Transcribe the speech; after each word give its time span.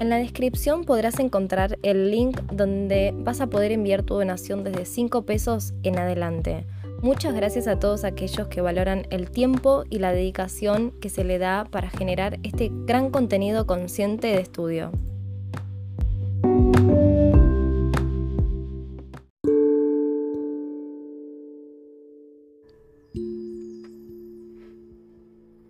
En 0.00 0.08
la 0.08 0.16
descripción 0.16 0.84
podrás 0.84 1.18
encontrar 1.18 1.78
el 1.82 2.10
link 2.10 2.40
donde 2.50 3.12
vas 3.14 3.42
a 3.42 3.48
poder 3.48 3.70
enviar 3.70 4.02
tu 4.02 4.14
donación 4.14 4.64
desde 4.64 4.86
5 4.86 5.26
pesos 5.26 5.74
en 5.82 5.98
adelante. 5.98 6.64
Muchas 7.02 7.34
gracias 7.34 7.66
a 7.66 7.78
todos 7.78 8.04
aquellos 8.04 8.48
que 8.48 8.62
valoran 8.62 9.06
el 9.10 9.30
tiempo 9.30 9.84
y 9.90 9.98
la 9.98 10.14
dedicación 10.14 10.98
que 11.02 11.10
se 11.10 11.22
le 11.22 11.38
da 11.38 11.66
para 11.70 11.90
generar 11.90 12.38
este 12.44 12.70
gran 12.86 13.10
contenido 13.10 13.66
consciente 13.66 14.28
de 14.28 14.40
estudio. 14.40 14.90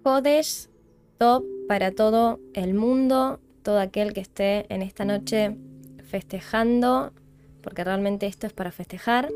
Jodesh 0.05 0.69
top 1.19 1.42
para 1.66 1.91
todo 1.91 2.38
el 2.55 2.74
mundo, 2.74 3.41
todo 3.62 3.78
aquel 3.78 4.12
que 4.12 4.20
esté 4.20 4.66
en 4.73 4.82
esta 4.82 5.05
noche 5.05 5.56
festejando, 6.05 7.12
porque 7.62 7.84
realmente 7.84 8.27
esto 8.27 8.46
es 8.46 8.52
para 8.52 8.73
festejar. 8.73 9.28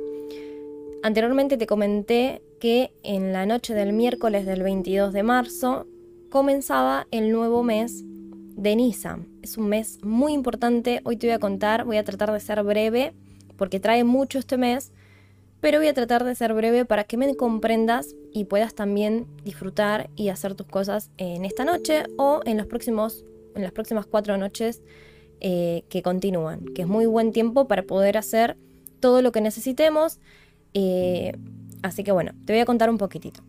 Anteriormente 1.02 1.56
te 1.56 1.66
comenté 1.66 2.42
que 2.60 2.92
en 3.02 3.32
la 3.32 3.46
noche 3.46 3.74
del 3.74 3.92
miércoles 3.92 4.46
del 4.46 4.62
22 4.62 5.12
de 5.12 5.22
marzo 5.22 5.86
comenzaba 6.30 7.06
el 7.10 7.30
nuevo 7.30 7.62
mes 7.62 8.02
de 8.04 8.76
Nisan. 8.76 9.28
Es 9.42 9.58
un 9.58 9.68
mes 9.68 9.98
muy 10.02 10.32
importante, 10.32 11.00
hoy 11.04 11.16
te 11.16 11.26
voy 11.26 11.34
a 11.34 11.38
contar, 11.38 11.84
voy 11.84 11.98
a 11.98 12.04
tratar 12.04 12.32
de 12.32 12.40
ser 12.40 12.62
breve 12.62 13.12
porque 13.56 13.80
trae 13.80 14.04
mucho 14.04 14.38
este 14.38 14.56
mes 14.56 14.92
pero 15.64 15.78
voy 15.78 15.88
a 15.88 15.94
tratar 15.94 16.24
de 16.24 16.34
ser 16.34 16.52
breve 16.52 16.84
para 16.84 17.04
que 17.04 17.16
me 17.16 17.34
comprendas 17.36 18.14
y 18.34 18.44
puedas 18.44 18.74
también 18.74 19.26
disfrutar 19.44 20.10
y 20.14 20.28
hacer 20.28 20.54
tus 20.54 20.66
cosas 20.66 21.10
en 21.16 21.46
esta 21.46 21.64
noche 21.64 22.02
o 22.18 22.42
en, 22.44 22.58
los 22.58 22.66
próximos, 22.66 23.24
en 23.54 23.62
las 23.62 23.72
próximas 23.72 24.06
cuatro 24.06 24.36
noches 24.36 24.82
eh, 25.40 25.84
que 25.88 26.02
continúan, 26.02 26.64
que 26.74 26.82
es 26.82 26.88
muy 26.88 27.06
buen 27.06 27.32
tiempo 27.32 27.66
para 27.66 27.82
poder 27.82 28.16
hacer 28.16 28.56
todo 29.00 29.22
lo 29.22 29.32
que 29.32 29.40
necesitemos. 29.40 30.18
Eh, 30.72 31.36
así 31.82 32.04
que 32.04 32.12
bueno, 32.12 32.32
te 32.44 32.52
voy 32.52 32.60
a 32.60 32.64
contar 32.64 32.90
un 32.90 32.98
poquitito. 32.98 33.42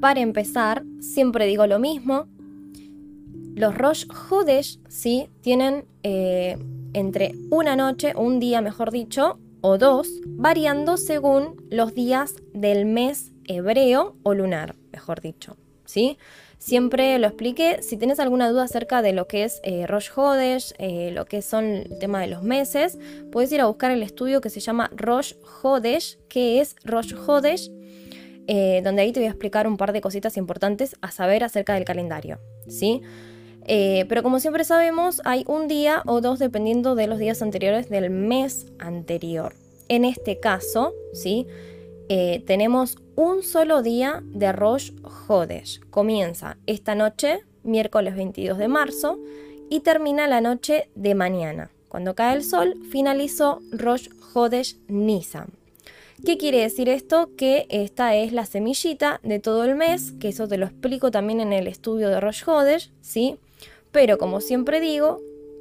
Para 0.00 0.20
empezar, 0.20 0.84
siempre 1.00 1.46
digo 1.46 1.66
lo 1.66 1.78
mismo. 1.78 2.26
Los 3.54 3.76
Rosh 3.76 4.06
Hodesh, 4.28 4.80
¿sí? 4.88 5.28
Tienen 5.40 5.86
eh, 6.02 6.58
entre 6.92 7.32
una 7.50 7.76
noche, 7.76 8.12
un 8.16 8.40
día 8.40 8.60
mejor 8.60 8.90
dicho, 8.90 9.38
o 9.62 9.78
dos, 9.78 10.08
variando 10.26 10.96
según 10.96 11.64
los 11.70 11.94
días 11.94 12.34
del 12.52 12.84
mes 12.84 13.32
hebreo 13.44 14.16
o 14.22 14.34
lunar, 14.34 14.76
mejor 14.92 15.20
dicho. 15.20 15.56
¿sí? 15.86 16.18
Siempre 16.66 17.16
lo 17.20 17.28
expliqué. 17.28 17.80
Si 17.80 17.96
tienes 17.96 18.18
alguna 18.18 18.50
duda 18.50 18.64
acerca 18.64 19.00
de 19.00 19.12
lo 19.12 19.28
que 19.28 19.44
es 19.44 19.60
eh, 19.62 19.86
Rosh 19.86 20.10
Hodesh, 20.16 20.74
eh, 20.78 21.12
lo 21.12 21.24
que 21.24 21.40
son 21.40 21.64
el 21.64 21.98
tema 22.00 22.20
de 22.20 22.26
los 22.26 22.42
meses, 22.42 22.98
puedes 23.30 23.52
ir 23.52 23.60
a 23.60 23.66
buscar 23.66 23.92
el 23.92 24.02
estudio 24.02 24.40
que 24.40 24.50
se 24.50 24.58
llama 24.58 24.90
Rosh 24.96 25.34
Hodesh, 25.62 26.18
que 26.28 26.60
es 26.60 26.74
Rosh 26.82 27.14
Hodesh, 27.14 27.70
eh, 28.48 28.80
donde 28.82 29.02
ahí 29.02 29.12
te 29.12 29.20
voy 29.20 29.28
a 29.28 29.30
explicar 29.30 29.68
un 29.68 29.76
par 29.76 29.92
de 29.92 30.00
cositas 30.00 30.36
importantes 30.36 30.96
a 31.02 31.12
saber 31.12 31.44
acerca 31.44 31.74
del 31.74 31.84
calendario. 31.84 32.40
¿sí? 32.66 33.00
Eh, 33.64 34.04
pero 34.08 34.24
como 34.24 34.40
siempre 34.40 34.64
sabemos, 34.64 35.22
hay 35.24 35.44
un 35.46 35.68
día 35.68 36.02
o 36.04 36.20
dos 36.20 36.40
dependiendo 36.40 36.96
de 36.96 37.06
los 37.06 37.20
días 37.20 37.42
anteriores 37.42 37.88
del 37.90 38.10
mes 38.10 38.66
anterior. 38.80 39.54
En 39.88 40.04
este 40.04 40.40
caso, 40.40 40.94
¿sí? 41.12 41.46
Tenemos 42.08 42.98
un 43.16 43.42
solo 43.42 43.82
día 43.82 44.22
de 44.26 44.52
Rosh 44.52 44.92
Hodesh. 45.26 45.80
Comienza 45.88 46.58
esta 46.66 46.94
noche, 46.94 47.40
miércoles 47.62 48.14
22 48.14 48.58
de 48.58 48.68
marzo, 48.68 49.18
y 49.70 49.80
termina 49.80 50.28
la 50.28 50.42
noche 50.42 50.90
de 50.94 51.14
mañana. 51.14 51.70
Cuando 51.88 52.14
cae 52.14 52.36
el 52.36 52.44
sol, 52.44 52.74
finalizó 52.90 53.62
Rosh 53.72 54.10
Hodesh 54.34 54.76
Nisan. 54.88 55.48
¿Qué 56.26 56.36
quiere 56.36 56.60
decir 56.60 56.90
esto? 56.90 57.30
Que 57.36 57.66
esta 57.70 58.14
es 58.14 58.32
la 58.34 58.44
semillita 58.44 59.20
de 59.22 59.38
todo 59.38 59.64
el 59.64 59.76
mes, 59.76 60.12
que 60.20 60.28
eso 60.28 60.46
te 60.46 60.58
lo 60.58 60.66
explico 60.66 61.10
también 61.10 61.40
en 61.40 61.54
el 61.54 61.68
estudio 61.68 62.10
de 62.10 62.20
Rosh 62.20 62.42
Hodesh, 62.46 62.92
¿sí? 63.00 63.36
Pero 63.92 64.18
como 64.18 64.42
siempre 64.42 64.78
digo, 64.80 65.20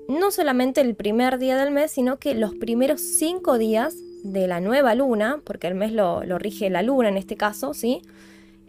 no 0.10 0.30
solamente 0.32 0.82
el 0.82 0.94
primer 0.96 1.40
día 1.40 1.58
del 1.58 1.72
mes, 1.72 1.92
sino 1.92 2.18
que 2.20 2.36
los 2.36 2.54
primeros 2.54 3.00
cinco 3.00 3.58
días 3.58 3.96
de 4.25 4.47
la 4.47 4.59
nueva 4.59 4.96
luna, 4.96 5.40
porque 5.44 5.68
el 5.68 5.75
mes 5.75 5.91
lo, 5.91 6.22
rige 6.40 6.69
la 6.69 6.81
luna 6.81 7.09
en 7.09 7.18
este 7.18 7.38
caso, 7.38 7.74
¿sí? 7.74 8.02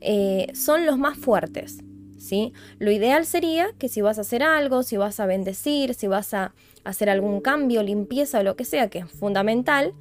Eh, 0.00 0.53
son 0.55 0.84
los 0.84 0.99
más 0.99 1.17
fuertes. 1.17 1.78
¿sí? 2.19 2.53
Lo 2.78 2.91
ideal 2.91 3.25
sería 3.25 3.69
que 3.78 3.89
si 3.89 4.03
vas 4.03 4.19
a 4.19 4.21
hacer 4.21 4.43
algo, 4.43 4.83
si 4.83 4.97
vas 4.97 5.19
a 5.19 5.27
bendecir, 5.27 5.95
si 5.95 6.06
vas 6.06 6.34
a 6.34 6.53
hacer 6.84 7.09
algún 7.09 7.41
cambio, 7.41 7.83
limpieza 7.83 8.41
o 8.41 8.43
lo 8.43 8.56
que 8.56 8.65
sea, 8.65 8.91
que 8.91 8.99
es 8.99 9.11
fundamental, 9.11 9.95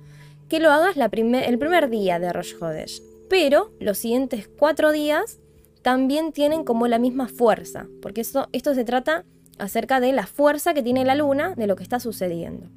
que 0.50 0.60
lo 0.60 0.72
hagas 0.72 0.98
el 0.98 1.58
primer 1.58 1.90
día 1.90 2.20
de 2.20 2.34
Rosh 2.34 2.56
Hodesh. 2.60 3.02
Pero 3.30 3.72
los 3.80 3.98
siguientes 3.98 4.50
cuatro 4.60 4.92
días 4.92 5.40
también 5.82 6.32
tienen 6.34 6.64
como 6.64 6.88
la 6.88 7.00
misma 7.00 7.28
fuerza, 7.28 7.88
porque 8.02 8.22
esto 8.22 8.48
se 8.52 8.84
trata 8.84 9.24
acerca 9.58 10.00
de 10.00 10.12
la 10.12 10.28
fuerza 10.28 10.74
que 10.74 10.84
tiene 10.84 11.06
la 11.06 11.16
luna 11.16 11.56
de 11.56 11.68
lo 11.68 11.76
que 11.76 11.84
está 11.84 12.00
sucediendo. 12.00 12.68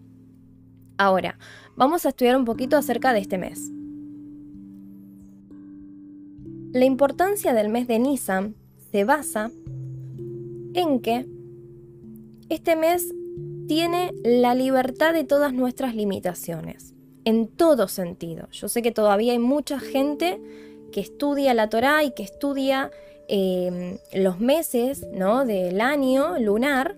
Ahora, 0.99 1.39
vamos 1.79 2.05
a 2.05 2.11
estudiar 2.11 2.37
un 2.37 2.45
poquito 2.45 2.77
acerca 2.77 3.13
de 3.13 3.21
este 3.21 3.39
mes. 3.39 3.71
La 6.73 6.85
importancia 6.85 7.55
del 7.55 7.71
mes 7.71 7.87
de 7.87 7.99
Nisan 7.99 8.57
se 8.91 9.05
basa 9.05 9.51
en 10.75 11.01
que 11.01 11.27
este 12.49 12.77
mes 12.77 13.15
tiene 13.69 14.13
la 14.25 14.55
libertad 14.55 15.15
de 15.15 15.25
todas 15.25 15.55
nuestras 15.55 15.95
limitaciones, 15.95 16.95
en 17.25 17.47
todo 17.47 17.89
sentido. 17.89 18.49
Yo 18.51 18.69
sé 18.69 18.83
que 18.83 18.91
todavía 18.91 19.33
hay 19.33 19.39
mucha 19.39 19.79
gente 19.79 20.41
que 20.93 21.01
estudia 21.01 21.55
la 21.55 21.69
Torá 21.69 22.03
y 22.03 22.11
que 22.11 22.25
estudia 22.25 22.91
Em, 23.31 23.99
los 24.15 24.41
meses 24.41 25.07
¿no? 25.13 25.45
del 25.45 25.83
año 25.83 26.39
lunar 26.39 26.97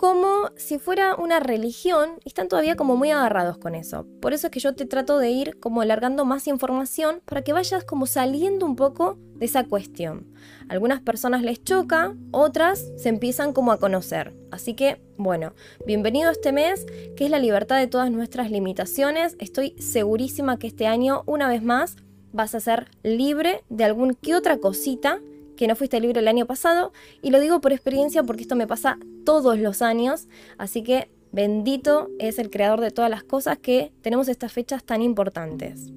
como 0.00 0.48
si 0.56 0.78
fuera 0.78 1.14
una 1.14 1.40
religión 1.40 2.12
y 2.24 2.30
están 2.30 2.48
todavía 2.48 2.74
como 2.74 2.96
muy 2.96 3.10
agarrados 3.10 3.58
con 3.58 3.74
eso. 3.74 4.06
Por 4.22 4.32
eso 4.32 4.46
es 4.46 4.50
que 4.50 4.58
yo 4.58 4.74
te 4.74 4.86
trato 4.86 5.18
de 5.18 5.28
ir 5.28 5.60
como 5.60 5.82
alargando 5.82 6.24
más 6.24 6.46
información 6.46 7.20
para 7.26 7.42
que 7.42 7.52
vayas 7.52 7.84
como 7.84 8.06
saliendo 8.06 8.64
un 8.64 8.76
poco 8.76 9.18
de 9.34 9.44
esa 9.44 9.64
cuestión. 9.64 10.32
Algunas 10.70 11.02
personas 11.02 11.42
les 11.42 11.62
choca, 11.62 12.14
otras 12.30 12.90
se 12.96 13.10
empiezan 13.10 13.52
como 13.52 13.72
a 13.72 13.78
conocer. 13.78 14.34
Así 14.50 14.72
que, 14.72 15.02
bueno, 15.18 15.52
bienvenido 15.86 16.30
a 16.30 16.32
este 16.32 16.52
mes, 16.52 16.86
que 17.14 17.26
es 17.26 17.30
la 17.30 17.38
libertad 17.38 17.76
de 17.76 17.86
todas 17.86 18.10
nuestras 18.10 18.50
limitaciones. 18.50 19.36
Estoy 19.38 19.76
segurísima 19.78 20.58
que 20.58 20.68
este 20.68 20.86
año, 20.86 21.24
una 21.26 21.46
vez 21.46 21.62
más, 21.62 21.96
vas 22.32 22.54
a 22.54 22.60
ser 22.60 22.90
libre 23.02 23.64
de 23.68 23.84
algún 23.84 24.14
que 24.14 24.34
otra 24.34 24.56
cosita 24.56 25.20
que 25.60 25.68
no 25.68 25.76
fuiste 25.76 26.00
libre 26.00 26.20
el 26.20 26.28
año 26.28 26.46
pasado. 26.46 26.90
Y 27.20 27.28
lo 27.28 27.38
digo 27.38 27.60
por 27.60 27.72
experiencia 27.72 28.22
porque 28.22 28.40
esto 28.40 28.56
me 28.56 28.66
pasa 28.66 28.98
todos 29.26 29.58
los 29.58 29.82
años. 29.82 30.26
Así 30.56 30.82
que 30.82 31.10
bendito 31.32 32.08
es 32.18 32.38
el 32.38 32.48
creador 32.48 32.80
de 32.80 32.90
todas 32.90 33.10
las 33.10 33.24
cosas 33.24 33.58
que 33.58 33.92
tenemos 34.00 34.28
estas 34.28 34.54
fechas 34.54 34.82
tan 34.82 35.02
importantes. 35.02 35.90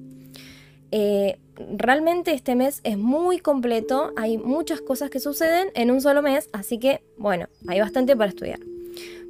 Eh, 0.90 1.38
realmente 1.78 2.34
este 2.34 2.54
mes 2.54 2.82
es 2.84 2.98
muy 2.98 3.38
completo, 3.38 4.12
hay 4.16 4.36
muchas 4.36 4.82
cosas 4.82 5.08
que 5.08 5.18
suceden 5.18 5.68
en 5.74 5.90
un 5.90 6.02
solo 6.02 6.20
mes, 6.20 6.50
así 6.52 6.78
que 6.78 7.02
bueno, 7.16 7.48
hay 7.66 7.80
bastante 7.80 8.14
para 8.14 8.28
estudiar. 8.28 8.60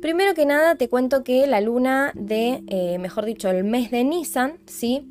Primero 0.03 0.35
que 0.35 0.47
nada 0.47 0.75
te 0.75 0.89
cuento 0.89 1.23
que 1.23 1.47
la 1.47 1.61
luna 1.61 2.11
de, 2.17 2.65
eh, 2.67 2.99
mejor 2.99 3.25
dicho, 3.25 3.49
el 3.49 3.63
mes 3.63 3.93
de 3.93 4.03
Nisan, 4.03 4.59
¿sí? 4.67 5.07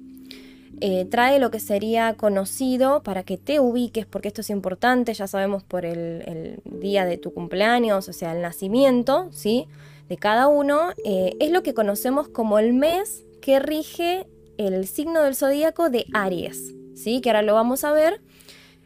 Eh, 0.82 1.06
trae 1.06 1.40
lo 1.40 1.52
que 1.52 1.60
sería 1.60 2.16
conocido 2.16 3.04
para 3.04 3.24
que 3.24 3.38
te 3.38 3.60
ubiques, 3.60 4.06
porque 4.06 4.28
esto 4.28 4.42
es 4.42 4.50
importante, 4.50 5.14
ya 5.14 5.28
sabemos 5.28 5.64
por 5.64 5.86
el, 5.86 6.60
día 6.66 7.06
de 7.06 7.18
tu 7.18 7.34
cumpleaños, 7.34 8.10
o 8.10 8.14
sea, 8.14 8.34
el 8.34 8.42
nacimiento, 8.42 9.30
¿sí? 9.32 9.68
De 10.10 10.18
cada 10.18 10.48
uno, 10.48 10.90
eh, 11.06 11.36
es 11.40 11.52
lo 11.52 11.64
que 11.64 11.74
conocemos 11.74 12.28
como 12.28 12.60
el 12.60 12.74
mes 12.74 13.24
que 13.42 13.60
rige 13.60 14.28
el 14.58 14.88
signo 14.88 15.22
del 15.24 15.36
zodíaco 15.36 15.90
de 15.90 16.06
Aries, 16.14 16.74
¿sí? 16.96 17.22
Que 17.22 17.30
ahora 17.30 17.44
lo 17.44 17.54
vamos 17.54 17.84
a 17.84 17.94
ver 17.94 18.22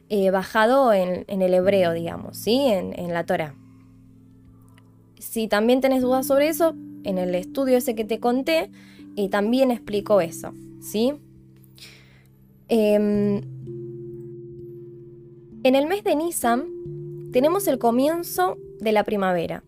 eh, 0.09 0.29
bajado 0.29 0.93
en, 0.93 1.25
el 1.27 1.53
hebreo, 1.53 1.93
digamos, 1.93 2.37
¿sí? 2.37 2.65
En, 2.67 3.13
la 3.13 3.25
Torah. 3.25 3.55
Si 5.19 5.47
también 5.47 5.81
tenés 5.81 6.01
dudas 6.01 6.27
sobre 6.27 6.49
eso, 6.49 6.75
en 7.03 7.17
el 7.17 7.33
estudio 7.33 7.77
ese 7.77 7.95
que 7.95 8.05
te 8.05 8.19
conté, 8.19 8.69
también 9.31 9.71
explico 9.71 10.21
eso, 10.21 10.53
¿sí? 10.79 11.15
Em, 12.69 13.41
en 15.63 15.75
el 15.75 15.87
mes 15.87 16.03
de 16.03 16.15
Nisan 16.15 16.65
tenemos 17.31 17.67
el 17.67 17.77
comienzo 17.79 18.57
de 18.79 18.91
la 18.91 19.03
primavera. 19.03 19.63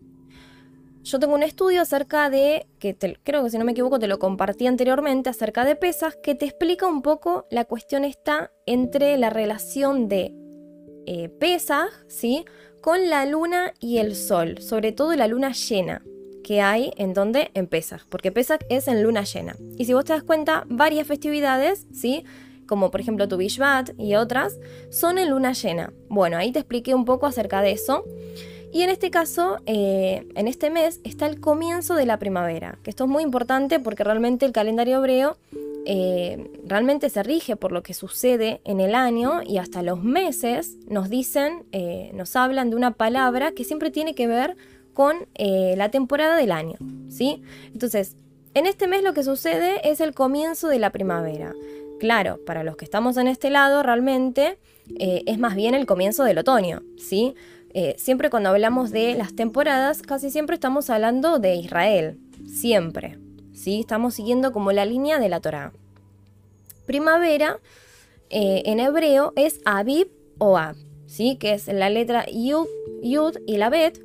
Yo 1.02 1.18
tengo 1.18 1.34
un 1.34 1.42
estudio 1.42 1.80
acerca 1.80 2.28
de, 2.28 2.66
que 2.78 2.94
creo 3.22 3.42
que 3.42 3.50
si 3.50 3.58
no 3.58 3.64
me 3.64 3.72
equivoco 3.72 3.98
te 3.98 4.06
lo 4.06 4.18
compartí 4.18 4.66
anteriormente, 4.66 5.30
acerca 5.30 5.64
de 5.64 5.74
pesas, 5.74 6.16
que 6.22 6.34
te 6.34 6.44
explica 6.44 6.86
un 6.86 7.00
poco 7.00 7.46
la 7.50 7.64
cuestión 7.64 8.04
está 8.04 8.52
entre 8.66 9.16
la 9.16 9.30
relación 9.30 10.08
de 10.08 10.34
eh, 11.06 11.30
Pesaj, 11.30 11.88
¿sí? 12.06 12.44
Con 12.82 13.08
la 13.08 13.24
luna 13.24 13.72
y 13.80 13.98
el 13.98 14.14
sol, 14.14 14.58
sobre 14.60 14.92
todo 14.92 15.16
la 15.16 15.26
luna 15.26 15.52
llena 15.52 16.02
que 16.44 16.60
hay 16.60 16.92
en 16.96 17.14
donde 17.14 17.50
en 17.54 17.66
Pesaj, 17.66 18.06
porque 18.08 18.30
Pesaj 18.30 18.60
es 18.68 18.86
en 18.86 19.02
luna 19.02 19.24
llena. 19.24 19.56
Y 19.78 19.86
si 19.86 19.94
vos 19.94 20.04
te 20.04 20.12
das 20.12 20.22
cuenta, 20.22 20.64
varias 20.68 21.06
festividades, 21.06 21.86
¿sí? 21.92 22.24
Como 22.70 22.92
por 22.92 23.00
ejemplo 23.00 23.26
tu 23.26 23.36
Bishvat 23.36 23.90
y 23.98 24.14
otras, 24.14 24.60
son 24.90 25.18
en 25.18 25.30
luna 25.30 25.54
llena. 25.54 25.92
Bueno, 26.08 26.36
ahí 26.36 26.52
te 26.52 26.60
expliqué 26.60 26.94
un 26.94 27.04
poco 27.04 27.26
acerca 27.26 27.62
de 27.62 27.72
eso. 27.72 28.04
Y 28.72 28.82
en 28.82 28.90
este 28.90 29.10
caso, 29.10 29.56
eh, 29.66 30.28
en 30.36 30.46
este 30.46 30.70
mes, 30.70 31.00
está 31.02 31.26
el 31.26 31.40
comienzo 31.40 31.96
de 31.96 32.06
la 32.06 32.20
primavera, 32.20 32.78
que 32.84 32.90
esto 32.90 33.06
es 33.06 33.10
muy 33.10 33.24
importante 33.24 33.80
porque 33.80 34.04
realmente 34.04 34.46
el 34.46 34.52
calendario 34.52 34.98
hebreo 34.98 35.36
eh, 35.84 36.48
realmente 36.64 37.10
se 37.10 37.24
rige 37.24 37.56
por 37.56 37.72
lo 37.72 37.82
que 37.82 37.92
sucede 37.92 38.60
en 38.64 38.78
el 38.78 38.94
año 38.94 39.42
y 39.44 39.58
hasta 39.58 39.82
los 39.82 40.04
meses 40.04 40.76
nos 40.86 41.10
dicen, 41.10 41.64
eh, 41.72 42.12
nos 42.14 42.36
hablan 42.36 42.70
de 42.70 42.76
una 42.76 42.92
palabra 42.92 43.50
que 43.50 43.64
siempre 43.64 43.90
tiene 43.90 44.14
que 44.14 44.28
ver 44.28 44.56
con 44.94 45.26
la 45.36 45.88
temporada 45.90 46.36
del 46.36 46.52
año, 46.52 46.76
¿sí? 47.08 47.42
Entonces, 47.72 48.16
en 48.54 48.66
este 48.66 48.86
mes 48.86 49.02
lo 49.02 49.14
que 49.14 49.22
sucede 49.22 49.80
es 49.88 50.00
el 50.00 50.12
comienzo 50.12 50.68
de 50.68 50.78
la 50.78 50.90
primavera. 50.90 51.54
Claro, 52.00 52.40
para 52.46 52.64
los 52.64 52.76
que 52.76 52.86
estamos 52.86 53.18
en 53.18 53.28
este 53.28 53.50
lado, 53.50 53.82
realmente 53.82 54.58
eh, 54.98 55.22
es 55.26 55.38
más 55.38 55.54
bien 55.54 55.74
el 55.74 55.84
comienzo 55.84 56.24
del 56.24 56.38
otoño, 56.38 56.80
¿sí? 56.96 57.34
Eh, 57.74 57.94
siempre 57.98 58.30
cuando 58.30 58.48
hablamos 58.48 58.90
de 58.90 59.14
las 59.14 59.36
temporadas, 59.36 60.00
casi 60.00 60.30
siempre 60.30 60.54
estamos 60.54 60.88
hablando 60.88 61.38
de 61.38 61.56
Israel, 61.56 62.18
siempre, 62.46 63.18
¿sí? 63.52 63.80
Estamos 63.80 64.14
siguiendo 64.14 64.50
como 64.50 64.72
la 64.72 64.86
línea 64.86 65.18
de 65.18 65.28
la 65.28 65.40
Torá. 65.40 65.74
Primavera, 66.86 67.58
eh, 68.30 68.62
en 68.64 68.80
hebreo, 68.80 69.34
es 69.36 69.60
Aviv 69.66 70.08
o 70.38 70.56
Ab, 70.56 70.76
¿sí? 71.06 71.36
Que 71.36 71.52
es 71.52 71.68
la 71.68 71.90
letra 71.90 72.24
Yud, 72.32 72.66
Yud 73.02 73.36
y 73.46 73.58
la 73.58 73.68
Bet, 73.68 74.02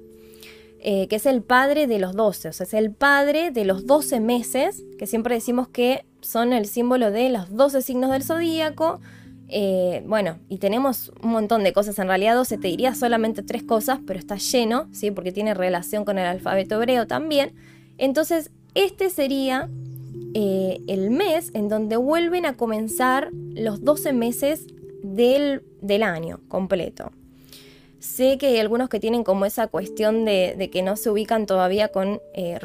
que 0.85 1.15
es 1.15 1.25
el 1.25 1.41
padre 1.41 1.87
de 1.87 1.97
los 1.97 2.13
12, 2.13 2.49
o 2.49 2.53
sea, 2.53 2.65
es 2.65 2.73
el 2.75 2.91
padre 2.91 3.49
de 3.49 3.65
los 3.65 3.87
12 3.87 4.19
meses, 4.19 4.83
que 4.99 5.07
siempre 5.07 5.33
decimos 5.33 5.67
que 5.67 6.05
son 6.25 6.53
el 6.53 6.65
símbolo 6.65 7.11
de 7.11 7.29
los 7.29 7.55
12 7.55 7.81
signos 7.81 8.11
del 8.11 8.23
zodíaco. 8.23 8.99
Eh, 9.47 10.03
bueno, 10.07 10.39
y 10.49 10.57
tenemos 10.57 11.11
un 11.21 11.31
montón 11.31 11.63
de 11.63 11.71
cosas, 11.71 11.99
en 11.99 12.07
realidad 12.07 12.35
12 12.35 12.57
te 12.57 12.67
diría 12.67 12.95
solamente 12.95 13.43
tres 13.43 13.63
cosas, 13.63 13.99
pero 14.05 14.19
está 14.19 14.37
lleno, 14.37 14.87
¿sí? 14.91 15.11
porque 15.11 15.31
tiene 15.31 15.53
relación 15.53 16.03
con 16.03 16.17
el 16.17 16.25
alfabeto 16.25 16.75
hebreo 16.75 17.05
también. 17.05 17.53
Entonces, 17.97 18.51
este 18.73 19.09
sería 19.09 19.69
eh, 20.33 20.81
el 20.87 21.11
mes 21.11 21.51
en 21.53 21.69
donde 21.69 21.95
vuelven 21.95 22.45
a 22.45 22.57
comenzar 22.57 23.29
los 23.53 23.83
12 23.83 24.13
meses 24.13 24.65
del, 25.03 25.63
del 25.81 26.03
año 26.03 26.41
completo. 26.47 27.11
Sé 27.99 28.37
que 28.37 28.47
hay 28.47 28.59
algunos 28.59 28.89
que 28.89 28.99
tienen 28.99 29.23
como 29.23 29.45
esa 29.45 29.67
cuestión 29.67 30.25
de, 30.25 30.69
que 30.71 30.83
no 30.83 30.95
se 30.95 31.09
ubican 31.09 31.45
todavía 31.45 31.89
con 31.89 32.21
eh, 32.33 32.59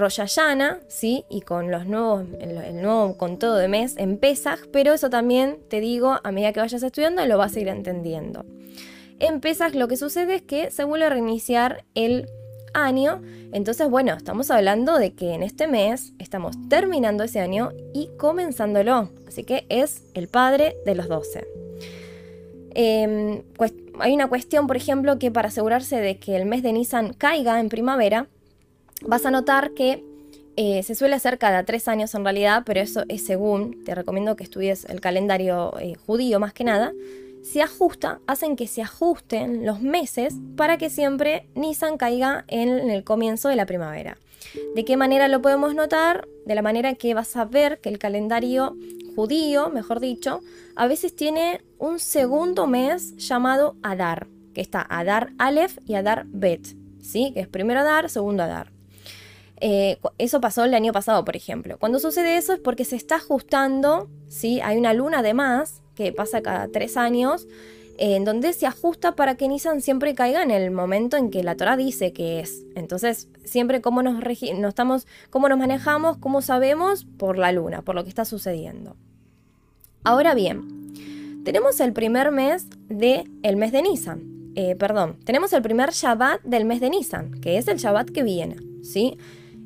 ¿sí? 0.88 1.25
Y 1.31 1.41
con 1.43 1.71
los 1.71 1.87
nuevos, 1.87 2.25
el, 2.41 2.82
nuevo 2.82 3.17
con 3.17 3.38
todo 3.38 3.56
de 3.56 3.69
mes 3.69 3.94
en 3.97 4.19
Pesaj, 4.19 4.61
pero 4.73 4.93
eso 4.93 5.09
también 5.09 5.59
te 5.69 5.81
digo, 5.81 6.19
a 6.23 6.32
medida 6.32 6.53
que 6.53 6.61
vayas 6.61 6.82
estudiando 6.82 7.25
lo 7.27 7.38
vas 7.38 7.56
a 7.56 7.61
ir 7.61 7.69
entendiendo. 7.69 8.44
En 9.19 9.41
Pesaj 9.41 9.75
lo 9.75 9.88
que 9.88 9.97
sucede 9.97 10.37
es 10.37 10.43
que 10.43 10.71
se 10.71 10.85
vuelve 10.85 11.06
a 11.06 11.11
reiniciar 11.11 11.85
el 11.94 12.29
año, 12.75 13.23
entonces 13.53 13.88
bueno, 13.88 14.15
estamos 14.15 14.50
hablando 14.50 14.99
de 14.99 15.15
que 15.15 15.35
en 15.35 15.43
este 15.43 15.67
mes 15.69 16.12
estamos 16.19 16.56
terminando 16.69 17.25
ese 17.25 17.41
año 17.41 17.71
y 17.94 18.11
comenzándolo, 18.19 19.11
así 19.26 19.44
que 19.44 19.67
es 19.69 20.05
el 20.15 20.29
padre 20.29 20.76
de 20.85 20.94
los 20.94 21.09
12. 21.09 21.47
Eh, 22.75 23.43
hay 24.00 24.14
una 24.14 24.29
cuestión, 24.29 24.67
por 24.67 24.76
ejemplo, 24.76 25.19
que 25.19 25.31
para 25.31 25.49
asegurarse 25.49 25.97
de 26.00 26.19
que 26.19 26.37
el 26.37 26.47
mes 26.47 26.62
de 26.62 26.73
Nissan 26.73 27.12
caiga 27.12 27.61
en 27.61 27.69
primavera, 27.69 28.29
vas 29.02 29.25
a 29.26 29.31
notar 29.31 29.73
que 29.73 30.05
eh, 30.56 30.82
se 30.82 30.94
suele 30.94 31.14
hacer 31.14 31.38
cada 31.38 31.64
tres 31.64 31.88
años 31.88 32.14
en 32.14 32.25
realidad, 32.25 32.62
pero 32.67 32.81
eso 32.81 33.05
es 33.08 33.25
según, 33.25 33.82
te 33.85 33.94
recomiendo 33.94 34.37
que 34.37 34.44
estudies 34.44 34.85
el 34.87 35.00
calendario 35.00 35.73
eh, 35.81 35.94
judío 36.06 36.41
más 36.41 36.52
que 36.52 36.64
nada, 36.64 36.93
se 37.43 37.62
ajusta, 37.62 38.20
hacen 38.26 38.56
que 38.56 38.67
se 38.67 38.82
ajusten 38.82 39.64
los 39.64 39.81
meses 39.81 40.35
para 40.56 40.76
que 40.76 40.91
siempre 40.91 41.49
Nissan 41.55 41.97
caiga 41.97 42.44
en 42.49 42.91
el 42.91 43.05
comienzo 43.05 43.49
de 43.49 43.56
la 43.56 43.67
primavera. 43.67 44.19
¿De 44.75 44.85
qué 44.85 44.97
manera 44.97 45.29
lo 45.29 45.43
podemos 45.43 45.75
notar? 45.75 46.27
De 46.47 46.55
la 46.55 46.63
manera 46.63 46.95
que 46.95 47.15
vas 47.15 47.37
a 47.37 47.45
ver 47.45 47.81
que 47.81 47.89
el 47.89 47.99
calendario 47.99 48.77
judío, 49.15 49.71
mejor 49.71 50.01
dicho, 50.01 50.41
a 50.77 50.87
veces 50.87 51.15
tiene 51.15 51.63
un 51.79 51.99
segundo 51.99 52.67
mes 52.67 53.17
llamado 53.17 53.77
Adar, 53.83 54.29
que 54.55 54.61
está 54.61 54.87
Adar 54.89 55.33
Aleph 55.39 55.79
y 55.87 55.95
Adar 55.95 56.25
Bet, 56.29 56.77
¿sí? 57.01 57.33
que 57.35 57.41
es 57.41 57.49
primero 57.49 57.81
Adar, 57.81 58.09
segundo 58.11 58.43
Adar. 58.43 58.73
Eh, 59.61 59.99
eso 60.17 60.41
pasó 60.41 60.65
el 60.65 60.73
año 60.73 60.93
pasado, 60.93 61.25
por 61.25 61.37
ejemplo. 61.37 61.79
Cuando 61.79 61.99
sucede 61.99 62.39
eso 62.39 62.55
es 62.55 62.61
porque 62.61 62.85
se 62.85 62.97
está 62.97 63.17
ajustando, 63.17 64.09
¿sí? 64.29 64.61
hay 64.63 64.79
una 64.79 64.95
luna 64.95 65.23
de 65.23 65.35
más 65.35 65.83
que 65.95 66.13
pasa 66.13 66.41
cada 66.41 66.69
tres 66.69 66.97
años, 66.97 67.47
en 68.02 68.25
donde 68.25 68.55
se 68.55 68.67
ajusta 68.67 69.14
para 69.14 69.35
que 69.35 69.47
Nissan 69.47 69.82
siempre 69.82 70.14
caiga 70.14 70.43
en 70.43 70.50
el 70.50 70.70
momento 70.70 71.19
en 71.19 71.31
que 71.31 71.43
la 71.43 71.55
Torah 71.55 71.76
dice 71.76 72.14
que 72.14 72.41
es. 72.41 72.64
Entonces, 72.75 73.29
siempre 73.44 73.82
cómo 73.82 74.02
nos, 74.02 74.14
no 74.56 74.69
estamos, 74.69 75.06
cómo 75.29 75.50
nos 75.50 75.58
manejamos, 75.58 76.17
cómo 76.17 76.41
sabemos, 76.41 77.05
por 77.19 77.37
la 77.37 77.52
luna, 77.52 77.82
por 77.82 77.94
lo 77.94 78.02
que 78.02 78.08
está 78.08 78.25
sucediendo. 78.25 78.97
Ahora 80.02 80.35
bien, 80.35 81.43
tenemos 81.44 81.79
el 81.81 81.93
primer 81.93 82.31
mes 82.31 82.69
del 82.88 83.31
el 83.43 83.56
mes 83.56 83.70
de 83.70 83.82
Nisan. 83.82 84.23
Eh, 84.55 84.76
perdón, 84.76 85.19
tenemos 85.25 85.52
el 85.52 85.61
primer 85.61 85.91
Shabbat 85.91 86.43
del 86.43 86.64
mes 86.64 86.81
de 86.81 86.88
Nisan, 86.88 87.38
que 87.41 87.58
es 87.58 87.69
el 87.69 87.76
Shabbat 87.76 88.08
que 88.08 88.23
viene. 88.23 88.56
¿sí? 88.82 89.19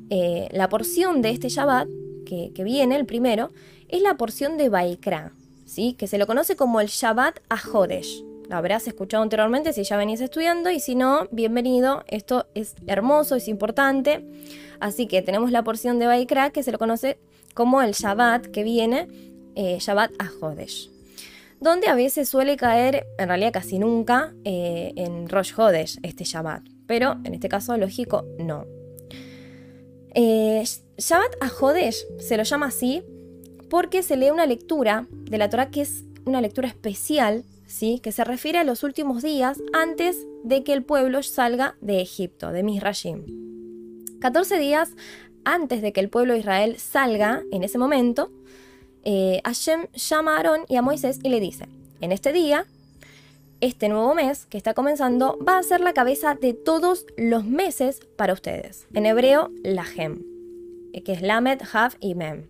Eh, 0.09 0.49
la 0.51 0.67
porción 0.67 1.21
de 1.21 1.29
este 1.29 1.47
Shabbat 1.47 1.87
que, 2.25 2.51
viene, 2.65 2.97
el 2.97 3.05
primero, 3.05 3.51
es 3.87 4.01
la 4.01 4.17
porción 4.17 4.57
de 4.57 4.67
Baikra, 4.67 5.31
¿sí? 5.65 5.93
que 5.93 6.07
se 6.07 6.17
lo 6.17 6.27
conoce 6.27 6.55
como 6.55 6.79
el 6.79 6.87
Shabbat 6.87 7.39
Ahodesh. 7.49 8.23
Lo 8.49 8.55
habrás 8.55 8.87
escuchado 8.87 9.23
anteriormente 9.23 9.73
si 9.73 9.83
ya 9.83 9.97
venís 9.97 10.21
estudiando 10.21 10.69
y 10.69 10.79
si 10.79 10.95
no, 10.95 11.27
bienvenido. 11.31 12.03
Esto 12.07 12.47
es 12.53 12.75
hermoso, 12.85 13.35
es 13.35 13.47
importante. 13.47 14.23
Así 14.79 15.07
que 15.07 15.21
tenemos 15.23 15.51
la 15.51 15.63
porción 15.63 15.97
de 15.97 16.05
Baikra 16.05 16.51
que 16.51 16.61
se 16.61 16.71
lo 16.71 16.77
conoce 16.77 17.17
como 17.55 17.81
el 17.81 17.93
Shabbat 17.93 18.47
que 18.47 18.63
viene 18.63 19.07
eh, 19.55 19.77
Shabbat 19.79 20.11
Hodesh, 20.41 20.91
donde 21.59 21.87
a 21.87 21.95
veces 21.95 22.29
suele 22.29 22.57
caer, 22.57 23.07
en 23.17 23.29
realidad 23.29 23.53
casi 23.53 23.79
nunca, 23.79 24.33
eh, 24.43 24.93
en 24.95 25.27
Rosh 25.29 25.53
Hodesh 25.57 25.97
este 26.03 26.25
Shabbat, 26.25 26.63
pero 26.85 27.15
en 27.23 27.33
este 27.33 27.49
caso 27.49 27.75
lógico 27.77 28.25
no. 28.37 28.65
Eh, 30.13 30.63
Shabbat 30.97 31.35
Hodesh 31.59 32.05
se 32.19 32.37
lo 32.37 32.43
llama 32.43 32.67
así 32.67 33.03
porque 33.69 34.03
se 34.03 34.17
lee 34.17 34.31
una 34.31 34.45
lectura 34.45 35.07
de 35.11 35.37
la 35.37 35.49
Torah 35.49 35.69
que 35.71 35.81
es 35.81 36.03
una 36.25 36.41
lectura 36.41 36.67
especial, 36.67 37.43
¿sí? 37.67 37.99
que 37.99 38.11
se 38.11 38.23
refiere 38.23 38.59
a 38.59 38.63
los 38.63 38.83
últimos 38.83 39.23
días 39.23 39.61
antes 39.73 40.25
de 40.43 40.63
que 40.63 40.73
el 40.73 40.83
pueblo 40.83 41.23
salga 41.23 41.75
de 41.81 42.01
Egipto, 42.01 42.51
de 42.51 42.63
Misrayim. 42.63 43.23
14 44.19 44.57
días 44.59 44.95
antes 45.43 45.81
de 45.81 45.93
que 45.93 45.99
el 45.99 46.09
pueblo 46.09 46.33
de 46.33 46.39
Israel 46.39 46.77
salga 46.79 47.43
en 47.51 47.63
ese 47.63 47.77
momento, 47.77 48.31
eh, 49.03 49.41
Hashem 49.45 49.87
llama 49.93 50.33
a 50.33 50.37
Aarón 50.37 50.61
y 50.67 50.77
a 50.77 50.81
Moisés 50.81 51.19
y 51.21 51.29
le 51.29 51.39
dice, 51.39 51.67
en 52.01 52.11
este 52.11 52.33
día, 52.33 52.65
este 53.61 53.87
nuevo 53.87 54.13
mes 54.15 54.45
que 54.47 54.57
está 54.57 54.73
comenzando 54.73 55.37
va 55.47 55.57
a 55.57 55.63
ser 55.63 55.81
la 55.81 55.93
cabeza 55.93 56.35
de 56.35 56.53
todos 56.53 57.05
los 57.17 57.45
meses 57.45 58.01
para 58.17 58.33
ustedes. 58.33 58.87
En 58.93 59.05
hebreo, 59.05 59.51
Lahem, 59.63 60.23
eh, 60.93 61.03
que 61.03 61.13
es 61.13 61.21
Lamed, 61.21 61.61
Hav 61.71 61.93
y 61.99 62.15
Mem. 62.15 62.47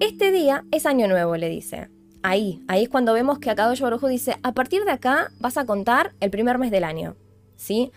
Este 0.00 0.32
día 0.32 0.64
es 0.70 0.86
año 0.86 1.08
nuevo, 1.08 1.36
le 1.36 1.48
dice. 1.48 1.88
Ahí, 2.22 2.62
ahí 2.68 2.84
es 2.84 2.88
cuando 2.88 3.12
vemos 3.12 3.38
que 3.38 3.50
Akadosh 3.50 3.80
Baruj 3.80 4.06
dice, 4.08 4.36
a 4.42 4.52
partir 4.52 4.84
de 4.84 4.90
acá 4.92 5.30
vas 5.40 5.56
a 5.56 5.66
contar 5.66 6.14
el 6.20 6.30
primer 6.30 6.58
mes 6.58 6.70
del 6.70 6.84
año. 6.84 7.16
¿Sí? 7.56 7.92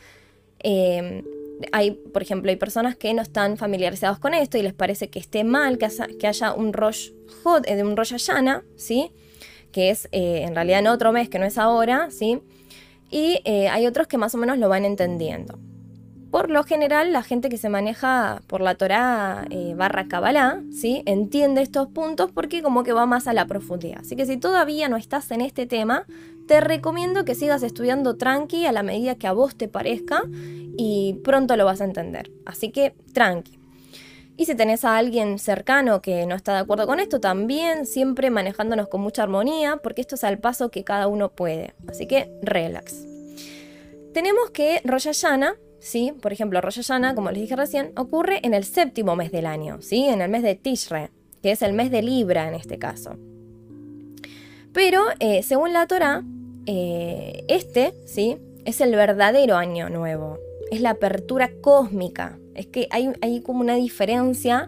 Eh, 0.59 1.23
hay, 1.71 1.91
por 1.91 2.21
ejemplo, 2.21 2.49
hay 2.49 2.57
personas 2.57 2.95
que 2.95 3.13
no 3.13 3.21
están 3.21 3.57
familiarizados 3.57 4.19
con 4.19 4.33
esto 4.33 4.57
y 4.57 4.61
les 4.61 4.73
parece 4.73 5.09
que 5.09 5.19
esté 5.19 5.43
mal 5.43 5.77
que 5.77 6.27
haya, 6.27 6.53
un 6.53 6.73
Rosh 6.73 7.11
Hod, 7.43 7.63
de 7.63 7.83
un 7.83 7.97
Rosh 7.97 8.11
Hashanah, 8.11 8.63
¿sí? 8.75 9.11
Que 9.71 9.89
es 9.89 10.07
eh, 10.11 10.43
en 10.43 10.55
realidad 10.55 10.79
en 10.79 10.87
otro 10.87 11.11
mes 11.11 11.29
que 11.29 11.39
no 11.39 11.45
es 11.45 11.57
ahora, 11.57 12.09
¿sí? 12.11 12.39
Y 13.09 13.39
eh, 13.45 13.69
hay 13.69 13.87
otros 13.87 14.07
que 14.07 14.17
más 14.17 14.35
o 14.35 14.37
menos 14.37 14.57
lo 14.57 14.69
van 14.69 14.85
entendiendo. 14.85 15.57
Por 16.31 16.49
lo 16.49 16.63
general, 16.63 17.13
la 17.13 17.23
gente 17.23 17.49
que 17.49 17.57
se 17.57 17.69
maneja 17.69 18.41
por 18.47 18.61
la 18.61 18.75
Torah 18.75 19.45
eh, 19.49 19.73
barra 19.75 20.07
Kabbalah, 20.07 20.61
¿sí? 20.71 21.01
Entiende 21.05 21.61
estos 21.61 21.87
puntos 21.87 22.31
porque 22.31 22.61
como 22.61 22.83
que 22.83 22.91
va 22.91 23.05
más 23.05 23.27
a 23.27 23.33
la 23.33 23.47
profundidad. 23.47 23.99
Así 24.01 24.15
que 24.15 24.25
si 24.25 24.37
todavía 24.37 24.89
no 24.89 24.97
estás 24.97 25.31
en 25.31 25.41
este 25.41 25.65
tema, 25.65 26.05
te 26.47 26.59
recomiendo 26.59 27.23
que 27.25 27.35
sigas 27.35 27.63
estudiando 27.63 28.17
tranqui 28.17 28.65
a 28.65 28.71
la 28.71 28.83
medida 28.83 29.15
que 29.15 29.27
a 29.27 29.31
vos 29.31 29.55
te 29.55 29.67
parezca 29.67 30.23
y 30.77 31.19
pronto 31.23 31.55
lo 31.55 31.65
vas 31.65 31.81
a 31.81 31.85
entender. 31.85 32.31
Así 32.45 32.71
que 32.71 32.93
tranqui. 33.13 33.57
Y 34.35 34.45
si 34.45 34.53
tenés 34.53 34.85
a 34.85 34.97
alguien 34.97 35.39
cercano 35.39 36.01
que 36.01 36.27
no 36.27 36.35
está 36.35 36.53
de 36.53 36.59
acuerdo 36.59 36.85
con 36.85 36.99
esto, 36.99 37.19
también 37.19 37.87
siempre 37.87 38.29
manejándonos 38.29 38.87
con 38.87 39.01
mucha 39.01 39.23
armonía, 39.23 39.77
porque 39.77 40.01
esto 40.01 40.13
es 40.13 40.23
al 40.23 40.37
paso 40.37 40.69
que 40.69 40.83
cada 40.83 41.07
uno 41.07 41.29
puede. 41.29 41.73
Así 41.87 42.05
que 42.05 42.29
relax. 42.43 43.03
tenemos 44.13 44.51
que 44.51 44.81
Rosh 44.83 45.07
¿sí? 45.79 46.13
Por 46.21 46.33
ejemplo, 46.33 46.61
Rosh 46.61 46.77
Hashanah, 46.77 47.15
como 47.15 47.31
les 47.31 47.41
dije 47.41 47.55
recién, 47.55 47.91
ocurre 47.97 48.39
en 48.43 48.53
el 48.53 48.63
séptimo 48.63 49.15
mes 49.15 49.31
del 49.31 49.45
año, 49.45 49.81
¿sí? 49.81 50.05
En 50.05 50.21
el 50.21 50.29
mes 50.29 50.43
de 50.43 50.55
Tishre, 50.55 51.11
que 51.41 51.51
es 51.51 51.61
el 51.61 51.73
mes 51.73 51.91
de 51.91 52.01
Libra 52.01 52.47
en 52.47 52.55
este 52.55 52.77
caso. 52.77 53.17
Pero, 54.73 55.03
eh, 55.19 55.43
según 55.43 55.73
la 55.73 55.87
Torah, 55.87 56.23
eh, 56.65 57.43
este, 57.47 57.93
¿sí? 58.05 58.37
Es 58.65 58.81
el 58.81 58.91
verdadero 58.95 59.55
año 59.55 59.89
nuevo. 59.89 60.37
Es 60.69 60.81
la 60.81 60.91
apertura 60.91 61.51
cósmica. 61.61 62.37
Es 62.53 62.67
que 62.67 62.87
hay, 62.91 63.11
hay 63.21 63.41
como 63.41 63.61
una 63.61 63.75
diferencia 63.75 64.67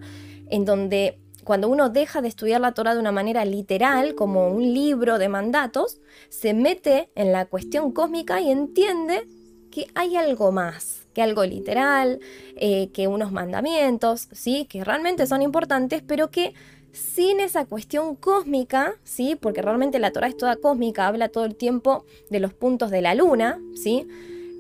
en 0.50 0.66
donde 0.66 1.20
cuando 1.44 1.68
uno 1.68 1.90
deja 1.90 2.22
de 2.22 2.28
estudiar 2.28 2.62
la 2.62 2.74
Torah 2.74 2.94
de 2.94 3.00
una 3.00 3.12
manera 3.12 3.44
literal, 3.44 4.14
como 4.14 4.50
un 4.50 4.74
libro 4.74 5.18
de 5.18 5.30
mandatos, 5.30 6.00
se 6.30 6.54
mete 6.54 7.10
en 7.16 7.32
la 7.32 7.46
cuestión 7.46 7.92
cósmica 7.92 8.40
y 8.40 8.52
entiende 8.52 9.28
que 9.72 9.88
hay 9.96 10.16
algo 10.16 10.52
más, 10.52 10.99
que 11.20 11.24
algo 11.24 11.44
literal, 11.44 12.22
eh, 12.56 12.88
que 12.94 13.10
unos 13.10 13.34
mandamientos, 13.34 14.30
¿sí? 14.32 14.66
que 14.70 14.86
realmente 14.86 15.28
son 15.28 15.42
importantes, 15.42 16.02
pero 16.02 16.32
que 16.32 16.54
sin 16.94 17.42
esa 17.42 17.66
cuestión 17.66 18.16
cósmica, 18.16 18.94
¿sí? 19.04 19.36
porque 19.36 19.62
realmente 19.62 20.00
la 20.00 20.12
Torah 20.12 20.30
es 20.30 20.38
toda 20.38 20.56
cósmica, 20.56 21.08
habla 21.08 21.28
todo 21.28 21.44
el 21.44 21.58
tiempo 21.58 22.06
de 22.30 22.40
los 22.40 22.54
puntos 22.54 22.90
de 22.90 23.02
la 23.02 23.16
luna, 23.16 23.60
¿sí? 23.76 24.08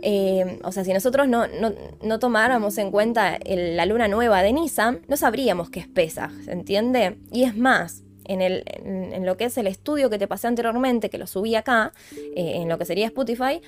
Eh, 0.01 0.59
o 0.63 0.73
sea, 0.73 0.83
si 0.83 0.91
nosotros 0.91 1.29
no, 1.29 2.19
tomáramos 2.19 2.77
en 2.77 2.91
cuenta 2.91 3.39
la 3.45 3.85
luna 3.85 4.09
nueva 4.09 4.43
de 4.43 4.51
Nisan, 4.51 4.99
no 5.07 5.15
sabríamos 5.15 5.69
qué 5.69 5.79
es 5.79 5.87
Pesach, 5.87 6.31
¿se 6.43 6.51
entiende? 6.51 7.17
Y 7.31 7.43
es 7.43 7.55
más, 7.55 8.03
en, 8.25 9.25
lo 9.25 9.37
que 9.37 9.45
es 9.45 9.57
el 9.57 9.67
estudio 9.67 10.09
que 10.09 10.17
te 10.17 10.27
pasé 10.27 10.47
anteriormente, 10.47 11.09
que 11.09 11.17
lo 11.17 11.25
subí 11.25 11.55
acá, 11.55 11.93
eh, 12.35 12.55
en 12.55 12.67
lo 12.67 12.77
que 12.77 12.85
sería 12.85 13.05
Spotify, 13.05 13.61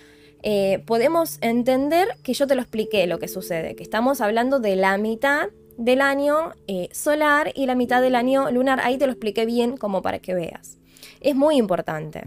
eh, 0.43 0.83
podemos 0.85 1.37
entender 1.41 2.07
que 2.23 2.33
yo 2.33 2.47
te 2.47 2.55
lo 2.55 2.61
expliqué 2.61 3.07
lo 3.07 3.19
que 3.19 3.27
sucede, 3.27 3.75
que 3.75 3.83
estamos 3.83 4.21
hablando 4.21 4.59
de 4.59 4.75
la 4.75 4.97
mitad 4.97 5.49
del 5.77 6.01
año 6.01 6.53
solar 6.91 7.51
y 7.55 7.65
la 7.65 7.75
mitad 7.75 8.01
del 8.01 8.15
año 8.15 8.51
lunar. 8.51 8.79
Ahí 8.83 8.97
te 8.97 9.07
lo 9.07 9.13
expliqué 9.13 9.45
bien 9.45 9.77
como 9.77 10.01
para 10.01 10.19
que 10.19 10.33
veas. 10.33 10.77
Es 11.21 11.35
muy 11.35 11.57
importante. 11.57 12.23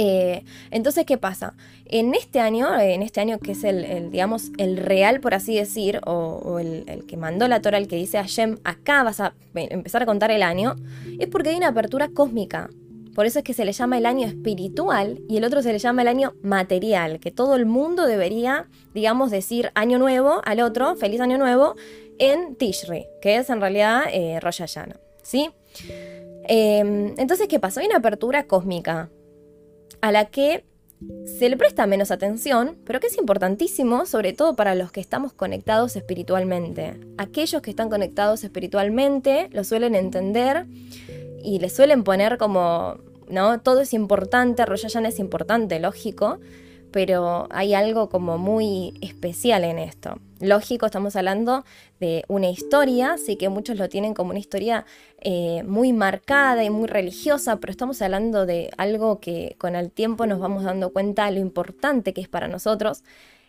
Eh, 0.00 0.44
entonces, 0.70 1.04
¿qué 1.04 1.18
pasa? 1.18 1.54
En 1.86 2.14
este 2.14 2.38
año, 2.38 2.78
en 2.78 3.02
este 3.02 3.20
año 3.20 3.40
que 3.40 3.50
es 3.50 3.64
el, 3.64 4.12
digamos, 4.12 4.52
el 4.56 4.76
real, 4.76 5.18
por 5.18 5.34
así 5.34 5.56
decir, 5.56 6.00
o, 6.06 6.60
el, 6.60 7.04
que 7.08 7.16
mandó 7.16 7.48
la 7.48 7.60
Torah, 7.60 7.78
el 7.78 7.88
que 7.88 7.96
dice 7.96 8.16
a 8.16 8.22
Hashem, 8.22 8.58
acá 8.62 9.02
vas 9.02 9.18
a 9.18 9.34
empezar 9.56 10.04
a 10.04 10.06
contar 10.06 10.30
el 10.30 10.44
año, 10.44 10.76
es 11.18 11.26
porque 11.26 11.48
hay 11.48 11.56
una 11.56 11.68
apertura 11.68 12.10
cósmica. 12.14 12.70
Por 13.18 13.26
eso 13.26 13.40
es 13.40 13.44
que 13.44 13.52
se 13.52 13.64
le 13.64 13.72
llama 13.72 13.98
el 13.98 14.06
año 14.06 14.28
espiritual 14.28 15.20
y 15.28 15.38
el 15.38 15.44
otro 15.44 15.60
se 15.60 15.72
le 15.72 15.80
llama 15.80 16.02
el 16.02 16.06
año 16.06 16.34
material, 16.40 17.18
que 17.18 17.32
todo 17.32 17.56
el 17.56 17.66
mundo 17.66 18.06
debería, 18.06 18.68
digamos, 18.94 19.32
decir 19.32 19.72
año 19.74 19.98
nuevo 19.98 20.40
al 20.44 20.60
otro, 20.60 20.94
feliz 20.94 21.20
año 21.20 21.36
nuevo, 21.36 21.74
en 22.20 22.54
Tishri, 22.54 23.06
que 23.20 23.38
es 23.38 23.50
en 23.50 23.60
realidad 23.60 24.04
eh, 24.12 24.38
Rosh 24.38 24.58
Hashanah, 24.58 25.00
¿sí? 25.24 25.50
Em, 26.44 27.14
entonces, 27.18 27.48
¿qué 27.48 27.58
pasó? 27.58 27.80
Hay 27.80 27.86
una 27.86 27.96
apertura 27.96 28.46
cósmica 28.46 29.10
a 30.00 30.12
la 30.12 30.26
que 30.26 30.64
se 31.24 31.48
le 31.48 31.56
presta 31.56 31.88
menos 31.88 32.12
atención, 32.12 32.78
pero 32.84 33.00
que 33.00 33.08
es 33.08 33.18
importantísimo, 33.18 34.06
sobre 34.06 34.32
todo 34.32 34.54
para 34.54 34.76
los 34.76 34.92
que 34.92 35.00
estamos 35.00 35.32
conectados 35.32 35.96
espiritualmente. 35.96 37.00
Aquellos 37.16 37.62
que 37.62 37.70
están 37.70 37.90
conectados 37.90 38.44
espiritualmente 38.44 39.48
lo 39.50 39.64
suelen 39.64 39.96
entender 39.96 40.66
y 41.42 41.58
le 41.58 41.70
suelen 41.70 42.04
poner 42.04 42.36
como, 42.36 42.98
¿no? 43.30 43.60
Todo 43.60 43.80
es 43.80 43.92
importante, 43.94 44.64
Rosh 44.66 44.86
es 44.86 45.18
importante, 45.18 45.80
lógico, 45.80 46.38
pero 46.90 47.46
hay 47.50 47.74
algo 47.74 48.08
como 48.08 48.38
muy 48.38 48.94
especial 49.00 49.64
en 49.64 49.78
esto. 49.78 50.18
Lógico, 50.40 50.86
estamos 50.86 51.16
hablando 51.16 51.64
de 52.00 52.24
una 52.28 52.48
historia, 52.48 53.16
sí 53.18 53.36
que 53.36 53.48
muchos 53.48 53.76
lo 53.76 53.88
tienen 53.88 54.14
como 54.14 54.30
una 54.30 54.38
historia 54.38 54.86
eh, 55.20 55.62
muy 55.64 55.92
marcada 55.92 56.64
y 56.64 56.70
muy 56.70 56.86
religiosa, 56.86 57.56
pero 57.56 57.70
estamos 57.72 58.00
hablando 58.02 58.46
de 58.46 58.70
algo 58.78 59.20
que 59.20 59.56
con 59.58 59.74
el 59.74 59.90
tiempo 59.90 60.26
nos 60.26 60.38
vamos 60.38 60.62
dando 60.62 60.90
cuenta 60.90 61.26
de 61.26 61.32
lo 61.32 61.40
importante 61.40 62.12
que 62.12 62.20
es 62.20 62.28
para 62.28 62.48
nosotros, 62.48 63.02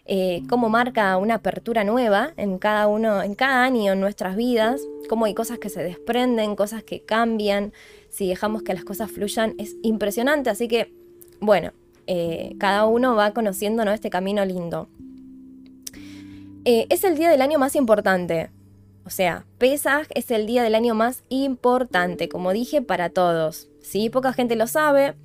eh, 0.05 0.41
cómo 0.49 0.69
marca 0.69 1.15
una 1.17 1.35
apertura 1.35 1.83
nueva 1.83 2.33
en 2.35 2.57
cada 2.57 2.87
uno, 2.87 3.21
en 3.21 3.35
cada 3.35 3.63
año 3.63 3.93
en 3.93 4.01
nuestras 4.01 4.35
vidas, 4.35 4.81
cómo 5.07 5.25
hay 5.25 5.35
cosas 5.35 5.59
que 5.59 5.69
se 5.69 5.83
desprenden, 5.83 6.55
cosas 6.55 6.81
que 6.81 7.01
cambian, 7.01 7.73
si 8.19 8.27
dejamos 8.27 8.63
que 8.63 8.73
las 8.73 8.83
cosas 8.83 9.09
fluyan, 9.09 9.55
es 9.57 9.77
impresionante, 9.81 10.49
así 10.49 10.67
que, 10.67 10.93
bueno, 11.39 11.71
eh, 12.05 12.53
cada 12.59 12.85
uno 12.85 13.15
va 13.15 13.33
conociendo 13.33 13.81
este 13.83 14.09
camino 14.09 14.43
lindo. 14.43 14.89
Eh, 16.65 16.85
es 16.89 17.05
el 17.05 17.15
día 17.15 17.29
del 17.29 17.41
año 17.41 17.59
más 17.59 17.77
importante. 17.77 18.49
O 19.05 19.09
sea, 19.09 19.45
Pesaj 19.57 20.07
es 20.15 20.31
el 20.31 20.47
día 20.47 20.63
del 20.63 20.75
año 20.75 20.95
más 20.95 21.23
importante, 21.29 22.27
como 22.27 22.51
dije, 22.51 22.81
para 22.81 23.09
todos. 23.09 23.69
¿sí? 23.81 24.09
Poca 24.09 24.33
gente 24.33 24.57
lo 24.57 24.67
sabe. 24.67 25.15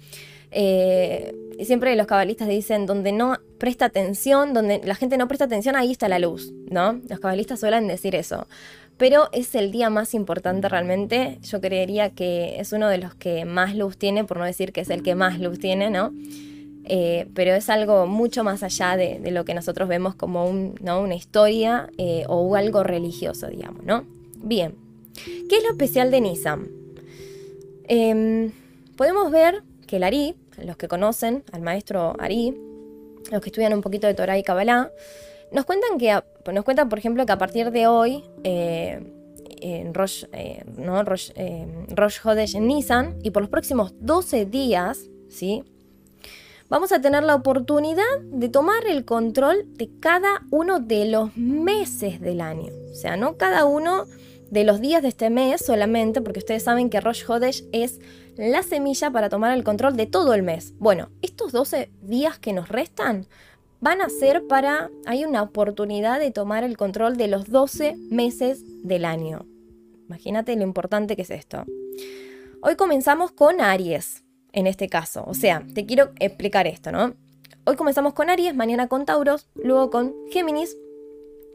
Eh, 0.53 1.35
siempre 1.65 1.97
los 1.97 2.07
cabalistas 2.07 2.47
dicen, 2.47 2.87
donde 2.87 3.11
no 3.11 3.39
presta 3.59 3.87
atención, 3.87 4.55
donde 4.55 4.81
la 4.85 4.95
gente 4.95 5.19
no 5.19 5.27
presta 5.27 5.47
atención, 5.47 5.75
ahí 5.75 5.91
está 5.91 6.09
la 6.09 6.21
luz, 6.21 6.53
¿no? 6.71 7.01
Los 7.09 7.19
cabalistas 7.19 7.59
suelen 7.59 7.89
decir 7.89 8.15
eso. 8.15 8.47
Pero 8.97 9.29
es 9.33 9.55
el 9.55 9.73
día 9.73 9.91
más 9.91 10.15
importante 10.15 10.69
realmente. 10.69 11.39
Yo 11.43 11.61
creería 11.61 12.11
que 12.11 12.61
es 12.61 12.73
uno 12.73 12.89
de 12.89 12.99
los 12.99 13.15
que 13.15 13.45
más 13.45 13.75
luz 13.75 13.97
tiene, 13.97 14.25
por 14.25 14.39
no 14.39 14.45
decir 14.45 14.73
que 14.73 14.83
es 14.83 14.91
el 14.91 15.03
que 15.03 15.15
más 15.15 15.41
luz 15.41 15.59
tiene, 15.59 15.91
¿no? 15.91 16.13
Eh, 16.87 17.27
pero 17.35 17.55
es 17.55 17.71
algo 17.71 18.07
mucho 18.07 18.45
más 18.45 18.63
allá 18.63 18.97
de, 18.97 19.31
lo 19.31 19.45
que 19.45 19.55
nosotros 19.55 19.89
vemos 19.89 20.15
como 20.15 20.45
una 20.47 21.15
historia 21.15 21.89
eh, 21.97 22.25
o 22.29 22.55
algo 22.57 22.83
religioso, 22.83 23.49
digamos, 23.49 23.85
¿no? 23.85 24.05
Bien, 24.37 24.75
¿qué 25.49 25.57
es 25.57 25.65
lo 25.65 25.71
especial 25.71 26.11
de 26.11 26.21
Nisam? 26.21 26.69
Em, 27.89 28.53
podemos 28.97 29.31
ver 29.31 29.63
que 29.87 29.97
el 29.97 30.05
Ari, 30.05 30.35
los 30.63 30.77
que 30.77 30.87
conocen 30.87 31.43
al 31.53 31.63
maestro 31.63 32.15
Ari, 32.19 32.55
los 33.31 33.41
que 33.41 33.49
estudian 33.49 33.73
un 33.73 33.81
poquito 33.81 34.07
de 34.07 34.15
Torah 34.15 34.39
y 34.39 34.43
Kabbalah, 34.43 34.91
nos 35.55 35.65
cuentan 35.65 35.99
que, 35.99 36.21
nos 36.53 36.65
cuentan, 36.65 36.89
por 36.91 36.99
ejemplo, 36.99 37.25
que 37.25 37.33
a 37.33 37.39
partir 37.39 37.71
de 37.71 37.87
hoy, 37.87 38.25
eh, 38.43 39.01
en 39.61 39.95
Rosh, 39.95 40.25
¿no? 40.77 41.03
Rosh, 41.05 41.31
Rosh 41.89 42.19
Hodesh 42.23 42.57
en 42.57 42.67
Nisan, 42.67 43.17
y 43.23 43.31
por 43.31 43.43
los 43.43 43.49
próximos 43.49 43.95
12 44.01 44.45
días, 44.45 45.09
¿sí? 45.31 45.65
vamos 46.69 46.93
a 46.93 47.01
tener 47.01 47.23
la 47.23 47.35
oportunidad 47.35 48.03
de 48.21 48.49
tomar 48.49 48.87
el 48.87 49.05
control 49.05 49.65
de 49.77 49.91
cada 50.01 50.43
uno 50.51 50.81
de 50.81 51.07
los 51.07 51.37
meses 51.37 52.21
del 52.21 52.41
año. 52.41 52.73
O 52.91 52.95
sea, 52.95 53.17
no 53.17 53.37
cada 53.37 53.65
uno 53.65 54.07
de 54.51 54.65
los 54.65 54.81
días 54.81 55.03
de 55.03 55.09
este 55.09 55.31
mes 55.31 55.65
solamente, 55.65 56.21
porque 56.21 56.41
ustedes 56.41 56.65
saben 56.65 56.91
que 56.91 57.01
Rosh 57.01 57.25
Hodesh 57.29 57.65
es 57.73 58.01
la 58.37 58.63
semilla 58.63 59.11
para 59.11 59.29
tomar 59.29 59.57
el 59.57 59.65
control 59.65 59.97
de 59.97 60.07
todo 60.07 60.35
el 60.35 60.43
mes. 60.43 60.75
Bueno, 60.79 61.11
estos 61.23 61.53
12 61.53 61.91
días 62.03 62.39
que 62.39 62.53
nos 62.53 62.69
restan 62.69 63.27
van 63.85 64.01
a 64.01 64.09
ser 64.09 64.47
para, 64.47 64.91
hay 65.05 65.27
una 65.27 65.43
oportunidad 65.43 66.19
de 66.19 66.31
tomar 66.31 66.65
el 66.65 66.79
control 66.79 67.19
de 67.19 67.29
los 67.29 67.51
12 67.51 67.97
meses 68.09 68.65
del 68.83 69.05
año. 69.05 69.45
Imagínate 70.07 70.57
lo 70.57 70.63
importante 70.63 71.17
que 71.17 71.23
es 71.23 71.31
esto. 71.31 71.67
Hoy 72.63 72.77
comenzamos 72.77 73.31
con 73.33 73.61
Aries 73.61 74.25
en 74.53 74.67
este 74.67 74.89
caso. 74.89 75.23
O 75.27 75.35
sea, 75.35 75.67
te 75.75 75.85
quiero 75.85 76.13
explicar 76.19 76.67
esto, 76.67 76.93
¿no? 76.93 77.13
Hoy 77.65 77.77
comenzamos 77.77 78.15
con 78.15 78.31
Aries, 78.31 78.55
mañana 78.55 78.89
con 78.89 79.05
Tauros, 79.05 79.51
luego 79.55 79.91
con 79.91 80.15
Géminis. 80.31 80.79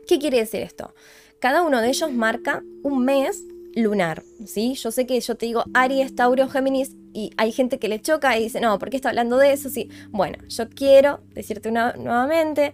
¿Qué 0.08 0.20
quiere 0.20 0.38
decir 0.38 0.62
esto? 0.62 0.94
Cada 1.42 1.64
uno 1.64 1.82
de 1.82 1.90
ellos 1.90 2.12
marca 2.14 2.62
un 2.84 3.06
mes 3.06 3.44
lunar, 3.76 4.24
¿sí? 4.46 4.74
Yo 4.76 4.92
sé 4.92 5.06
que 5.06 5.20
yo 5.20 5.36
te 5.36 5.46
digo 5.46 5.64
Aries, 5.74 6.16
Tauro, 6.16 6.50
Géminis 6.50 6.96
y 7.14 7.32
hay 7.38 7.52
gente 7.52 7.80
que 7.80 7.88
le 7.88 8.02
choca 8.02 8.38
y 8.38 8.44
dice, 8.44 8.60
no, 8.62 8.78
¿por 8.80 8.90
qué 8.90 8.98
está 8.98 9.10
hablando 9.10 9.38
de 9.38 9.54
eso? 9.54 9.70
Sí, 9.70 9.90
bueno, 10.10 10.38
yo 10.48 10.70
quiero 10.70 11.22
decirte 11.34 11.72
nuevamente 11.72 12.74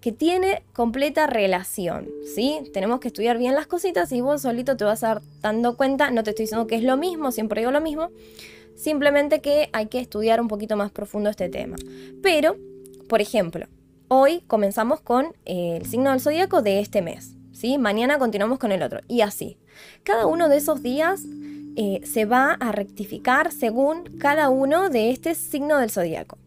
que 0.00 0.12
tiene 0.12 0.62
completa 0.72 1.26
relación, 1.26 2.08
¿sí? 2.34 2.60
Tenemos 2.72 3.00
que 3.00 3.08
estudiar 3.08 3.36
bien 3.36 3.54
las 3.54 3.66
cositas 3.66 4.10
y 4.12 4.22
vos 4.22 4.42
solito 4.42 4.76
te 4.76 4.84
vas 4.84 5.04
a 5.04 5.08
dar 5.08 5.22
dando 5.42 5.76
cuenta, 5.76 6.10
no 6.10 6.22
te 6.22 6.30
estoy 6.30 6.44
diciendo 6.44 6.66
que 6.66 6.76
es 6.76 6.82
lo 6.82 6.96
mismo, 6.96 7.32
siempre 7.32 7.60
digo 7.60 7.70
lo 7.70 7.82
mismo, 7.82 8.10
Simplemente 8.80 9.42
que 9.42 9.68
hay 9.74 9.88
que 9.88 10.00
estudiar 10.00 10.40
un 10.40 10.48
poquito 10.48 10.74
más 10.74 10.90
profundo 10.90 11.28
este 11.28 11.50
tema. 11.50 11.76
Pero, 12.22 12.56
por 13.10 13.20
ejemplo, 13.20 13.66
hoy 14.08 14.40
comenzamos 14.46 15.02
con 15.02 15.34
el 15.44 15.84
signo 15.84 16.10
del 16.12 16.20
zodíaco 16.20 16.62
de 16.62 16.80
este 16.80 17.02
mes. 17.02 17.36
¿sí? 17.52 17.76
Mañana 17.76 18.18
continuamos 18.18 18.58
con 18.58 18.72
el 18.72 18.82
otro. 18.82 19.00
Y 19.06 19.20
así. 19.20 19.58
Cada 20.02 20.26
uno 20.26 20.48
de 20.48 20.56
esos 20.56 20.82
días 20.82 21.22
eh, 21.76 22.00
se 22.04 22.24
va 22.24 22.52
a 22.52 22.72
rectificar 22.72 23.52
según 23.52 24.04
cada 24.18 24.48
uno 24.48 24.88
de 24.88 25.10
este 25.10 25.34
signo 25.34 25.78
del 25.78 25.90
zodíaco. 25.90 26.38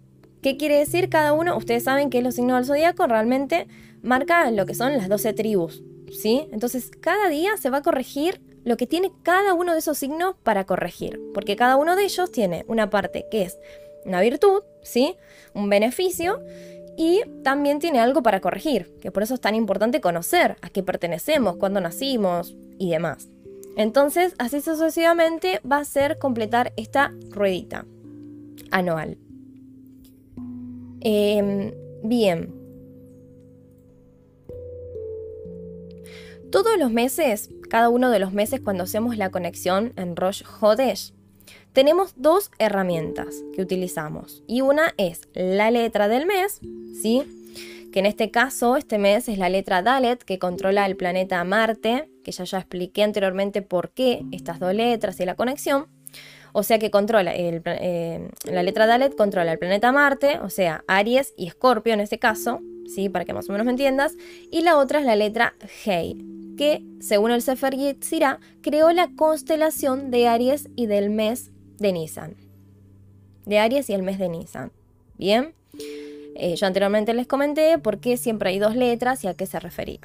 ¿Qué 0.42 0.58
quiere 0.58 0.78
decir 0.78 1.10
cada 1.10 1.34
uno? 1.34 1.58
Ustedes 1.58 1.84
saben 1.84 2.10
que 2.10 2.22
los 2.22 2.36
signos 2.36 2.58
del 2.58 2.66
zodíaco 2.66 3.08
realmente 3.08 3.68
marca 4.02 4.52
lo 4.52 4.66
que 4.66 4.76
son 4.76 4.98
las 4.98 5.08
12 5.08 5.34
tribus. 5.34 5.82
¿sí? 6.14 6.48
Entonces, 6.52 6.92
cada 7.00 7.30
día 7.30 7.58
se 7.58 7.70
va 7.70 7.78
a 7.78 7.82
corregir 7.82 8.42
lo 8.64 8.78
que 8.78 8.88
tiene 8.88 9.12
cada 9.24 9.54
uno 9.54 9.74
de 9.74 9.80
esos 9.80 9.98
signos 9.98 10.36
para 10.44 10.66
corregir, 10.66 11.20
porque 11.34 11.56
cada 11.56 11.76
uno 11.76 11.96
de 11.96 12.04
ellos 12.06 12.32
tiene 12.32 12.64
una 12.68 12.90
parte 12.90 13.26
que 13.30 13.44
es 13.44 13.58
una 14.06 14.22
virtud, 14.22 14.64
¿sí? 14.82 15.16
Un 15.54 15.70
beneficio 15.70 16.42
y 16.98 17.22
también 17.44 17.80
tiene 17.80 18.00
algo 18.00 18.22
para 18.24 18.40
corregir, 18.40 18.94
que 19.02 19.12
por 19.12 19.24
eso 19.24 19.34
es 19.34 19.42
tan 19.42 19.56
importante 19.56 20.02
conocer 20.02 20.58
a 20.62 20.70
qué 20.70 20.84
pertenecemos, 20.84 21.58
cuándo 21.58 21.82
nacimos 21.82 22.56
y 22.78 22.92
demás. 22.92 23.30
Entonces, 23.76 24.36
así 24.38 24.62
sucesivamente 24.62 25.60
va 25.70 25.78
a 25.78 25.86
ser 25.86 26.20
completar 26.20 26.74
esta 26.78 27.12
ruedita 27.32 27.86
anual. 28.72 29.18
Em, 31.02 31.74
bien. 32.04 32.54
Todos 36.52 36.78
los 36.78 36.92
meses, 36.92 37.50
cada 37.68 37.90
uno 37.90 38.12
de 38.12 38.20
los 38.20 38.32
meses 38.32 38.62
cuando 38.62 38.84
hacemos 38.84 39.18
la 39.18 39.32
conexión 39.32 39.94
en 39.96 40.16
Rosh 40.16 40.44
Hodesh, 40.62 41.14
tenemos 41.74 42.14
dos 42.16 42.52
herramientas 42.60 43.44
que 43.54 43.62
utilizamos. 43.62 44.44
Y 44.48 44.62
una 44.62 44.94
es 44.98 45.28
la 45.34 45.72
letra 45.72 46.08
del 46.08 46.26
mes, 46.26 46.62
¿sí? 47.02 47.24
Que 47.92 48.00
en 48.00 48.06
este 48.06 48.32
caso, 48.32 48.76
este 48.78 48.98
mes 48.98 49.28
es 49.28 49.38
la 49.38 49.50
letra 49.50 49.82
Dalet, 49.82 50.24
que 50.24 50.40
controla 50.40 50.86
el 50.86 50.96
planeta 50.96 51.44
Marte, 51.44 52.10
que 52.24 52.32
ya 52.32 52.44
ya 52.44 52.60
expliqué 52.60 53.04
anteriormente 53.04 53.62
por 53.62 53.92
qué 53.92 54.24
estas 54.32 54.60
dos 54.60 54.74
letras 54.74 55.20
y 55.20 55.26
la 55.26 55.36
conexión. 55.36 55.88
O 56.54 56.62
sea 56.62 56.78
que 56.78 56.92
controla, 56.92 57.34
eh, 57.36 58.30
la 58.46 58.64
letra 58.64 58.86
Dalet 58.86 59.16
controla 59.16 59.52
el 59.52 59.60
planeta 59.60 59.92
Marte, 59.92 60.40
o 60.40 60.50
sea, 60.50 60.84
Aries 60.88 61.34
y 61.36 61.48
Escorpio 61.48 61.94
en 61.94 62.00
este 62.00 62.20
caso, 62.20 62.62
¿sí? 62.88 63.10
Para 63.10 63.26
que 63.26 63.34
más 63.34 63.50
o 63.50 63.52
menos 63.52 63.66
me 63.66 63.72
entiendas. 63.72 64.14
Y 64.52 64.62
la 64.62 64.78
otra 64.78 65.00
es 65.00 65.06
la 65.06 65.16
letra 65.16 65.56
Hei, 65.84 66.16
que, 66.56 66.84
según 67.00 67.32
el 67.32 67.42
Sefer 67.42 67.76
Yetzirah, 67.76 68.40
creó 68.62 68.92
la 68.92 69.10
constelación 69.16 70.12
de 70.12 70.28
Aries 70.28 70.70
y 70.76 70.86
del 70.86 71.10
mes 71.10 71.53
de 71.80 71.92
Nisan. 71.92 72.36
De 73.46 73.60
Aries 73.60 73.90
y 73.90 73.94
el 73.94 74.04
mes 74.04 74.20
de 74.20 74.30
Nisan. 74.30 74.72
Bien. 75.18 75.54
Eh, 76.36 76.56
yo 76.56 76.66
anteriormente 76.66 77.14
les 77.14 77.28
comenté 77.28 77.78
por 77.78 78.00
qué 78.00 78.18
siempre 78.18 78.50
hay 78.50 78.60
dos 78.60 78.76
letras 78.76 79.24
y 79.24 79.28
a 79.28 79.34
qué 79.34 79.46
se 79.46 79.60
refería. 79.60 80.00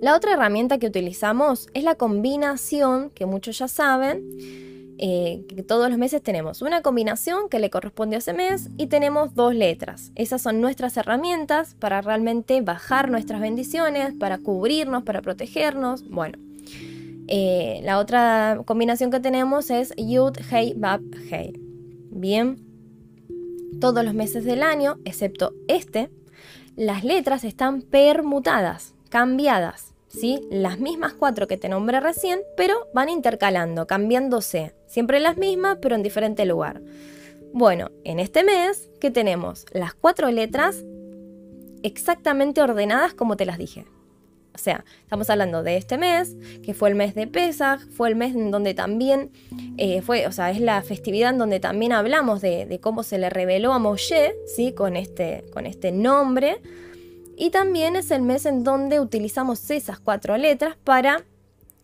La 0.00 0.14
otra 0.14 0.34
herramienta 0.34 0.78
que 0.78 0.86
utilizamos 0.86 1.68
es 1.74 1.82
la 1.82 1.96
combinación, 1.96 3.10
que 3.10 3.26
muchos 3.26 3.58
ya 3.58 3.66
saben, 3.66 4.22
eh, 5.00 5.44
que 5.48 5.62
todos 5.62 5.90
los 5.90 5.98
meses 5.98 6.22
tenemos 6.22 6.62
una 6.62 6.82
combinación 6.82 7.48
que 7.48 7.58
le 7.58 7.70
corresponde 7.70 8.16
a 8.16 8.18
ese 8.20 8.32
mes 8.32 8.68
y 8.76 8.86
tenemos 8.86 9.34
dos 9.34 9.54
letras. 9.54 10.12
Esas 10.14 10.42
son 10.42 10.60
nuestras 10.60 10.96
herramientas 10.96 11.74
para 11.74 12.00
realmente 12.00 12.60
bajar 12.60 13.10
nuestras 13.10 13.40
bendiciones, 13.40 14.14
para 14.14 14.38
cubrirnos, 14.38 15.02
para 15.04 15.20
protegernos. 15.20 16.08
Bueno, 16.08 16.38
eh, 17.28 17.80
la 17.84 17.98
otra 17.98 18.62
combinación 18.64 19.10
que 19.10 19.20
tenemos 19.20 19.70
es 19.70 19.92
Yud, 19.96 20.36
Hei, 20.50 20.74
Bab, 20.76 21.02
Hei. 21.30 21.52
Bien, 22.10 22.58
todos 23.80 24.04
los 24.04 24.14
meses 24.14 24.44
del 24.44 24.62
año, 24.62 24.96
excepto 25.04 25.52
este, 25.68 26.10
las 26.74 27.04
letras 27.04 27.44
están 27.44 27.82
permutadas, 27.82 28.94
cambiadas. 29.08 29.94
¿sí? 30.08 30.40
Las 30.50 30.78
mismas 30.78 31.12
cuatro 31.12 31.46
que 31.46 31.56
te 31.56 31.68
nombré 31.68 32.00
recién, 32.00 32.40
pero 32.56 32.88
van 32.94 33.08
intercalando, 33.08 33.86
cambiándose. 33.86 34.74
Siempre 34.86 35.20
las 35.20 35.36
mismas, 35.36 35.78
pero 35.80 35.94
en 35.94 36.02
diferente 36.02 36.46
lugar. 36.46 36.80
Bueno, 37.52 37.90
en 38.04 38.20
este 38.20 38.42
mes, 38.42 38.90
¿qué 39.00 39.10
tenemos? 39.10 39.66
Las 39.72 39.94
cuatro 39.94 40.30
letras 40.30 40.84
exactamente 41.82 42.60
ordenadas 42.60 43.14
como 43.14 43.36
te 43.36 43.46
las 43.46 43.58
dije. 43.58 43.84
O 44.58 44.60
sea, 44.60 44.84
estamos 45.02 45.30
hablando 45.30 45.62
de 45.62 45.76
este 45.76 45.98
mes, 45.98 46.34
que 46.64 46.74
fue 46.74 46.88
el 46.88 46.96
mes 46.96 47.14
de 47.14 47.28
Pesach, 47.28 47.80
fue 47.90 48.08
el 48.08 48.16
mes 48.16 48.34
en 48.34 48.50
donde 48.50 48.74
también 48.74 49.30
eh, 49.76 50.02
fue, 50.02 50.26
o 50.26 50.32
sea, 50.32 50.50
es 50.50 50.60
la 50.60 50.82
festividad 50.82 51.30
en 51.30 51.38
donde 51.38 51.60
también 51.60 51.92
hablamos 51.92 52.40
de, 52.40 52.80
cómo 52.82 53.04
se 53.04 53.18
le 53.18 53.30
reveló 53.30 53.72
a 53.72 53.78
Moshe, 53.78 54.34
¿sí? 54.46 54.72
Con 54.72 54.96
este, 54.96 55.44
con 55.52 55.64
este 55.64 55.92
nombre. 55.92 56.60
Y 57.36 57.50
también 57.50 57.94
es 57.94 58.10
el 58.10 58.22
mes 58.22 58.46
en 58.46 58.64
donde 58.64 58.98
utilizamos 58.98 59.70
esas 59.70 60.00
cuatro 60.00 60.36
letras 60.36 60.76
para 60.82 61.24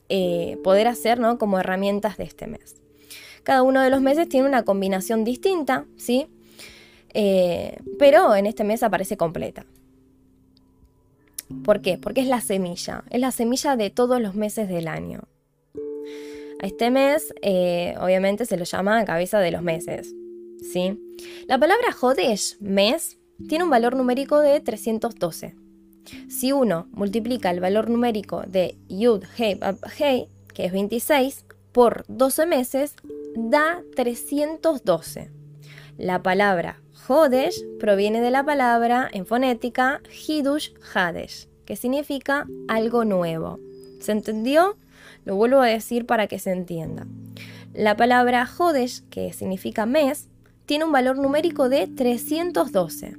eh, 0.08 0.58
poder 0.64 0.88
hacer, 0.88 1.20
¿no? 1.20 1.38
Como 1.38 1.60
herramientas 1.60 2.16
de 2.16 2.24
este 2.24 2.48
mes. 2.48 2.74
Cada 3.44 3.62
uno 3.62 3.82
de 3.82 3.90
los 3.90 4.00
meses 4.00 4.28
tiene 4.28 4.48
una 4.48 4.64
combinación 4.64 5.22
distinta, 5.22 5.84
¿sí? 5.96 6.26
Eh, 7.12 7.78
pero 8.00 8.34
en 8.34 8.46
este 8.46 8.64
mes 8.64 8.82
aparece 8.82 9.16
completa. 9.16 9.64
¿Por 11.64 11.80
qué? 11.80 11.98
Porque 11.98 12.20
es 12.20 12.26
la 12.26 12.40
semilla, 12.40 13.04
es 13.10 13.20
la 13.20 13.30
semilla 13.30 13.76
de 13.76 13.90
todos 13.90 14.20
los 14.20 14.34
meses 14.34 14.68
del 14.68 14.88
año. 14.88 15.22
A 16.60 16.66
este 16.66 16.90
mes, 16.90 17.34
eh, 17.42 17.94
obviamente, 18.00 18.46
se 18.46 18.56
lo 18.56 18.64
llama 18.64 19.04
cabeza 19.04 19.40
de 19.40 19.50
los 19.50 19.62
meses. 19.62 20.14
¿sí? 20.72 20.98
La 21.46 21.58
palabra 21.58 21.92
Jodesh, 21.92 22.56
mes, 22.60 23.18
tiene 23.48 23.64
un 23.64 23.70
valor 23.70 23.96
numérico 23.96 24.40
de 24.40 24.60
312. 24.60 25.56
Si 26.28 26.52
uno 26.52 26.88
multiplica 26.92 27.50
el 27.50 27.60
valor 27.60 27.88
numérico 27.90 28.42
de 28.46 28.76
Yud, 28.88 29.24
Hei, 29.38 29.58
Hei, 29.98 30.28
que 30.52 30.66
es 30.66 30.72
26, 30.72 31.46
por 31.72 32.04
12 32.08 32.46
meses, 32.46 32.96
da 33.34 33.82
312. 33.96 35.30
La 35.96 36.22
palabra 36.22 36.83
Hodesh 37.06 37.62
proviene 37.78 38.22
de 38.22 38.30
la 38.30 38.44
palabra 38.44 39.10
en 39.12 39.26
fonética 39.26 40.00
Hidush 40.26 40.70
Hadesh, 40.94 41.48
que 41.66 41.76
significa 41.76 42.46
algo 42.66 43.04
nuevo. 43.04 43.60
¿Se 44.00 44.12
entendió? 44.12 44.76
Lo 45.24 45.36
vuelvo 45.36 45.60
a 45.60 45.66
decir 45.66 46.06
para 46.06 46.28
que 46.28 46.38
se 46.38 46.52
entienda. 46.52 47.06
La 47.74 47.96
palabra 47.96 48.48
Hodesh, 48.58 49.02
que 49.10 49.32
significa 49.32 49.84
mes, 49.84 50.28
tiene 50.64 50.84
un 50.84 50.92
valor 50.92 51.18
numérico 51.18 51.68
de 51.68 51.88
312. 51.88 53.18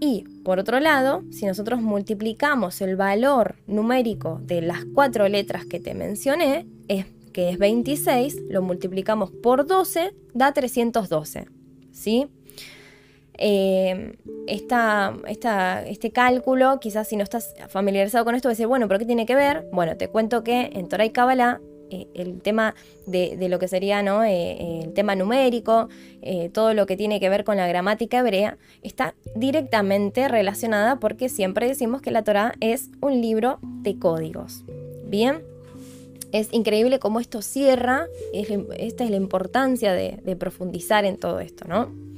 Y 0.00 0.24
por 0.42 0.58
otro 0.58 0.80
lado, 0.80 1.22
si 1.30 1.44
nosotros 1.44 1.82
multiplicamos 1.82 2.80
el 2.80 2.96
valor 2.96 3.56
numérico 3.66 4.40
de 4.42 4.62
las 4.62 4.86
cuatro 4.94 5.28
letras 5.28 5.66
que 5.66 5.80
te 5.80 5.92
mencioné, 5.92 6.66
es, 6.88 7.04
que 7.34 7.50
es 7.50 7.58
26, 7.58 8.44
lo 8.48 8.62
multiplicamos 8.62 9.30
por 9.30 9.66
12, 9.66 10.14
da 10.32 10.52
312. 10.52 11.46
¿Sí? 11.92 12.28
Eh, 13.42 14.18
este 14.46 16.12
cálculo, 16.12 16.78
quizás 16.78 17.08
si 17.08 17.16
no 17.16 17.24
estás 17.24 17.54
familiarizado 17.68 18.24
con 18.24 18.34
esto, 18.34 18.48
vas 18.48 18.52
a 18.52 18.56
decir, 18.56 18.66
bueno, 18.66 18.86
¿pero 18.86 18.98
qué 18.98 19.06
tiene 19.06 19.24
que 19.24 19.34
ver? 19.34 19.66
Bueno, 19.72 19.96
te 19.96 20.08
cuento 20.08 20.44
que 20.44 20.70
en 20.74 20.88
Torah 20.88 21.06
y 21.06 21.10
Kabbalah 21.10 21.60
eh, 21.90 22.06
el 22.14 22.42
tema 22.42 22.74
de, 23.06 23.36
lo 23.48 23.58
que 23.58 23.66
sería 23.66 24.02
¿no? 24.02 24.22
Eh, 24.24 24.82
el 24.84 24.92
tema 24.92 25.16
numérico, 25.16 25.88
todo 26.52 26.74
lo 26.74 26.86
que 26.86 26.96
tiene 26.96 27.18
que 27.18 27.30
ver 27.30 27.44
con 27.44 27.56
la 27.56 27.66
gramática 27.66 28.18
hebrea, 28.18 28.58
está 28.82 29.14
directamente 29.34 30.28
relacionada 30.28 31.00
porque 31.00 31.28
siempre 31.30 31.66
decimos 31.66 32.02
que 32.02 32.10
la 32.10 32.22
Torah 32.22 32.54
es 32.60 32.90
un 33.00 33.22
libro 33.22 33.58
de 33.62 33.98
códigos. 33.98 34.64
Bien, 35.06 35.42
es 36.32 36.52
increíble 36.52 36.98
cómo 36.98 37.20
esto 37.20 37.40
cierra, 37.40 38.06
esta 38.34 39.04
es 39.04 39.10
la 39.10 39.16
importancia 39.16 39.94
de, 39.94 40.20
de 40.22 40.36
profundizar 40.36 41.06
en 41.06 41.16
todo 41.16 41.40
esto, 41.40 41.66
¿no? 41.66 42.09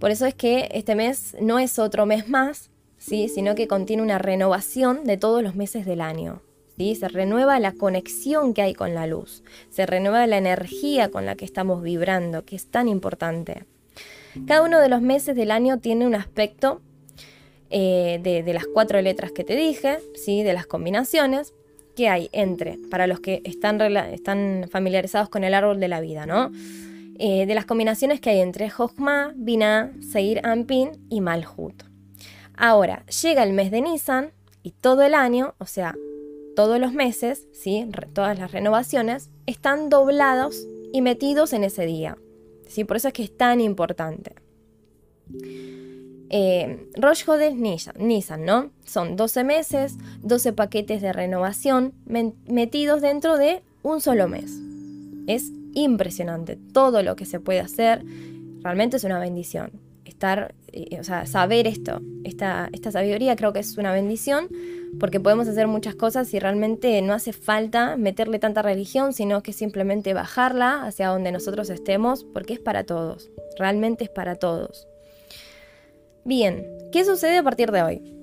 Por 0.00 0.10
eso 0.10 0.24
es 0.24 0.34
que 0.34 0.70
este 0.72 0.94
mes 0.94 1.36
no 1.40 1.58
es 1.58 1.78
otro 1.78 2.06
mes 2.06 2.26
más, 2.26 2.70
¿sí? 2.96 3.28
sino 3.28 3.54
que 3.54 3.68
contiene 3.68 4.02
una 4.02 4.18
renovación 4.18 5.04
de 5.04 5.18
todos 5.18 5.42
los 5.42 5.54
meses 5.54 5.84
del 5.84 6.00
año. 6.00 6.40
¿sí? 6.78 6.94
Se 6.94 7.08
renueva 7.08 7.60
la 7.60 7.72
conexión 7.72 8.54
que 8.54 8.62
hay 8.62 8.72
con 8.72 8.94
la 8.94 9.06
luz, 9.06 9.44
se 9.68 9.84
renueva 9.84 10.26
la 10.26 10.38
energía 10.38 11.10
con 11.10 11.26
la 11.26 11.36
que 11.36 11.44
estamos 11.44 11.82
vibrando, 11.82 12.46
que 12.46 12.56
es 12.56 12.66
tan 12.66 12.88
importante. 12.88 13.64
Cada 14.46 14.62
uno 14.62 14.80
de 14.80 14.88
los 14.88 15.02
meses 15.02 15.36
del 15.36 15.50
año 15.50 15.80
tiene 15.80 16.06
un 16.06 16.14
aspecto 16.14 16.80
eh, 17.68 18.20
de, 18.22 18.52
las 18.54 18.64
cuatro 18.66 19.02
letras 19.02 19.32
que 19.32 19.44
te 19.44 19.54
dije, 19.54 19.98
¿sí? 20.14 20.42
de 20.42 20.54
las 20.54 20.66
combinaciones 20.66 21.52
que 21.94 22.08
hay 22.08 22.30
entre, 22.32 22.78
para 22.90 23.06
los 23.06 23.20
que 23.20 23.42
están, 23.44 23.78
están 23.82 24.66
familiarizados 24.70 25.28
con 25.28 25.44
el 25.44 25.52
árbol 25.52 25.78
de 25.78 25.88
la 25.88 26.00
vida, 26.00 26.24
¿no? 26.24 26.50
Eh, 27.22 27.44
de 27.44 27.54
las 27.54 27.66
combinaciones 27.66 28.18
que 28.18 28.30
hay 28.30 28.40
entre 28.40 28.70
Jochma, 28.70 29.34
Binah, 29.36 29.92
Seir 30.00 30.40
Ampin 30.42 30.92
y 31.10 31.20
Malhut. 31.20 31.82
Ahora, 32.56 33.04
llega 33.22 33.42
el 33.42 33.52
mes 33.52 33.70
de 33.70 33.82
Nisan 33.82 34.32
y 34.62 34.70
todo 34.70 35.02
el 35.02 35.12
año, 35.12 35.54
o 35.58 35.66
sea, 35.66 35.94
todos 36.56 36.80
los 36.80 36.94
meses, 36.94 37.46
¿sí? 37.52 37.86
todas 38.14 38.38
las 38.38 38.52
renovaciones, 38.52 39.28
están 39.44 39.90
doblados 39.90 40.66
y 40.94 41.02
metidos 41.02 41.52
en 41.52 41.64
ese 41.64 41.84
día. 41.84 42.16
¿sí? 42.66 42.84
Por 42.84 42.96
eso 42.96 43.08
es 43.08 43.12
que 43.12 43.24
es 43.24 43.36
tan 43.36 43.60
importante. 43.60 44.36
Eh, 46.30 46.88
Rosh 46.94 47.26
Nisan, 47.98 48.44
¿no? 48.46 48.70
Son 48.86 49.16
12 49.16 49.44
meses, 49.44 49.98
12 50.22 50.54
paquetes 50.54 51.02
de 51.02 51.12
renovación 51.12 51.92
metidos 52.06 53.02
dentro 53.02 53.36
de 53.36 53.62
un 53.82 54.00
solo 54.00 54.26
mes. 54.26 54.58
Es 55.26 55.52
impresionante. 55.74 56.56
Todo 56.72 57.02
lo 57.02 57.16
que 57.16 57.24
se 57.24 57.40
puede 57.40 57.60
hacer 57.60 58.04
realmente 58.62 58.96
es 58.96 59.04
una 59.04 59.18
bendición. 59.18 59.72
Estar, 60.04 60.54
eh, 60.72 60.98
o 61.00 61.04
sea, 61.04 61.26
saber 61.26 61.66
esto, 61.66 62.00
esta, 62.24 62.68
esta 62.72 62.90
sabiduría 62.90 63.36
creo 63.36 63.52
que 63.52 63.60
es 63.60 63.76
una 63.78 63.92
bendición 63.92 64.48
porque 64.98 65.20
podemos 65.20 65.46
hacer 65.46 65.66
muchas 65.66 65.94
cosas 65.94 66.32
y 66.34 66.38
realmente 66.38 67.00
no 67.02 67.12
hace 67.12 67.32
falta 67.32 67.96
meterle 67.96 68.38
tanta 68.38 68.62
religión, 68.62 69.12
sino 69.12 69.42
que 69.42 69.52
simplemente 69.52 70.14
bajarla 70.14 70.84
hacia 70.84 71.08
donde 71.08 71.32
nosotros 71.32 71.70
estemos 71.70 72.24
porque 72.24 72.54
es 72.54 72.58
para 72.58 72.84
todos, 72.84 73.30
realmente 73.58 74.04
es 74.04 74.10
para 74.10 74.34
todos. 74.34 74.88
Bien, 76.24 76.66
¿qué 76.92 77.04
sucede 77.04 77.38
a 77.38 77.42
partir 77.42 77.70
de 77.70 77.82
hoy? 77.82 78.14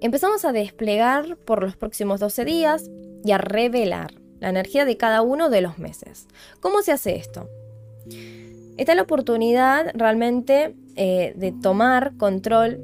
Empezamos 0.00 0.44
a 0.44 0.52
desplegar 0.52 1.36
por 1.36 1.62
los 1.62 1.76
próximos 1.76 2.20
12 2.20 2.44
días 2.44 2.90
y 3.24 3.30
a 3.30 3.38
revelar 3.38 4.21
la 4.42 4.48
energía 4.48 4.84
de 4.84 4.96
cada 4.96 5.22
uno 5.22 5.50
de 5.50 5.60
los 5.60 5.78
meses. 5.78 6.26
¿Cómo 6.60 6.82
se 6.82 6.90
hace 6.90 7.14
esto? 7.14 7.48
Esta 8.76 8.92
es 8.92 8.96
la 8.96 9.02
oportunidad 9.02 9.92
realmente 9.94 10.74
eh, 10.96 11.32
de 11.36 11.52
tomar 11.52 12.16
control 12.16 12.80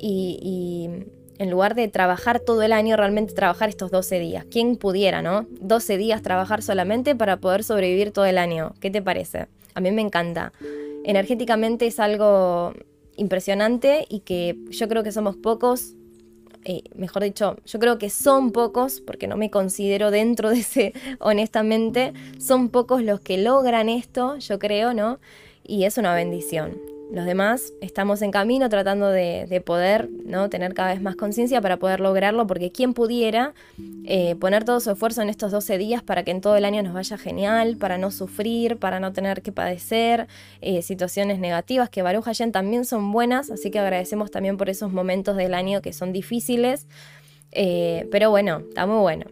y, 0.00 0.88
en 1.38 1.50
lugar 1.50 1.74
de 1.74 1.88
trabajar 1.88 2.40
todo 2.40 2.62
el 2.62 2.72
año, 2.72 2.96
realmente 2.96 3.34
trabajar 3.34 3.68
estos 3.68 3.90
12 3.90 4.18
días. 4.18 4.46
¿Quién 4.50 4.76
pudiera, 4.76 5.20
no? 5.20 5.46
12 5.60 5.98
días 5.98 6.22
trabajar 6.22 6.62
solamente 6.62 7.14
para 7.14 7.36
poder 7.36 7.64
sobrevivir 7.64 8.10
todo 8.10 8.24
el 8.24 8.38
año. 8.38 8.72
¿Qué 8.80 8.90
te 8.90 9.02
parece? 9.02 9.48
A 9.74 9.80
mí 9.80 9.92
me 9.92 10.00
encanta. 10.00 10.52
Energéticamente 11.04 11.86
es 11.86 12.00
algo 12.00 12.72
impresionante 13.16 14.06
y 14.08 14.20
que 14.20 14.56
yo 14.70 14.88
creo 14.88 15.02
que 15.02 15.12
somos 15.12 15.36
pocos 15.36 15.96
eh, 16.64 16.82
mejor 16.94 17.22
dicho, 17.22 17.56
yo 17.66 17.78
creo 17.78 17.98
que 17.98 18.10
son 18.10 18.52
pocos, 18.52 19.00
porque 19.00 19.26
no 19.26 19.36
me 19.36 19.50
considero 19.50 20.10
dentro 20.10 20.50
de 20.50 20.60
ese, 20.60 20.92
honestamente, 21.20 22.12
son 22.38 22.68
pocos 22.68 23.02
los 23.02 23.20
que 23.20 23.38
logran 23.38 23.88
esto, 23.88 24.36
yo 24.38 24.58
creo, 24.58 24.94
¿no? 24.94 25.18
Y 25.62 25.84
es 25.84 25.98
una 25.98 26.14
bendición. 26.14 26.93
Los 27.10 27.26
demás 27.26 27.74
estamos 27.80 28.22
en 28.22 28.30
camino 28.30 28.68
tratando 28.68 29.08
de, 29.08 29.62
poder 29.64 30.08
¿no? 30.24 30.48
tener 30.48 30.74
cada 30.74 30.92
vez 30.92 31.02
más 31.02 31.16
conciencia 31.16 31.60
para 31.60 31.76
poder 31.76 32.00
lograrlo, 32.00 32.46
porque 32.46 32.72
quien 32.72 32.94
pudiera 32.94 33.54
eh, 34.04 34.34
poner 34.36 34.64
todo 34.64 34.80
su 34.80 34.90
esfuerzo 34.90 35.22
en 35.22 35.28
estos 35.28 35.52
12 35.52 35.78
días 35.78 36.02
para 36.02 36.24
que 36.24 36.30
en 36.30 36.40
todo 36.40 36.56
el 36.56 36.64
año 36.64 36.82
nos 36.82 36.94
vaya 36.94 37.18
genial, 37.18 37.76
para 37.76 37.98
no 37.98 38.10
sufrir, 38.10 38.78
para 38.78 39.00
no 39.00 39.12
tener 39.12 39.42
que 39.42 39.52
padecer 39.52 40.28
eh, 40.60 40.82
situaciones 40.82 41.38
negativas, 41.38 41.90
que 41.90 42.02
Baruch 42.02 42.24
Hashem 42.24 42.52
también 42.52 42.84
son 42.84 43.12
buenas, 43.12 43.50
así 43.50 43.70
que 43.70 43.78
agradecemos 43.78 44.30
también 44.30 44.56
por 44.56 44.70
esos 44.70 44.90
momentos 44.90 45.36
del 45.36 45.54
año 45.54 45.82
que 45.82 45.92
son 45.92 46.12
difíciles, 46.12 46.86
eh, 47.52 48.08
pero 48.10 48.30
bueno, 48.30 48.62
está 48.68 48.86
muy 48.86 49.00
bueno. 49.00 49.26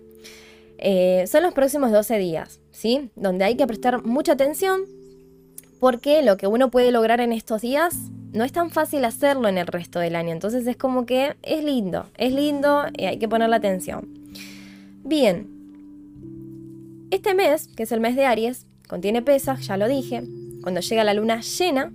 son 1.27 1.43
los 1.43 1.55
próximos 1.55 1.91
12 1.91 2.19
días, 2.19 2.61
¿sí? 2.71 3.11
Donde 3.17 3.45
hay 3.45 3.57
que 3.57 3.67
prestar 3.67 4.05
mucha 4.05 4.33
atención 4.33 5.02
porque 5.83 6.23
lo 6.23 6.37
que 6.37 6.47
uno 6.47 6.71
puede 6.71 6.93
lograr 6.93 7.21
en 7.21 7.33
estos 7.33 7.61
días 7.61 7.97
no 8.33 8.45
es 8.45 8.53
tan 8.53 8.71
fácil 8.71 9.05
hacerlo 9.05 9.49
en 9.49 9.59
el 9.59 9.67
resto 9.67 9.99
del 9.99 10.15
año. 10.15 10.31
Entonces 10.31 10.65
es 10.69 10.77
como 10.77 11.07
que 11.07 11.35
es 11.43 11.65
lindo, 11.65 12.07
es 12.17 12.33
lindo 12.33 12.85
y 12.97 13.07
hay 13.07 13.19
que 13.19 13.27
ponerle 13.27 13.57
atención. 13.57 14.07
Bien, 15.03 15.49
este 17.11 17.35
mes, 17.35 17.67
que 17.67 17.83
es 17.83 17.91
el 17.91 17.99
mes 17.99 18.15
de 18.15 18.27
Aries, 18.27 18.69
contiene 18.87 19.23
pesas, 19.23 19.67
ya 19.67 19.77
lo 19.77 19.89
dije. 19.89 20.23
Cuando 20.63 20.81
llega 20.81 21.03
la 21.03 21.15
luna 21.15 21.41
llena, 21.41 21.93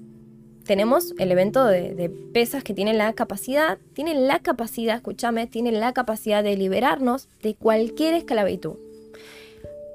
tenemos 0.66 1.14
el 1.18 1.32
evento 1.32 1.64
de, 1.64 1.96
de 1.96 2.10
pesas 2.10 2.66
que 2.66 2.74
tienen 2.74 2.98
la 2.98 3.14
capacidad, 3.14 3.78
tienen 3.94 4.28
la 4.28 4.40
capacidad, 4.40 4.98
escúchame, 4.98 5.48
tienen 5.48 5.80
la 5.80 5.94
capacidad 5.94 6.44
de 6.44 6.58
liberarnos 6.58 7.30
de 7.42 7.56
cualquier 7.56 8.16
esclavitud. 8.16 8.76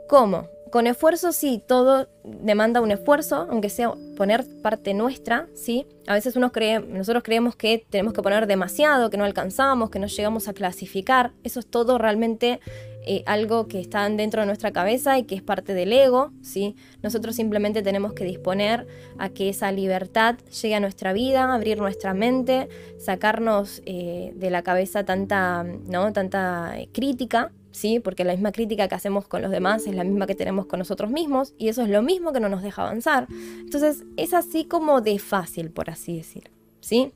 ¿Cómo? 0.09 0.49
Con 0.73 0.87
esfuerzo 0.87 1.33
sí, 1.33 1.63
todo 1.69 2.09
demanda 2.25 2.81
un 2.81 2.91
esfuerzo, 2.91 3.47
aunque 3.51 3.69
sea 3.69 3.93
poner 4.17 4.47
parte 4.63 4.95
nuestra, 4.95 5.47
¿sí? 5.55 5.87
A 6.07 6.15
veces 6.15 6.35
uno 6.35 6.51
cree, 6.51 6.81
nosotros 6.81 7.23
creemos 7.23 7.55
que 7.57 7.85
tenemos 7.91 8.15
que 8.15 8.23
poner 8.23 8.47
demasiado, 8.47 9.11
que 9.11 9.19
no 9.19 9.25
alcanzamos, 9.25 9.91
que 9.91 9.99
no 9.99 10.07
llegamos 10.07 10.49
a 10.49 10.55
clasificar. 10.55 11.35
Eso 11.45 11.61
es 11.61 11.67
todo 11.67 11.99
realmente 11.99 12.59
eh, 13.05 13.23
algo 13.27 13.69
que 13.69 13.81
está 13.81 14.09
dentro 14.09 14.41
de 14.41 14.47
nuestra 14.47 14.73
cabeza 14.73 15.19
y 15.19 15.25
que 15.25 15.35
es 15.35 15.43
parte 15.43 15.75
del 15.75 15.93
ego, 15.93 16.33
¿sí? 16.41 16.75
Nosotros 17.03 17.37
simplemente 17.37 17.83
tenemos 17.83 18.15
que 18.15 18.25
disponer 18.25 18.87
a 19.19 19.29
que 19.29 19.51
esa 19.51 19.73
libertad 19.73 20.37
llegue 20.63 20.75
a 20.75 20.81
nuestra 20.81 21.13
vida, 21.13 21.53
abrir 21.53 21.81
nuestra 21.81 22.15
mente, 22.15 22.71
sacarnos 22.99 23.83
eh, 23.85 24.33
de 24.37 24.49
la 24.49 24.63
cabeza 24.63 25.05
tanta, 25.05 25.65
¿no? 25.65 26.15
tanta 26.15 26.79
eh, 26.79 26.89
crítica, 26.95 27.53
¿sí? 27.73 27.99
Porque 27.99 28.25
la 28.25 28.33
misma 28.33 28.53
crítica 28.53 28.87
que 28.89 28.95
hacemos 28.95 29.27
con 29.27 29.43
los 29.43 29.51
demás 29.51 29.87
es 29.87 29.95
la 29.95 30.05
misma 30.05 30.27
que 30.27 30.35
tenemos 30.35 30.67
con 30.67 30.79
nosotros 30.79 31.11
mismos 31.11 31.55
y 31.59 31.69
eso 31.69 31.83
es 31.83 31.89
lo 31.89 32.03
mismo 32.03 32.33
que 32.33 32.41
no 32.41 32.49
nos 32.49 32.63
deja 32.63 32.83
avanzar. 32.83 33.27
Entonces 33.61 34.05
es 34.17 34.35
así 34.35 34.65
como 34.65 35.01
de 35.01 35.19
fácil, 35.19 35.71
por 35.71 35.91
así 35.91 36.17
decir, 36.17 36.51
¿sí? 36.81 37.13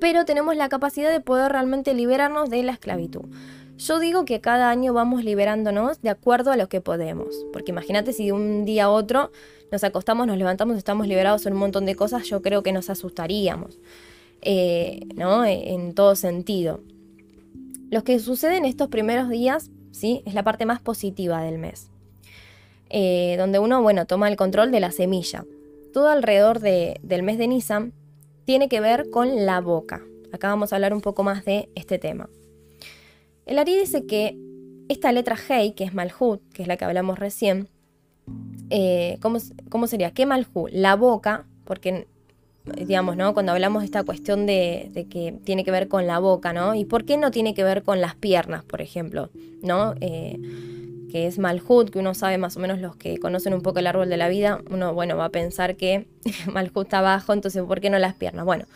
Pero 0.00 0.24
tenemos 0.24 0.56
la 0.56 0.68
capacidad 0.68 1.10
de 1.10 1.20
poder 1.20 1.50
realmente 1.52 1.94
liberarnos 1.94 2.50
de 2.50 2.62
la 2.62 2.72
esclavitud. 2.72 3.24
Yo 3.78 4.00
digo 4.00 4.24
que 4.24 4.40
cada 4.40 4.70
año 4.70 4.92
vamos 4.92 5.24
liberándonos 5.24 6.02
de 6.02 6.10
acuerdo 6.10 6.50
a 6.50 6.56
lo 6.56 6.68
que 6.68 6.80
podemos, 6.80 7.46
porque 7.52 7.70
imagínate 7.70 8.12
si 8.12 8.26
de 8.26 8.32
un 8.32 8.64
día 8.64 8.84
a 8.84 8.90
otro 8.90 9.30
nos 9.70 9.84
acostamos, 9.84 10.26
nos 10.26 10.36
levantamos, 10.36 10.76
estamos 10.76 11.06
liberados 11.06 11.46
en 11.46 11.52
un 11.52 11.60
montón 11.60 11.86
de 11.86 11.94
cosas, 11.94 12.24
yo 12.24 12.42
creo 12.42 12.64
que 12.64 12.72
nos 12.72 12.90
asustaríamos, 12.90 13.78
eh, 14.42 15.06
¿no? 15.14 15.44
En 15.44 15.94
todo 15.94 16.16
sentido. 16.16 16.80
Lo 17.90 18.04
que 18.04 18.18
sucede 18.18 18.56
en 18.56 18.64
estos 18.64 18.88
primeros 18.88 19.30
días, 19.30 19.70
¿sí? 19.92 20.22
Es 20.26 20.34
la 20.34 20.42
parte 20.42 20.66
más 20.66 20.80
positiva 20.80 21.42
del 21.42 21.58
mes. 21.58 21.90
Eh, 22.90 23.36
donde 23.38 23.58
uno, 23.58 23.82
bueno, 23.82 24.06
toma 24.06 24.28
el 24.28 24.36
control 24.36 24.70
de 24.70 24.80
la 24.80 24.90
semilla. 24.90 25.44
Todo 25.92 26.08
alrededor 26.08 26.60
del 26.60 27.22
mes 27.22 27.38
de 27.38 27.48
Nisan 27.48 27.92
tiene 28.44 28.68
que 28.68 28.80
ver 28.80 29.10
con 29.10 29.46
la 29.46 29.60
boca. 29.60 30.02
Acá 30.32 30.48
vamos 30.48 30.72
a 30.72 30.76
hablar 30.76 30.92
un 30.92 31.00
poco 31.00 31.22
más 31.22 31.44
de 31.44 31.70
este 31.74 31.98
tema. 31.98 32.28
El 33.46 33.58
Ari 33.58 33.78
dice 33.78 34.06
que 34.06 34.38
esta 34.88 35.12
letra 35.12 35.36
Hei, 35.48 35.72
que 35.72 35.84
es 35.84 35.94
Malhut, 35.94 36.40
que 36.52 36.62
es 36.62 36.68
la 36.68 36.76
que 36.76 36.84
hablamos 36.84 37.18
recién, 37.18 37.68
eh, 38.68 39.16
¿cómo, 39.20 39.38
¿cómo, 39.70 39.86
sería? 39.86 40.12
¿Qué 40.12 40.26
Malhut? 40.26 40.70
La 40.70 40.96
boca, 40.96 41.46
porque 41.64 42.06
digamos, 42.76 43.16
¿no? 43.16 43.34
Cuando 43.34 43.52
hablamos 43.52 43.82
de 43.82 43.86
esta 43.86 44.02
cuestión 44.02 44.46
de, 44.46 45.06
que 45.10 45.34
tiene 45.44 45.64
que 45.64 45.70
ver 45.70 45.88
con 45.88 46.06
la 46.06 46.18
boca, 46.18 46.52
¿no? 46.52 46.74
¿Y 46.74 46.84
por 46.84 47.04
qué 47.04 47.16
no 47.16 47.30
tiene 47.30 47.54
que 47.54 47.64
ver 47.64 47.82
con 47.82 48.00
las 48.00 48.14
piernas, 48.14 48.64
por 48.64 48.80
ejemplo, 48.80 49.30
¿no? 49.62 49.94
Eh, 50.00 50.38
que 51.10 51.26
es 51.26 51.38
Malhut, 51.38 51.90
que 51.90 51.98
uno 51.98 52.14
sabe 52.14 52.38
más 52.38 52.56
o 52.56 52.60
menos 52.60 52.80
los 52.80 52.96
que 52.96 53.18
conocen 53.18 53.54
un 53.54 53.62
poco 53.62 53.78
el 53.78 53.86
árbol 53.86 54.08
de 54.08 54.16
la 54.16 54.28
vida, 54.28 54.60
uno, 54.70 54.94
bueno, 54.94 55.16
va 55.16 55.26
a 55.26 55.30
pensar 55.30 55.76
que 55.76 56.06
Malhut 56.52 56.86
está 56.86 56.98
abajo, 56.98 57.32
entonces 57.32 57.62
¿por 57.64 57.80
qué 57.80 57.90
no 57.90 57.98
las 57.98 58.14
piernas? 58.14 58.44
Bueno, 58.44 58.66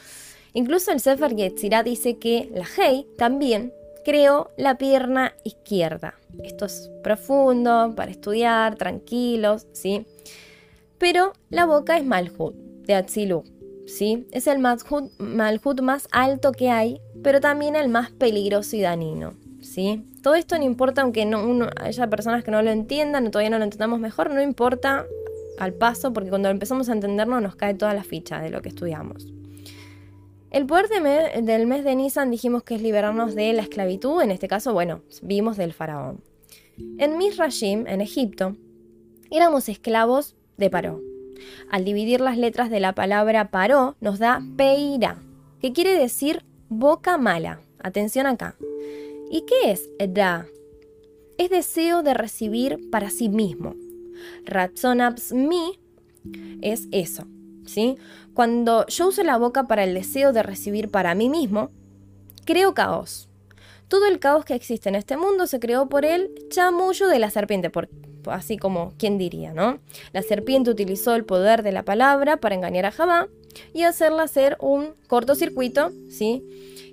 incluso 0.54 0.92
el 0.92 1.00
Sefer 1.00 1.34
Yetzirah 1.34 1.82
dice 1.82 2.18
que 2.18 2.50
la 2.54 2.64
Hei 2.64 3.06
también 3.18 3.72
creó 4.04 4.50
la 4.56 4.78
pierna 4.78 5.34
izquierda. 5.44 6.14
Esto 6.42 6.64
es 6.64 6.90
profundo, 7.02 7.92
para 7.94 8.10
estudiar, 8.10 8.76
tranquilos, 8.76 9.66
¿sí? 9.72 10.06
Pero 10.98 11.32
la 11.50 11.66
boca 11.66 11.96
es 11.96 12.04
Malhut, 12.04 12.54
de 12.54 12.94
Atzilu. 12.94 13.44
¿Sí? 13.86 14.26
Es 14.32 14.46
el 14.46 14.58
Malhut, 14.58 15.80
más 15.80 16.08
alto 16.12 16.52
que 16.52 16.70
hay, 16.70 17.00
pero 17.22 17.40
también 17.40 17.76
el 17.76 17.88
más 17.88 18.10
peligroso 18.10 18.76
y 18.76 18.80
dañino, 18.80 19.34
¿sí? 19.60 20.04
Todo 20.22 20.34
esto 20.34 20.56
no 20.56 20.64
importa, 20.64 21.02
aunque 21.02 21.28
haya 21.80 22.08
personas 22.08 22.44
que 22.44 22.50
no 22.50 22.62
lo 22.62 22.70
entiendan 22.70 23.26
o 23.26 23.30
todavía 23.30 23.50
no 23.50 23.58
lo 23.58 23.64
entendamos 23.64 24.00
mejor, 24.00 24.30
no 24.30 24.42
importa 24.42 25.06
al 25.58 25.74
paso, 25.74 26.12
porque 26.12 26.30
cuando 26.30 26.48
empezamos 26.48 26.88
a 26.88 26.92
entendernos 26.92 27.42
nos 27.42 27.56
cae 27.56 27.74
toda 27.74 27.92
la 27.94 28.04
ficha 28.04 28.40
de 28.40 28.50
lo 28.50 28.62
que 28.62 28.68
estudiamos. 28.68 29.32
El 30.50 30.66
poder 30.66 30.88
del 30.88 31.66
mes 31.66 31.84
de 31.84 31.94
Nisan 31.96 32.30
dijimos 32.30 32.62
que 32.62 32.74
es 32.74 32.82
liberarnos 32.82 33.34
de 33.34 33.52
la 33.52 33.62
esclavitud, 33.62 34.20
en 34.20 34.30
este 34.30 34.48
caso, 34.48 34.72
bueno, 34.74 35.00
vimos 35.22 35.56
del 35.56 35.72
faraón. 35.72 36.22
En 36.98 37.16
Misrashim, 37.16 37.86
en 37.86 38.00
Egipto, 38.00 38.56
éramos 39.30 39.68
esclavos 39.68 40.36
de 40.58 40.68
Paró. 40.68 41.11
Al 41.70 41.84
dividir 41.84 42.20
las 42.20 42.38
letras 42.38 42.70
de 42.70 42.80
la 42.80 42.94
palabra 42.94 43.50
paró, 43.50 43.96
nos 44.00 44.18
da 44.18 44.42
peira, 44.56 45.18
que 45.60 45.72
quiere 45.72 45.96
decir 45.96 46.44
boca 46.68 47.18
mala. 47.18 47.60
Atención 47.78 48.26
acá. 48.26 48.56
¿Y 49.30 49.42
qué 49.42 49.72
es 49.72 49.88
da? 50.12 50.46
Es 51.38 51.50
deseo 51.50 52.02
de 52.02 52.14
recibir 52.14 52.90
para 52.90 53.10
sí 53.10 53.28
mismo. 53.28 53.74
mi 55.32 55.78
es 56.60 56.88
eso, 56.92 57.26
¿sí? 57.66 57.96
Cuando 58.34 58.86
yo 58.86 59.08
uso 59.08 59.22
la 59.22 59.38
boca 59.38 59.66
para 59.66 59.84
el 59.84 59.94
deseo 59.94 60.32
de 60.32 60.42
recibir 60.42 60.90
para 60.90 61.14
mí 61.14 61.28
mismo, 61.28 61.70
creo 62.44 62.74
caos. 62.74 63.28
Todo 63.88 64.06
el 64.06 64.20
caos 64.20 64.44
que 64.44 64.54
existe 64.54 64.88
en 64.88 64.94
este 64.94 65.16
mundo 65.16 65.46
se 65.46 65.60
creó 65.60 65.88
por 65.88 66.04
el 66.04 66.30
chamullo 66.48 67.08
de 67.08 67.18
la 67.18 67.30
serpiente, 67.30 67.68
por, 67.68 67.88
así 68.26 68.56
como 68.56 68.92
quien 68.98 69.18
diría, 69.18 69.52
¿no? 69.52 69.78
La 70.12 70.22
serpiente 70.22 70.70
utilizó 70.70 71.14
el 71.14 71.24
poder 71.24 71.62
de 71.62 71.72
la 71.72 71.82
palabra 71.82 72.36
para 72.36 72.54
engañar 72.54 72.86
a 72.86 72.92
Javá 72.92 73.28
y 73.74 73.82
hacerla 73.82 74.22
hacer 74.22 74.56
un 74.60 74.94
cortocircuito, 75.08 75.90
¿sí? 76.10 76.42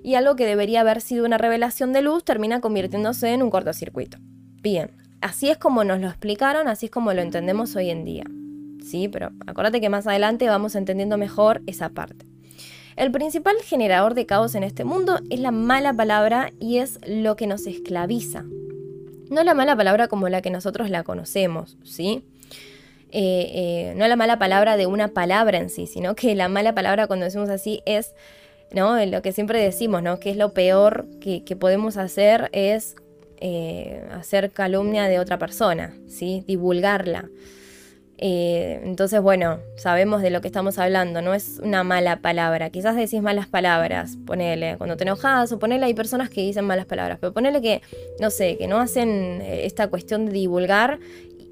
Y 0.02 0.14
algo 0.14 0.36
que 0.36 0.46
debería 0.46 0.80
haber 0.80 1.00
sido 1.00 1.24
una 1.24 1.38
revelación 1.38 1.92
de 1.92 2.02
luz 2.02 2.24
termina 2.24 2.60
convirtiéndose 2.60 3.28
en 3.32 3.42
un 3.42 3.50
cortocircuito. 3.50 4.18
Bien, 4.62 4.90
así 5.20 5.50
es 5.50 5.58
como 5.58 5.84
nos 5.84 6.00
lo 6.00 6.08
explicaron, 6.08 6.68
así 6.68 6.86
es 6.86 6.92
como 6.92 7.12
lo 7.12 7.22
entendemos 7.22 7.76
hoy 7.76 7.90
en 7.90 8.04
día. 8.04 8.24
Sí, 8.84 9.08
pero 9.08 9.30
acuérdate 9.46 9.80
que 9.80 9.88
más 9.88 10.06
adelante 10.06 10.48
vamos 10.48 10.74
entendiendo 10.74 11.18
mejor 11.18 11.62
esa 11.66 11.90
parte. 11.90 12.26
El 12.96 13.12
principal 13.12 13.56
generador 13.62 14.14
de 14.14 14.26
caos 14.26 14.54
en 14.54 14.62
este 14.62 14.84
mundo 14.84 15.20
es 15.30 15.40
la 15.40 15.52
mala 15.52 15.94
palabra 15.94 16.50
y 16.58 16.78
es 16.78 16.98
lo 17.06 17.36
que 17.36 17.46
nos 17.46 17.66
esclaviza, 17.66 18.44
no 19.30 19.42
la 19.44 19.54
mala 19.54 19.76
palabra 19.76 20.08
como 20.08 20.28
la 20.28 20.42
que 20.42 20.50
nosotros 20.50 20.90
la 20.90 21.02
conocemos, 21.02 21.78
¿sí? 21.84 22.24
Eh, 23.12 23.50
eh, 23.54 23.94
no 23.96 24.06
la 24.06 24.14
mala 24.14 24.38
palabra 24.38 24.76
de 24.76 24.86
una 24.86 25.08
palabra 25.08 25.58
en 25.58 25.70
sí, 25.70 25.86
sino 25.86 26.14
que 26.14 26.34
la 26.34 26.48
mala 26.48 26.74
palabra, 26.74 27.06
cuando 27.06 27.24
decimos 27.24 27.48
así, 27.48 27.82
es 27.86 28.14
¿no? 28.72 29.04
Lo 29.04 29.22
que 29.22 29.32
siempre 29.32 29.60
decimos, 29.60 30.02
¿no? 30.02 30.20
Que 30.20 30.30
es 30.30 30.36
lo 30.36 30.52
peor 30.52 31.06
que, 31.20 31.56
podemos 31.56 31.96
hacer 31.96 32.48
es 32.52 32.96
eh, 33.40 34.04
hacer 34.12 34.50
calumnia 34.50 35.08
de 35.08 35.18
otra 35.18 35.38
persona, 35.38 35.94
¿sí? 36.08 36.44
Divulgarla. 36.46 37.28
Eh, 38.22 38.82
entonces, 38.84 39.22
bueno, 39.22 39.60
sabemos 39.76 40.20
de 40.20 40.28
lo 40.28 40.42
que 40.42 40.48
estamos 40.48 40.78
hablando, 40.78 41.22
no 41.22 41.32
es 41.32 41.58
una 41.62 41.84
mala 41.84 42.20
palabra. 42.20 42.68
Quizás 42.68 42.94
decís 42.94 43.22
malas 43.22 43.46
palabras, 43.46 44.18
ponele, 44.26 44.76
cuando 44.76 44.98
te 44.98 45.04
enojas 45.04 45.50
o 45.52 45.58
ponele, 45.58 45.86
hay 45.86 45.94
personas 45.94 46.28
que 46.28 46.42
dicen 46.42 46.66
malas 46.66 46.84
palabras, 46.84 47.16
pero 47.18 47.32
ponele 47.32 47.62
que, 47.62 47.80
no 48.20 48.28
sé, 48.28 48.58
que 48.58 48.66
no 48.66 48.78
hacen 48.78 49.40
eh, 49.40 49.64
esta 49.64 49.88
cuestión 49.88 50.26
de 50.26 50.32
divulgar 50.32 51.00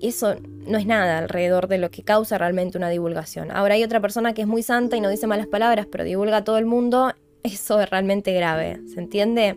eso 0.01 0.37
no 0.67 0.79
es 0.79 0.87
nada 0.87 1.19
alrededor 1.19 1.67
de 1.67 1.79
lo 1.79 1.91
que 1.91 2.03
causa 2.03 2.39
realmente 2.39 2.79
una 2.79 2.89
divulgación. 2.89 3.51
Ahora 3.51 3.75
hay 3.75 3.83
otra 3.83 4.01
persona 4.01 4.33
que 4.33 4.43
es 4.43 4.49
muy 4.49 4.63
santa 4.63 4.97
y 4.97 5.01
no 5.01 5.09
dice 5.09 5.27
malas 5.27 5.49
palabras, 5.49 5.87
pero 5.91 6.05
divulga 6.05 6.39
a 6.39 6.45
todo 6.45 6.59
el 6.59 6.67
mundo, 6.67 7.13
eso 7.43 7.81
es 7.81 7.91
realmente 7.91 8.33
grave, 8.33 8.81
¿se 8.93 9.01
entiende? 9.01 9.57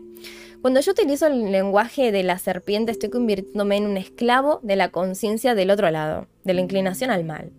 Cuando 0.62 0.80
yo 0.80 0.92
utilizo 0.92 1.26
el 1.26 1.52
lenguaje 1.52 2.12
de 2.12 2.22
la 2.22 2.38
serpiente, 2.38 2.92
estoy 2.92 3.10
convirtiéndome 3.10 3.78
en 3.78 3.88
un 3.88 3.98
esclavo 3.98 4.60
de 4.62 4.76
la 4.76 4.90
conciencia 4.90 5.56
del 5.56 5.72
otro 5.72 5.90
lado, 5.90 6.28
de 6.44 6.54
la 6.54 6.62
inclinación 6.62 7.10
al 7.10 7.24
mal. 7.24 7.52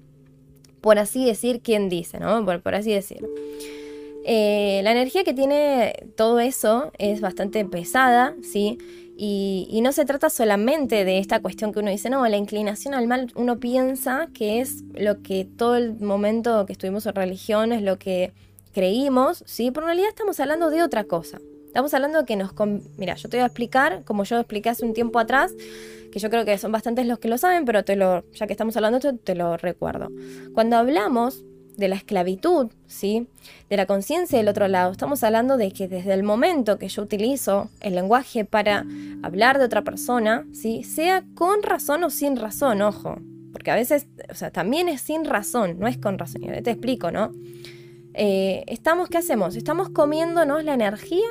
Por 0.80 0.98
así 1.00 1.24
decir, 1.24 1.62
¿quién 1.62 1.88
dice, 1.88 2.20
no? 2.20 2.44
Por, 2.44 2.74
así 2.74 2.92
decir. 2.92 3.26
Eh, 4.24 4.82
la 4.84 4.92
energía 4.92 5.24
que 5.24 5.34
tiene 5.34 5.94
todo 6.16 6.38
eso 6.38 6.92
es 6.96 7.20
bastante 7.20 7.64
pesada, 7.64 8.36
¿sí? 8.42 8.78
Y, 9.16 9.80
no 9.82 9.90
se 9.92 10.04
trata 10.04 10.30
solamente 10.30 11.04
de 11.04 11.18
esta 11.18 11.40
cuestión 11.40 11.72
que 11.72 11.80
uno 11.80 11.90
dice, 11.90 12.08
no, 12.08 12.26
la 12.26 12.36
inclinación 12.36 12.94
al 12.94 13.08
mal, 13.08 13.32
uno 13.34 13.58
piensa 13.58 14.28
que 14.32 14.60
es 14.60 14.84
lo 14.94 15.22
que 15.22 15.44
todo 15.44 15.76
el 15.76 15.98
momento 15.98 16.66
que 16.66 16.72
estuvimos 16.72 17.06
en 17.06 17.14
religión 17.16 17.72
es 17.72 17.82
lo 17.82 17.98
que 17.98 18.32
creímos, 18.72 19.42
¿sí? 19.44 19.72
Pero 19.72 19.86
en 19.86 19.88
realidad 19.88 20.08
estamos 20.08 20.38
hablando 20.38 20.70
de 20.70 20.82
otra 20.82 21.04
cosa. 21.04 21.40
Estamos 21.72 21.94
hablando 21.94 22.18
de 22.18 22.26
que 22.26 22.36
nos... 22.36 22.52
Mira, 22.98 23.14
yo 23.14 23.30
te 23.30 23.38
voy 23.38 23.44
a 23.44 23.46
explicar, 23.46 24.04
como 24.04 24.24
yo 24.24 24.36
expliqué 24.38 24.68
hace 24.68 24.84
un 24.84 24.92
tiempo 24.92 25.18
atrás, 25.18 25.54
que 26.12 26.18
yo 26.18 26.28
creo 26.28 26.44
que 26.44 26.58
son 26.58 26.70
bastantes 26.70 27.06
los 27.06 27.18
que 27.18 27.28
lo 27.28 27.38
saben, 27.38 27.64
pero 27.64 27.82
te 27.82 27.96
lo, 27.96 28.30
ya 28.32 28.46
que 28.46 28.52
estamos 28.52 28.76
hablando 28.76 28.98
de 28.98 29.08
esto, 29.08 29.20
te 29.24 29.34
lo 29.34 29.56
recuerdo. 29.56 30.10
Cuando 30.52 30.76
hablamos 30.76 31.42
de 31.78 31.88
la 31.88 31.96
esclavitud, 31.96 32.70
¿sí? 32.88 33.26
De 33.70 33.78
la 33.78 33.86
conciencia 33.86 34.36
del 34.36 34.48
otro 34.48 34.68
lado. 34.68 34.92
Estamos 34.92 35.24
hablando 35.24 35.56
de 35.56 35.72
que 35.72 35.88
desde 35.88 36.12
el 36.12 36.24
momento 36.24 36.78
que 36.78 36.88
yo 36.88 37.00
utilizo 37.00 37.70
el 37.80 37.94
lenguaje 37.94 38.44
para 38.44 38.84
hablar 39.22 39.58
de 39.58 39.64
otra 39.64 39.80
persona, 39.80 40.46
¿sí? 40.52 40.84
Sea 40.84 41.24
con 41.34 41.62
razón 41.62 42.04
o 42.04 42.10
sin 42.10 42.36
razón, 42.36 42.82
ojo. 42.82 43.16
Porque 43.50 43.70
a 43.70 43.76
veces, 43.76 44.08
o 44.30 44.34
sea, 44.34 44.50
también 44.50 44.90
es 44.90 45.00
sin 45.00 45.24
razón, 45.24 45.78
no 45.78 45.88
es 45.88 45.96
con 45.96 46.18
razón. 46.18 46.44
Y 46.44 46.48
te 46.60 46.72
explico, 46.72 47.10
¿no? 47.10 47.32
Eh, 48.12 48.62
estamos, 48.66 49.08
¿qué 49.08 49.16
hacemos? 49.16 49.56
Estamos 49.56 49.88
comiéndonos 49.88 50.62
la 50.64 50.74
energía 50.74 51.24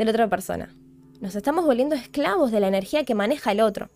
de 0.00 0.04
la 0.06 0.10
otra 0.12 0.28
persona. 0.28 0.74
Nos 1.20 1.36
estamos 1.36 1.66
volviendo 1.66 1.94
esclavos 1.94 2.50
de 2.50 2.60
la 2.60 2.68
energía 2.68 3.04
que 3.04 3.14
maneja 3.14 3.52
el 3.52 3.60
otro. 3.60 3.90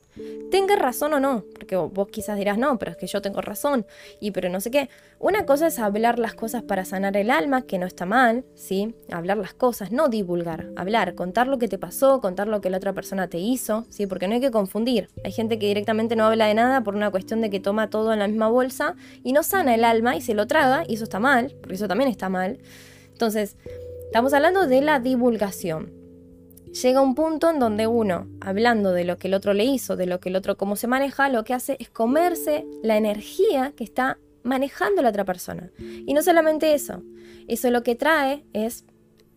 Tenga 0.51 0.77
razón 0.77 1.15
o 1.15 1.21
no, 1.21 1.43
porque 1.55 1.75
vos 1.75 2.09
quizás 2.09 2.37
dirás, 2.37 2.59
no, 2.59 2.79
pero 2.79 2.91
es 2.91 2.99
que 2.99 3.07
yo 3.07 3.23
tengo 3.23 3.41
razón, 3.41 3.87
y 4.21 4.31
pero 4.31 4.51
no 4.51 4.61
sé 4.61 4.71
qué. 4.71 4.91
Una 5.19 5.47
cosa 5.47 5.67
es 5.67 5.79
hablar 5.79 6.19
las 6.19 6.35
cosas 6.35 6.63
para 6.63 6.85
sanar 6.85 7.17
el 7.17 7.31
alma, 7.31 7.63
que 7.63 7.79
no 7.79 7.87
está 7.87 8.05
mal, 8.05 8.45
¿sí? 8.55 8.95
Hablar 9.11 9.39
las 9.39 9.55
cosas, 9.55 9.91
no 9.91 10.11
divulgar, 10.11 10.69
hablar, 10.77 11.15
contar 11.15 11.47
lo 11.47 11.59
que 11.59 11.67
te 11.67 11.79
pasó, 11.79 12.21
contar 12.21 12.47
lo 12.47 12.61
que 12.61 12.69
la 12.69 12.77
otra 12.77 12.93
persona 12.93 13.29
te 13.29 13.39
hizo, 13.39 13.87
¿sí? 13.89 14.07
Porque 14.07 14.29
no 14.29 14.35
hay 14.35 14.43
que 14.43 14.51
confundir. 14.51 15.09
Hay 15.25 15.33
gente 15.33 15.59
que 15.59 15.67
directamente 15.67 16.17
no 16.17 16.27
habla 16.27 16.47
de 16.47 16.55
nada 16.55 16.83
por 16.83 16.95
una 16.95 17.11
cuestión 17.11 17.41
de 17.41 17.49
que 17.49 17.59
toma 17.59 17.89
todo 17.89 18.13
en 18.13 18.19
la 18.19 18.29
misma 18.29 18.49
bolsa 18.49 18.97
y 19.23 19.33
no 19.33 19.43
sana 19.43 19.75
el 19.75 19.85
alma 19.85 20.15
y 20.15 20.21
se 20.21 20.35
lo 20.35 20.47
traga, 20.47 20.85
y 20.87 20.95
eso 20.97 21.05
está 21.05 21.21
mal, 21.21 21.55
porque 21.63 21.77
eso 21.77 21.89
también 21.89 22.11
está 22.11 22.29
mal. 22.29 22.59
Entonces, 23.13 23.57
estamos 24.15 24.33
hablando 24.33 24.69
de 24.69 24.81
la 24.81 25.01
divulgación 25.01 25.93
llega 26.67 27.01
un 27.01 27.17
punto 27.17 27.51
en 27.51 27.59
donde 27.59 27.89
uno, 27.89 28.29
hablando 28.41 28.93
de 28.93 29.03
lo 29.03 29.19
que 29.19 29.27
el 29.27 29.35
otro 29.35 29.55
le 29.55 29.65
hizo, 29.65 29.97
de 29.97 30.07
lo 30.07 30.21
que 30.21 30.29
el 30.29 30.37
otro 30.37 30.57
cómo 30.57 30.77
se 30.77 30.87
maneja, 30.87 31.29
lo 31.29 31.43
que 31.43 31.53
hace 31.53 31.77
es 31.81 31.91
comerse 31.91 32.65
la 32.85 32.97
energía 32.97 33.73
que 33.77 33.83
está 33.83 34.19
manejando 34.45 35.03
la 35.03 35.09
otra 35.09 35.25
persona. 35.25 35.73
Y 35.81 36.15
no 36.15 36.23
solamente 36.23 36.75
eso, 36.75 37.03
eso 37.49 37.73
lo 37.73 37.83
que 37.83 37.97
trae 37.97 38.45
es, 38.53 38.85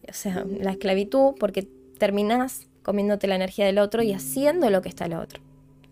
o 0.08 0.14
sea, 0.14 0.46
la 0.48 0.74
esclavitud, 0.74 1.34
porque 1.40 1.68
terminas 1.98 2.70
comiéndote 2.84 3.26
la 3.26 3.34
energía 3.34 3.66
del 3.66 3.80
otro 3.80 4.04
y 4.04 4.14
haciendo 4.14 4.70
lo 4.70 4.84
que 4.84 4.90
está 4.90 5.06
el 5.06 5.16
otro. 5.16 5.42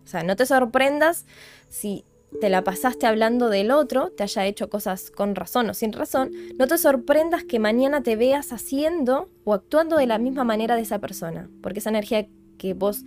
O 0.04 0.08
sea, 0.08 0.22
no 0.22 0.36
te 0.36 0.46
sorprendas 0.46 1.26
si 1.70 2.06
te 2.40 2.50
la 2.50 2.64
pasaste 2.64 3.06
hablando 3.06 3.50
del 3.50 3.72
otro, 3.72 4.12
te 4.12 4.24
haya 4.24 4.46
hecho 4.46 4.70
cosas 4.70 5.12
con 5.12 5.36
razón 5.36 5.70
o 5.70 5.74
sin 5.74 5.94
razón, 5.94 6.32
no 6.58 6.68
te 6.68 6.78
sorprendas 6.78 7.44
que 7.44 7.60
mañana 7.60 8.02
te 8.02 8.16
veas 8.16 8.52
haciendo 8.52 9.30
o 9.44 9.54
actuando 9.54 9.98
de 9.98 10.08
la 10.08 10.18
misma 10.18 10.44
manera 10.44 10.76
de 10.76 10.82
esa 10.82 11.00
persona, 11.00 11.50
porque 11.62 11.80
esa 11.80 11.90
energía 11.90 12.28
que 12.58 12.74
vos 12.74 13.04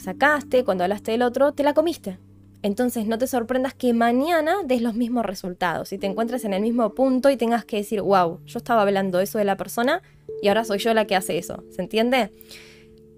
sacaste 0.00 0.64
cuando 0.64 0.84
hablaste 0.84 1.12
del 1.12 1.22
otro, 1.22 1.52
te 1.52 1.62
la 1.62 1.74
comiste. 1.74 2.18
Entonces 2.62 3.06
no 3.06 3.18
te 3.18 3.26
sorprendas 3.26 3.74
que 3.74 3.92
mañana 3.92 4.62
des 4.64 4.82
los 4.82 4.94
mismos 4.94 5.26
resultados 5.26 5.92
y 5.92 5.98
te 5.98 6.06
encuentres 6.06 6.44
en 6.44 6.52
el 6.52 6.62
mismo 6.62 6.94
punto 6.94 7.28
y 7.28 7.36
tengas 7.36 7.64
que 7.64 7.78
decir, 7.78 8.00
wow, 8.02 8.38
yo 8.46 8.58
estaba 8.58 8.82
hablando 8.82 9.18
eso 9.20 9.38
de 9.38 9.44
la 9.44 9.56
persona 9.56 10.00
y 10.40 10.48
ahora 10.48 10.64
soy 10.64 10.78
yo 10.78 10.94
la 10.94 11.06
que 11.06 11.16
hace 11.16 11.38
eso. 11.38 11.64
¿Se 11.70 11.82
entiende? 11.82 12.30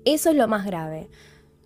Eso 0.07 0.31
es 0.31 0.37
lo 0.37 0.49
más 0.49 0.65
grave. 0.65 1.09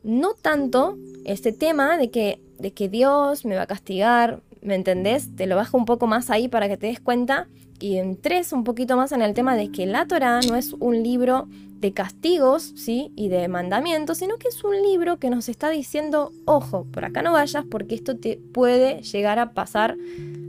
No 0.02 0.34
tanto 0.34 0.98
este 1.24 1.52
tema 1.52 1.98
de 1.98 2.10
que 2.10 2.40
de 2.58 2.72
que 2.72 2.88
Dios 2.88 3.44
me 3.44 3.56
va 3.56 3.62
a 3.62 3.66
castigar, 3.66 4.40
¿me 4.62 4.74
entendés? 4.74 5.34
Te 5.36 5.46
lo 5.46 5.56
bajo 5.56 5.76
un 5.76 5.84
poco 5.84 6.06
más 6.06 6.30
ahí 6.30 6.48
para 6.48 6.68
que 6.68 6.76
te 6.76 6.88
des 6.88 7.00
cuenta 7.00 7.48
y 7.80 7.96
entres 7.96 8.52
un 8.52 8.64
poquito 8.64 8.96
más 8.96 9.12
en 9.12 9.22
el 9.22 9.34
tema 9.34 9.56
de 9.56 9.70
que 9.70 9.86
la 9.86 10.06
Torah 10.06 10.40
no 10.40 10.56
es 10.56 10.72
un 10.72 11.02
libro 11.02 11.48
de 11.80 11.92
castigos, 11.92 12.72
¿sí? 12.74 13.12
Y 13.14 13.28
de 13.28 13.46
mandamientos, 13.46 14.18
sino 14.18 14.36
que 14.36 14.48
es 14.48 14.64
un 14.64 14.82
libro 14.82 15.18
que 15.18 15.30
nos 15.30 15.48
está 15.48 15.70
diciendo, 15.70 16.32
ojo, 16.44 16.86
por 16.92 17.04
acá 17.04 17.22
no 17.22 17.32
vayas 17.32 17.64
porque 17.70 17.94
esto 17.94 18.16
te 18.16 18.40
puede 18.52 19.02
llegar 19.02 19.38
a 19.38 19.52
pasar, 19.52 19.96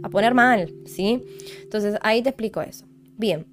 a 0.02 0.10
poner 0.10 0.34
mal, 0.34 0.74
¿sí? 0.86 1.24
Entonces 1.62 2.00
ahí 2.02 2.24
te 2.24 2.30
explico 2.30 2.62
eso. 2.62 2.86
Bien, 3.18 3.46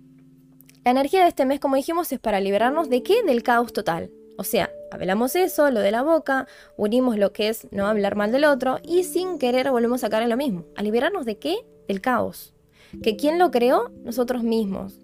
la 0.84 0.92
energía 0.92 1.22
de 1.22 1.28
este 1.28 1.44
mes, 1.44 1.60
como 1.60 1.76
dijimos, 1.76 2.10
es 2.12 2.18
para 2.18 2.40
liberarnos 2.40 2.88
de 2.88 3.02
qué? 3.02 3.22
Del 3.24 3.42
caos 3.42 3.72
total. 3.72 4.10
O 4.38 4.44
sea, 4.44 4.70
hablamos 4.90 5.36
eso, 5.36 5.70
lo 5.70 5.80
de 5.80 5.90
la 5.90 6.02
boca, 6.02 6.46
unimos 6.76 7.16
lo 7.18 7.32
que 7.32 7.48
es 7.48 7.66
no 7.70 7.86
hablar 7.86 8.16
mal 8.16 8.32
del 8.32 8.44
otro 8.44 8.78
y 8.82 9.04
sin 9.04 9.38
querer 9.38 9.70
volvemos 9.70 10.04
a 10.04 10.10
caer 10.10 10.24
en 10.24 10.30
lo 10.30 10.36
mismo. 10.36 10.64
¿A 10.76 10.82
liberarnos 10.82 11.24
de 11.24 11.38
qué? 11.38 11.58
Del 11.88 12.00
caos. 12.00 12.54
¿Que 13.02 13.16
quién 13.16 13.38
lo 13.38 13.50
creó? 13.50 13.90
Nosotros 14.04 14.42
mismos. 14.42 14.98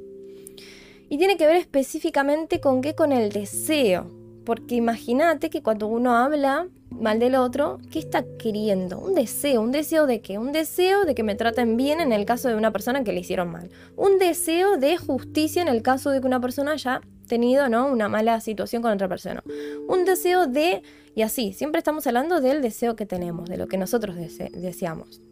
Y 1.09 1.19
tiene 1.19 1.37
que 1.37 1.47
ver 1.47 1.57
específicamente 1.57 2.61
con 2.61 2.81
qué? 2.81 2.95
Con 2.95 3.13
el 3.13 3.31
deseo. 3.31 4.11
Porque 4.45 4.75
imagínate 4.75 5.51
que 5.51 5.63
cuando 5.63 5.87
uno 5.87 6.17
habla 6.17 6.69
mal 6.91 7.19
del 7.19 7.35
otro, 7.35 7.79
¿qué 7.91 7.99
está 7.99 8.25
queriendo? 8.39 8.99
Un 8.99 9.15
deseo, 9.15 9.61
un 9.61 9.73
deseo 9.73 10.07
de 10.07 10.21
qué? 10.21 10.39
Un 10.39 10.53
deseo 10.53 11.05
de 11.05 11.15
que 11.15 11.23
me 11.23 11.35
traten 11.35 11.77
bien 11.77 12.01
en 12.01 12.13
el 12.13 12.25
caso 12.25 12.49
de 12.49 12.55
una 12.55 12.73
persona 12.73 13.05
que 13.05 13.13
le 13.13 13.21
hicieron 13.21 13.51
mal. 13.51 13.71
Un 13.97 14.19
deseo 14.19 14.79
de 14.79 14.97
justicia 14.97 15.63
en 15.63 15.69
el 15.69 15.83
caso 15.83 16.11
de 16.11 16.21
que 16.21 16.27
una 16.27 16.41
persona 16.41 16.73
haya 16.73 17.01
tenido 17.33 17.71
¿no? 17.71 17.87
una 17.87 18.11
mala 18.11 18.43
situación 18.43 18.83
con 18.83 18.93
otra 18.93 19.09
persona. 19.09 19.43
Un 19.89 20.05
deseo 20.05 20.47
de, 20.47 20.83
y 21.15 21.23
así, 21.23 21.55
siempre 21.55 21.79
estamos 21.79 22.07
hablando 22.07 22.43
del 22.43 22.61
deseo 22.61 22.95
que 22.95 23.07
tenemos, 23.07 23.49
de 23.49 23.57
lo 23.57 23.69
que 23.69 23.79
nosotros 23.79 24.17
deseamos. 24.17 25.23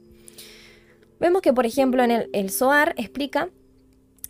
Vemos 1.18 1.42
que, 1.42 1.52
por 1.52 1.66
ejemplo, 1.66 2.02
en 2.02 2.10
el, 2.10 2.30
el 2.32 2.48
Zohar 2.48 2.94
explica 2.96 3.50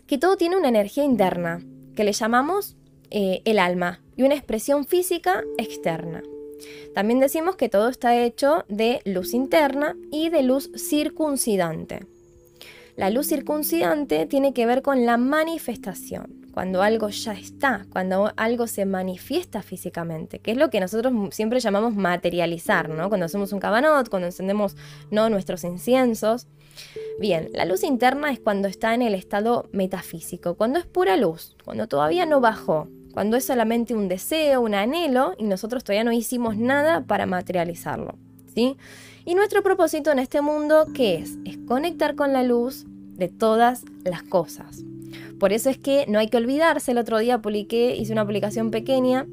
que 0.09 0.19
todo 0.19 0.37
tiene 0.37 0.57
una 0.57 0.69
energía 0.69 1.05
interna, 1.05 1.63
que 1.95 2.03
le 2.03 2.13
llamamos 2.13 2.77
eh, 3.11 3.41
el 3.45 3.61
alma, 3.61 4.01
y 4.17 4.25
una 4.25 4.35
expresión 4.35 4.85
física 4.85 5.45
externa. 5.57 6.25
También 6.93 7.21
decimos 7.21 7.55
que 7.55 7.69
todo 7.69 7.89
está 7.89 8.19
hecho 8.19 8.65
de 8.69 9.01
luz 9.05 9.33
interna 9.33 9.97
y 10.11 10.29
de 10.31 10.43
luz 10.43 10.73
circuncidante. 10.75 12.05
La 12.97 13.11
luz 13.11 13.29
circuncidante 13.29 14.27
tiene 14.27 14.53
que 14.53 14.67
ver 14.67 14.83
con 14.83 15.07
la 15.07 15.17
manifestación, 15.17 16.47
cuando 16.53 16.83
algo 16.83 17.09
ya 17.09 17.33
está, 17.33 17.87
cuando 17.91 18.33
algo 18.37 18.67
se 18.67 18.85
manifiesta 18.85 19.63
físicamente, 19.63 20.41
que 20.41 20.51
es 20.51 20.57
lo 20.57 20.71
que 20.71 20.81
nosotros 20.81 21.13
siempre 21.35 21.61
llamamos 21.61 21.95
materializar, 21.95 22.89
¿no? 22.89 23.09
Cuando 23.09 23.27
hacemos 23.27 23.53
un 23.53 23.61
cabanot, 23.61 24.09
cuando 24.09 24.27
encendemos 24.27 24.77
¿no? 25.11 25.31
nuestros 25.31 25.65
inciensos. 25.65 26.49
Bien, 27.21 27.51
la 27.53 27.65
luz 27.65 27.85
interna 27.85 28.33
es 28.33 28.41
cuando 28.41 28.69
está 28.69 28.95
en 28.95 29.03
el 29.03 29.15
estado 29.15 29.69
metafísico, 29.73 30.57
cuando 30.57 30.79
es 30.79 30.87
pura 30.87 31.17
luz, 31.17 31.57
cuando 31.65 31.87
todavía 31.87 32.27
no 32.27 32.41
bajó, 32.41 32.89
cuando 33.13 33.37
es 33.37 33.45
solamente 33.45 33.95
un 33.95 34.09
deseo, 34.09 34.61
un 34.61 34.75
anhelo 34.75 35.35
y 35.39 35.45
nosotros 35.45 35.85
todavía 35.85 36.05
no 36.05 36.13
hicimos 36.13 36.57
nada 36.57 37.03
para 37.03 37.27
materializarlo. 37.27 38.19
¿sí? 38.55 38.77
Y 39.25 39.35
nuestro 39.35 39.63
propósito 39.63 40.11
en 40.11 40.19
este 40.19 40.41
mundo, 40.41 40.87
¿qué 40.95 41.17
es? 41.17 41.39
Es 41.45 41.59
conectar 41.59 42.15
con 42.15 42.33
la 42.33 42.43
luz 42.43 42.87
de 43.17 43.29
todas 43.29 43.85
las 44.05 44.23
cosas. 44.23 44.83
Por 45.39 45.53
eso 45.53 45.71
es 45.71 45.79
que 45.79 46.07
no 46.09 46.19
hay 46.19 46.29
que 46.29 46.37
olvidarse, 46.37 46.93
el 46.93 46.99
otro 46.99 47.19
día 47.19 47.39
publiqué, 47.39 47.97
hice 47.97 48.13
una 48.13 48.25
publicación 48.25 48.71
pequeña, 48.71 49.27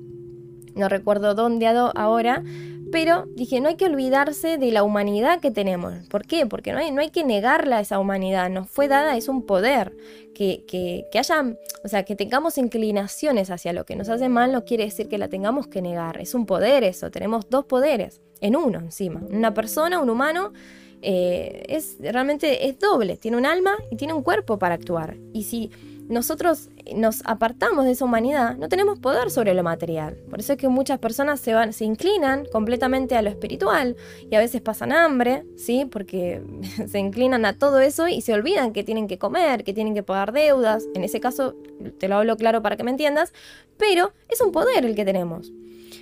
no 0.75 0.89
recuerdo 0.89 1.35
dónde 1.35 1.67
ahora, 1.67 2.43
pero 2.91 3.25
dije, 3.35 3.59
no 3.61 3.69
hay 3.69 3.75
que 3.75 3.85
olvidarse 3.85 4.57
de 4.57 4.71
la 4.71 4.83
humanidad 4.83 5.39
que 5.39 5.51
tenemos. 5.51 5.93
¿Por 6.09 6.25
qué? 6.25 6.45
Porque 6.45 6.71
no 6.71 6.79
hay, 6.79 6.91
no 6.91 7.01
hay 7.01 7.09
que 7.09 7.23
negarla 7.23 7.77
a 7.77 7.81
esa 7.81 7.99
humanidad. 7.99 8.49
Nos 8.49 8.69
fue 8.69 8.87
dada, 8.87 9.17
es 9.17 9.27
un 9.27 9.45
poder. 9.45 9.95
Que, 10.33 10.65
que, 10.67 11.05
que 11.11 11.17
haya, 11.17 11.55
o 11.83 11.87
sea, 11.87 12.03
que 12.03 12.15
tengamos 12.15 12.59
inclinaciones 12.59 13.49
hacia 13.49 13.73
lo 13.73 13.85
que 13.85 13.95
nos 13.95 14.07
hace 14.07 14.29
mal 14.29 14.51
no 14.51 14.65
quiere 14.65 14.83
decir 14.83 15.07
que 15.07 15.17
la 15.17 15.29
tengamos 15.29 15.67
que 15.67 15.81
negar. 15.81 16.21
Es 16.21 16.35
un 16.35 16.45
poder 16.45 16.83
eso. 16.83 17.09
Tenemos 17.09 17.49
dos 17.49 17.65
poderes 17.65 18.21
en 18.39 18.55
uno 18.55 18.79
encima. 18.79 19.21
Una 19.29 19.53
persona, 19.53 19.99
un 19.99 20.11
humano, 20.11 20.53
eh, 21.01 21.63
es 21.67 21.97
realmente 21.99 22.67
es 22.67 22.79
doble. 22.79 23.17
Tiene 23.17 23.37
un 23.37 23.45
alma 23.45 23.75
y 23.89 23.95
tiene 23.95 24.13
un 24.13 24.23
cuerpo 24.23 24.59
para 24.59 24.75
actuar. 24.75 25.17
Y 25.33 25.43
si 25.43 25.71
nosotros 26.07 26.69
nos 26.95 27.21
apartamos 27.25 27.85
de 27.85 27.91
esa 27.91 28.05
humanidad, 28.05 28.55
no 28.57 28.69
tenemos 28.69 28.99
poder 28.99 29.29
sobre 29.29 29.53
lo 29.53 29.63
material. 29.63 30.15
Por 30.29 30.39
eso 30.39 30.53
es 30.53 30.59
que 30.59 30.69
muchas 30.69 30.99
personas 30.99 31.39
se, 31.39 31.53
van, 31.53 31.73
se 31.73 31.85
inclinan 31.85 32.45
completamente 32.51 33.15
a 33.15 33.21
lo 33.21 33.29
espiritual 33.29 33.95
y 34.29 34.35
a 34.35 34.39
veces 34.39 34.61
pasan 34.61 34.91
hambre, 34.91 35.43
¿sí? 35.57 35.85
Porque 35.85 36.41
se 36.87 36.99
inclinan 36.99 37.45
a 37.45 37.53
todo 37.53 37.79
eso 37.79 38.07
y 38.07 38.21
se 38.21 38.33
olvidan 38.33 38.73
que 38.73 38.83
tienen 38.83 39.07
que 39.07 39.17
comer, 39.17 39.63
que 39.63 39.73
tienen 39.73 39.93
que 39.93 40.03
pagar 40.03 40.31
deudas. 40.31 40.85
En 40.95 41.03
ese 41.03 41.19
caso, 41.19 41.55
te 41.99 42.07
lo 42.07 42.15
hablo 42.15 42.37
claro 42.37 42.61
para 42.61 42.77
que 42.77 42.83
me 42.83 42.91
entiendas, 42.91 43.33
pero 43.77 44.13
es 44.29 44.41
un 44.41 44.51
poder 44.51 44.85
el 44.85 44.95
que 44.95 45.05
tenemos. 45.05 45.51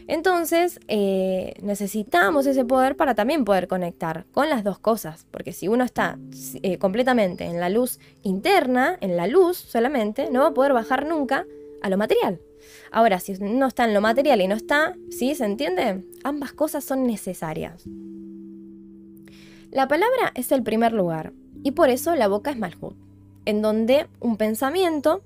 Entonces, 0.08 0.80
eh, 0.88 1.54
necesitamos 1.62 2.46
ese 2.46 2.64
poder 2.64 2.96
para 2.96 3.16
también 3.16 3.44
poder 3.44 3.68
conectar 3.68 4.26
con 4.32 4.50
las 4.50 4.64
dos 4.64 4.78
cosas, 4.78 5.26
porque 5.32 5.52
si 5.52 5.68
uno 5.68 5.84
está 5.84 6.20
eh, 6.62 6.78
completamente 6.78 7.46
en 7.46 7.60
la 7.60 7.70
luz 7.70 8.00
interna, 8.22 8.98
en 9.02 9.18
la 9.18 9.26
luz 9.26 9.58
solamente, 9.58 10.30
no 10.30 10.42
va 10.42 10.48
a 10.48 10.54
poder 10.54 10.74
bajar 10.74 11.08
nunca 11.08 11.46
a 11.82 11.90
lo 11.90 11.98
material. 11.98 12.40
Ahora, 12.92 13.20
si 13.20 13.34
no 13.40 13.68
está 13.68 13.86
en 13.86 13.94
lo 13.94 14.02
material 14.02 14.42
y 14.42 14.48
no 14.48 14.56
está, 14.56 14.96
¿sí? 15.10 15.34
¿Se 15.34 15.46
entiende? 15.46 16.04
Ambas 16.24 16.54
cosas 16.54 16.84
son 16.84 17.08
necesarias. 17.08 17.84
La 19.72 19.88
palabra 19.88 20.32
es 20.36 20.52
el 20.52 20.64
primer 20.64 20.94
lugar, 20.94 21.34
y 21.64 21.72
por 21.72 21.90
eso 21.90 22.16
la 22.16 22.28
boca 22.28 22.52
es 22.52 22.58
Malhut, 22.58 22.96
en 23.46 23.62
donde 23.64 24.08
un 24.20 24.38
pensamiento 24.38 25.24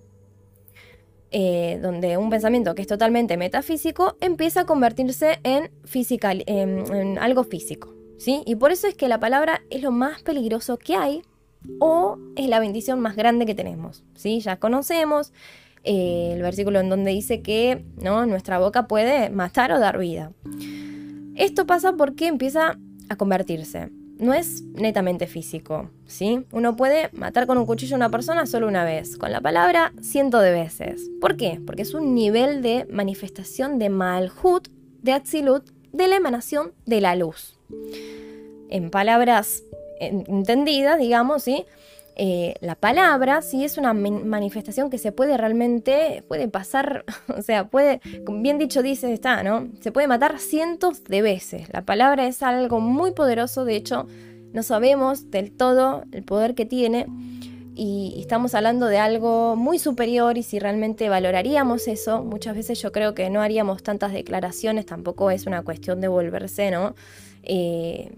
eh, 1.31 1.79
donde 1.81 2.17
un 2.17 2.29
pensamiento 2.29 2.73
que 2.73 2.81
es 2.81 2.87
totalmente 2.87 3.37
metafísico 3.37 4.17
empieza 4.19 4.61
a 4.61 4.65
convertirse 4.65 5.39
en, 5.43 5.69
en, 6.47 7.19
algo 7.19 7.43
físico. 7.43 7.93
¿sí? 8.17 8.41
Y 8.45 8.55
por 8.55 8.71
eso 8.71 8.87
es 8.87 8.95
que 8.95 9.07
la 9.07 9.19
palabra 9.19 9.61
es 9.69 9.83
lo 9.83 9.91
más 9.91 10.23
peligroso 10.23 10.77
que 10.77 10.95
hay 10.95 11.21
o 11.79 12.17
es 12.35 12.47
la 12.47 12.59
bendición 12.59 12.99
más 12.99 13.15
grande 13.15 13.45
que 13.45 13.53
tenemos. 13.53 14.03
¿sí? 14.15 14.39
Ya 14.39 14.57
conocemos 14.57 15.31
eh, 15.83 16.31
el 16.33 16.41
versículo 16.41 16.79
en 16.79 16.89
donde 16.89 17.11
dice 17.11 17.41
que 17.41 17.85
¿no? 18.01 18.25
nuestra 18.25 18.57
boca 18.57 18.87
puede 18.87 19.29
matar 19.29 19.71
o 19.71 19.79
dar 19.79 19.99
vida. 19.99 20.31
Esto 21.35 21.67
pasa 21.67 21.93
porque 21.93 22.27
empieza 22.27 22.79
a 23.07 23.15
convertirse 23.17 23.89
no 24.19 24.33
es 24.33 24.63
netamente 24.73 25.25
físico, 25.27 25.89
¿sí? 26.05 26.45
Uno 26.51 26.75
puede 26.75 27.09
matar 27.13 27.47
con 27.47 27.57
un 27.57 27.65
cuchillo 27.65 27.95
a 27.95 27.97
una 27.97 28.11
persona 28.11 28.45
solo 28.45 28.67
una 28.67 28.83
vez, 28.83 29.17
con 29.17 29.31
la 29.31 29.41
palabra 29.41 29.93
ciento 30.01 30.39
de 30.39 30.51
veces. 30.51 31.09
¿Por 31.21 31.37
qué? 31.37 31.59
Porque 31.65 31.81
es 31.81 31.93
un 31.93 32.13
nivel 32.13 32.61
de 32.61 32.85
manifestación 32.91 33.79
de 33.79 33.89
Malhut, 33.89 34.67
de 35.01 35.13
Atzilut, 35.13 35.71
de 35.93 36.07
la 36.09 36.17
emanación 36.17 36.73
de 36.85 37.01
la 37.01 37.15
luz. 37.15 37.57
En 38.69 38.91
palabras 38.91 39.63
entendidas, 39.99 40.99
digamos, 40.99 41.43
¿sí? 41.43 41.65
Eh, 42.21 42.55
la 42.59 42.75
palabra 42.75 43.41
sí 43.41 43.63
es 43.63 43.77
una 43.77 43.93
manifestación 43.93 44.89
que 44.89 44.97
se 44.97 45.13
puede 45.13 45.37
realmente, 45.37 46.21
puede 46.27 46.49
pasar, 46.49 47.05
o 47.37 47.41
sea, 47.41 47.69
puede, 47.69 48.01
bien 48.29 48.57
dicho 48.57 48.83
dice, 48.83 49.13
está, 49.13 49.41
¿no? 49.41 49.69
Se 49.79 49.93
puede 49.93 50.07
matar 50.07 50.37
cientos 50.37 51.05
de 51.05 51.21
veces. 51.21 51.69
La 51.71 51.85
palabra 51.85 52.27
es 52.27 52.43
algo 52.43 52.81
muy 52.81 53.11
poderoso, 53.11 53.63
de 53.63 53.77
hecho, 53.77 54.05
no 54.51 54.63
sabemos 54.63 55.31
del 55.31 55.53
todo 55.53 56.03
el 56.11 56.23
poder 56.23 56.55
que 56.55 56.65
tiene 56.65 57.05
y 57.73 58.17
estamos 58.19 58.53
hablando 58.53 58.87
de 58.87 58.97
algo 58.97 59.55
muy 59.55 59.79
superior 59.79 60.37
y 60.37 60.43
si 60.43 60.59
realmente 60.59 61.07
valoraríamos 61.07 61.87
eso, 61.87 62.21
muchas 62.25 62.53
veces 62.53 62.81
yo 62.81 62.91
creo 62.91 63.15
que 63.15 63.29
no 63.29 63.41
haríamos 63.41 63.81
tantas 63.81 64.11
declaraciones, 64.11 64.85
tampoco 64.85 65.31
es 65.31 65.45
una 65.45 65.61
cuestión 65.61 66.01
de 66.01 66.09
volverse, 66.09 66.69
¿no? 66.69 66.95
Eh, 67.43 68.11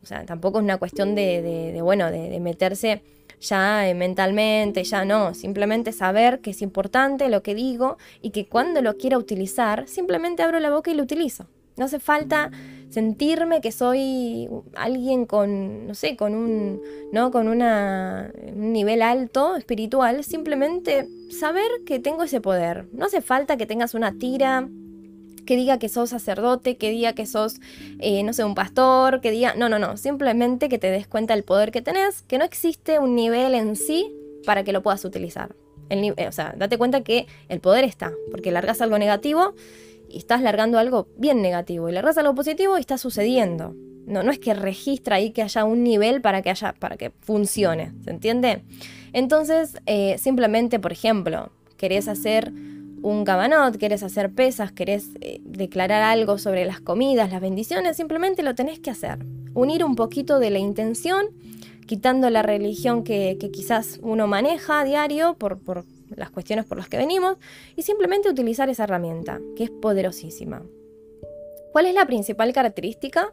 o 0.00 0.06
sea, 0.06 0.24
tampoco 0.24 0.58
es 0.58 0.64
una 0.64 0.78
cuestión 0.78 1.16
de, 1.16 1.80
bueno, 1.82 2.12
de 2.12 2.38
meterse 2.38 3.02
ya 3.40 3.88
eh, 3.88 3.94
mentalmente, 3.94 4.84
ya 4.84 5.04
no, 5.04 5.34
simplemente 5.34 5.92
saber 5.92 6.40
que 6.40 6.50
es 6.50 6.62
importante 6.62 7.28
lo 7.28 7.42
que 7.42 7.54
digo 7.54 7.96
y 8.22 8.30
que 8.30 8.46
cuando 8.46 8.82
lo 8.82 8.96
quiera 8.96 9.18
utilizar, 9.18 9.88
simplemente 9.88 10.42
abro 10.42 10.60
la 10.60 10.70
boca 10.70 10.90
y 10.90 10.94
lo 10.94 11.02
utilizo. 11.02 11.46
No 11.76 11.86
hace 11.86 11.98
falta 11.98 12.50
sentirme 12.90 13.60
que 13.60 13.72
soy 13.72 14.48
alguien 14.74 15.24
con, 15.24 15.86
no 15.86 15.94
sé, 15.94 16.16
con 16.16 16.34
un, 16.34 16.82
¿no? 17.12 17.30
con 17.30 17.48
una, 17.48 18.30
un 18.54 18.72
nivel 18.72 19.00
alto 19.00 19.56
espiritual, 19.56 20.22
simplemente 20.24 21.08
saber 21.30 21.70
que 21.86 21.98
tengo 21.98 22.24
ese 22.24 22.40
poder. 22.40 22.86
No 22.92 23.06
hace 23.06 23.22
falta 23.22 23.56
que 23.56 23.66
tengas 23.66 23.94
una 23.94 24.18
tira 24.18 24.68
que 25.50 25.56
diga 25.56 25.80
que 25.80 25.88
sos 25.88 26.10
sacerdote, 26.10 26.76
que 26.76 26.90
diga 26.90 27.12
que 27.12 27.26
sos, 27.26 27.60
eh, 27.98 28.22
no 28.22 28.32
sé, 28.32 28.44
un 28.44 28.54
pastor, 28.54 29.20
que 29.20 29.32
diga, 29.32 29.52
no, 29.56 29.68
no, 29.68 29.80
no, 29.80 29.96
simplemente 29.96 30.68
que 30.68 30.78
te 30.78 30.92
des 30.92 31.08
cuenta 31.08 31.34
del 31.34 31.42
poder 31.42 31.72
que 31.72 31.82
tenés, 31.82 32.22
que 32.22 32.38
no 32.38 32.44
existe 32.44 33.00
un 33.00 33.16
nivel 33.16 33.56
en 33.56 33.74
sí 33.74 34.14
para 34.46 34.62
que 34.62 34.72
lo 34.72 34.80
puedas 34.80 35.04
utilizar. 35.04 35.56
Eh, 35.88 36.28
o 36.28 36.30
sea, 36.30 36.54
date 36.56 36.78
cuenta 36.78 37.00
que 37.00 37.26
el 37.48 37.58
poder 37.58 37.82
está, 37.82 38.12
porque 38.30 38.52
largas 38.52 38.80
algo 38.80 38.96
negativo 38.96 39.54
y 40.08 40.18
estás 40.18 40.40
largando 40.40 40.78
algo 40.78 41.08
bien 41.16 41.42
negativo, 41.42 41.88
y 41.88 41.92
largas 41.94 42.16
algo 42.16 42.36
positivo 42.36 42.78
y 42.78 42.80
está 42.82 42.96
sucediendo. 42.96 43.74
No, 44.06 44.22
no 44.22 44.30
es 44.30 44.38
que 44.38 44.54
registra 44.54 45.16
ahí 45.16 45.32
que 45.32 45.42
haya 45.42 45.64
un 45.64 45.82
nivel 45.82 46.20
para 46.20 46.42
que 46.42 46.50
haya, 46.50 46.74
para 46.74 46.96
que 46.96 47.10
funcione, 47.22 47.90
¿se 48.04 48.10
entiende? 48.10 48.62
Entonces, 49.12 49.78
eh, 49.86 50.16
simplemente, 50.16 50.78
por 50.78 50.92
ejemplo, 50.92 51.50
querés 51.76 52.06
hacer 52.06 52.52
un 53.02 53.24
cabanot, 53.24 53.76
querés 53.76 54.02
hacer 54.02 54.30
pesas, 54.30 54.72
querés 54.72 55.10
eh, 55.20 55.40
declarar 55.44 56.02
algo 56.02 56.38
sobre 56.38 56.64
las 56.64 56.80
comidas, 56.80 57.30
las 57.30 57.40
bendiciones, 57.40 57.96
simplemente 57.96 58.42
lo 58.42 58.54
tenés 58.54 58.78
que 58.78 58.90
hacer. 58.90 59.18
Unir 59.54 59.84
un 59.84 59.96
poquito 59.96 60.38
de 60.38 60.50
la 60.50 60.58
intención, 60.58 61.28
quitando 61.86 62.30
la 62.30 62.42
religión 62.42 63.02
que, 63.02 63.36
quizás 63.52 63.98
uno 64.02 64.26
maneja 64.26 64.80
a 64.80 64.84
diario 64.84 65.34
por, 65.34 65.58
por 65.58 65.84
las 66.14 66.30
cuestiones 66.30 66.66
por 66.66 66.78
las 66.78 66.88
que 66.88 66.98
venimos, 66.98 67.36
y 67.76 67.82
simplemente 67.82 68.28
utilizar 68.28 68.68
esa 68.68 68.84
herramienta, 68.84 69.40
que 69.56 69.64
es 69.64 69.70
poderosísima. 69.70 70.62
¿Cuál 71.72 71.86
es 71.86 71.94
la 71.94 72.06
principal 72.06 72.52
característica 72.52 73.32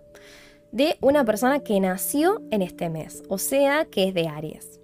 de 0.71 0.97
una 1.01 1.25
persona 1.25 1.59
que 1.59 1.79
nació 1.79 2.41
en 2.51 2.61
este 2.61 2.89
mes? 2.89 3.23
O 3.29 3.37
sea, 3.37 3.85
que 3.85 4.05
es 4.05 4.13
de 4.13 4.27
Aries. 4.27 4.79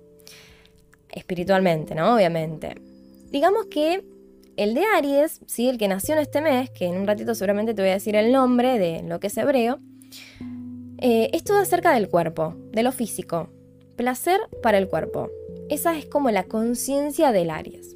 Espiritualmente, 1.12 1.93
¿no? 1.93 2.15
Obviamente. 2.15 2.76
Digamos 3.30 3.67
que 3.67 4.04
el 4.57 4.73
de 4.73 4.83
Aries, 4.95 5.41
¿sí? 5.47 5.69
el 5.69 5.77
que 5.77 5.87
nació 5.87 6.15
en 6.15 6.21
este 6.21 6.41
mes, 6.41 6.69
que 6.69 6.85
en 6.85 6.95
un 6.95 7.07
ratito 7.07 7.35
seguramente 7.35 7.73
te 7.73 7.81
voy 7.81 7.91
a 7.91 7.95
decir 7.95 8.15
el 8.15 8.31
nombre 8.31 8.77
de 8.79 9.03
lo 9.03 9.19
que 9.19 9.27
es 9.27 9.37
hebreo, 9.37 9.79
eh, 10.99 11.29
es 11.33 11.43
todo 11.43 11.57
acerca 11.57 11.93
del 11.93 12.09
cuerpo, 12.09 12.55
de 12.71 12.83
lo 12.83 12.91
físico. 12.91 13.49
Placer 13.95 14.39
para 14.61 14.77
el 14.77 14.87
cuerpo. 14.87 15.29
Esa 15.69 15.97
es 15.97 16.05
como 16.05 16.31
la 16.31 16.43
conciencia 16.43 17.31
del 17.31 17.49
Aries. 17.49 17.95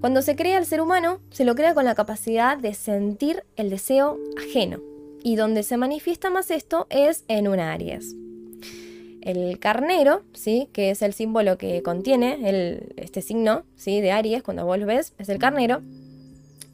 Cuando 0.00 0.22
se 0.22 0.36
crea 0.36 0.58
el 0.58 0.66
ser 0.66 0.80
humano, 0.80 1.20
se 1.30 1.44
lo 1.44 1.54
crea 1.54 1.74
con 1.74 1.84
la 1.84 1.94
capacidad 1.94 2.58
de 2.58 2.74
sentir 2.74 3.44
el 3.56 3.70
deseo 3.70 4.18
ajeno. 4.38 4.80
Y 5.22 5.36
donde 5.36 5.62
se 5.62 5.76
manifiesta 5.76 6.30
más 6.30 6.50
esto 6.50 6.86
es 6.90 7.24
en 7.28 7.48
un 7.48 7.60
Aries. 7.60 8.14
El 9.26 9.58
carnero, 9.58 10.22
¿sí? 10.34 10.68
que 10.72 10.90
es 10.90 11.02
el 11.02 11.12
símbolo 11.12 11.58
que 11.58 11.82
contiene 11.82 12.38
este 12.94 13.22
signo 13.22 13.64
¿sí? 13.74 14.00
de 14.00 14.12
Aries, 14.12 14.44
cuando 14.44 14.64
vos 14.64 14.78
ves, 14.86 15.14
es 15.18 15.28
el 15.28 15.38
carnero. 15.38 15.82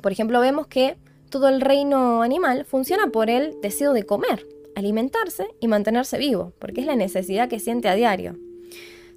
Por 0.02 0.12
ejemplo, 0.12 0.38
vemos 0.38 0.66
que 0.66 0.98
todo 1.30 1.48
el 1.48 1.62
reino 1.62 2.20
animal 2.20 2.66
funciona 2.66 3.06
por 3.06 3.30
el 3.30 3.58
deseo 3.62 3.94
de 3.94 4.04
comer, 4.04 4.46
alimentarse 4.76 5.46
y 5.60 5.66
mantenerse 5.66 6.18
vivo, 6.18 6.52
porque 6.58 6.82
es 6.82 6.86
la 6.86 6.94
necesidad 6.94 7.48
que 7.48 7.58
siente 7.58 7.88
a 7.88 7.94
diario. 7.94 8.36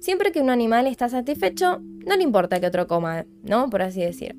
Siempre 0.00 0.32
que 0.32 0.40
un 0.40 0.48
animal 0.48 0.86
está 0.86 1.10
satisfecho, 1.10 1.82
no 2.06 2.16
le 2.16 2.22
importa 2.22 2.58
que 2.58 2.68
otro 2.68 2.86
coma, 2.86 3.26
¿no? 3.42 3.68
Por 3.68 3.82
así 3.82 4.00
decir. 4.00 4.34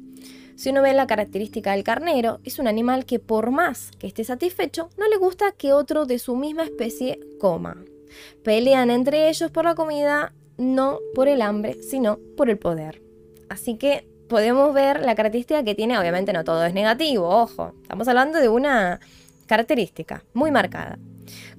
Si 0.55 0.71
uno 0.71 0.81
ve 0.81 0.93
la 0.95 1.05
característica 1.05 1.73
del 1.73 1.83
carnero, 1.83 2.39
es 2.43 2.57
un 2.57 2.67
animal 2.67 3.05
que 3.05 3.19
por 3.19 3.51
más 3.51 3.91
que 3.99 4.07
esté 4.07 4.23
satisfecho, 4.23 4.89
no 4.97 5.07
le 5.07 5.17
gusta 5.17 5.51
que 5.51 5.71
otro 5.71 6.07
de 6.07 6.17
su 6.17 6.35
misma 6.35 6.63
especie 6.63 7.19
coma. 7.39 7.77
Pelean 8.43 8.91
entre 8.91 9.29
ellos 9.29 9.51
por 9.51 9.65
la 9.65 9.75
comida, 9.75 10.33
no 10.57 10.99
por 11.15 11.27
el 11.27 11.41
hambre, 11.41 11.81
sino 11.83 12.19
por 12.35 12.49
el 12.49 12.57
poder. 12.57 13.01
Así 13.49 13.75
que 13.75 14.07
podemos 14.27 14.73
ver 14.73 15.01
la 15.01 15.15
característica 15.15 15.63
que 15.63 15.75
tiene, 15.75 15.97
obviamente 15.97 16.33
no 16.33 16.43
todo 16.43 16.65
es 16.65 16.73
negativo, 16.73 17.27
ojo, 17.27 17.73
estamos 17.81 18.07
hablando 18.07 18.39
de 18.39 18.49
una 18.49 18.99
característica 19.45 20.23
muy 20.33 20.51
marcada. 20.51 20.99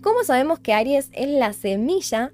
¿Cómo 0.03 0.23
sabemos 0.23 0.59
que 0.61 0.73
Aries 0.73 1.11
es 1.13 1.29
la 1.29 1.53
semilla 1.53 2.33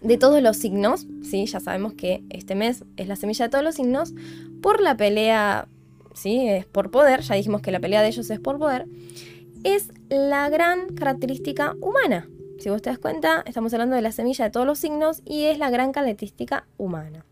de 0.00 0.18
todos 0.18 0.42
los 0.42 0.56
signos? 0.56 1.06
Sí, 1.22 1.46
ya 1.46 1.60
sabemos 1.60 1.94
que 1.94 2.22
este 2.30 2.54
mes 2.54 2.84
es 2.96 3.08
la 3.08 3.16
semilla 3.16 3.46
de 3.46 3.50
todos 3.50 3.64
los 3.64 3.74
signos 3.74 4.14
por 4.60 4.80
la 4.80 4.96
pelea, 4.96 5.68
sí, 6.14 6.48
es 6.48 6.66
por 6.66 6.90
poder, 6.90 7.20
ya 7.20 7.34
dijimos 7.34 7.62
que 7.62 7.70
la 7.70 7.80
pelea 7.80 8.02
de 8.02 8.08
ellos 8.08 8.30
es 8.30 8.40
por 8.40 8.58
poder. 8.58 8.86
es 9.64 9.90
la 10.08 10.48
gran 10.48 10.88
característica 10.88 11.76
humana. 11.80 12.28
Si 12.62 12.70
vos 12.70 12.80
te 12.80 12.90
das 12.90 13.00
cuenta, 13.00 13.42
estamos 13.44 13.72
hablando 13.72 13.96
de 13.96 14.02
la 14.02 14.12
semilla 14.12 14.44
de 14.44 14.52
todos 14.52 14.64
los 14.64 14.78
signos 14.78 15.20
y 15.24 15.46
es 15.46 15.58
la 15.58 15.68
gran 15.68 15.90
característica 15.90 16.64
humana. 16.78 17.24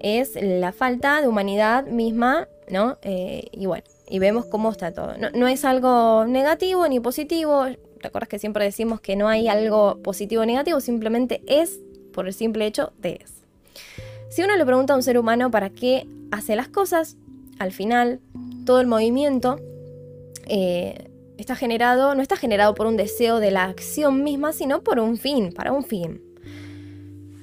Es 0.00 0.32
la 0.38 0.72
falta 0.72 1.22
de 1.22 1.28
humanidad 1.28 1.86
misma, 1.86 2.46
¿no? 2.68 2.98
Eh, 3.00 3.48
y 3.52 3.64
bueno, 3.64 3.84
y 4.06 4.18
vemos 4.18 4.44
cómo 4.44 4.70
está 4.70 4.92
todo. 4.92 5.14
No, 5.32 5.48
es 5.48 5.64
algo 5.64 6.26
negativo 6.26 6.86
ni 6.88 7.00
positivo. 7.00 7.68
Recuerdas 8.00 8.28
que 8.28 8.38
siempre 8.38 8.66
decimos 8.66 9.00
que 9.00 9.16
no 9.16 9.28
hay 9.28 9.48
algo 9.48 9.98
positivo 10.02 10.42
o 10.42 10.44
negativo, 10.44 10.78
simplemente 10.80 11.40
es 11.46 11.80
por 12.12 12.26
el 12.26 12.34
simple 12.34 12.66
hecho 12.66 12.92
de 12.98 13.20
es. 13.24 13.32
Si 14.28 14.42
uno 14.42 14.58
le 14.58 14.66
pregunta 14.66 14.92
a 14.92 14.96
un 14.96 15.02
ser 15.02 15.18
humano 15.18 15.50
para 15.50 15.70
qué 15.70 16.06
hace 16.32 16.54
las 16.54 16.68
cosas, 16.68 17.16
al 17.58 17.72
final 17.72 18.20
todo 18.66 18.82
el 18.82 18.88
movimiento 18.88 19.58
eh, 20.48 21.07
está 21.38 21.54
generado, 21.54 22.14
no 22.14 22.20
está 22.20 22.36
generado 22.36 22.74
por 22.74 22.86
un 22.86 22.96
deseo 22.96 23.40
de 23.40 23.50
la 23.50 23.64
acción 23.64 24.22
misma, 24.22 24.52
sino 24.52 24.82
por 24.82 24.98
un 24.98 25.16
fin, 25.16 25.52
para 25.54 25.72
un 25.72 25.84
fin. 25.84 26.20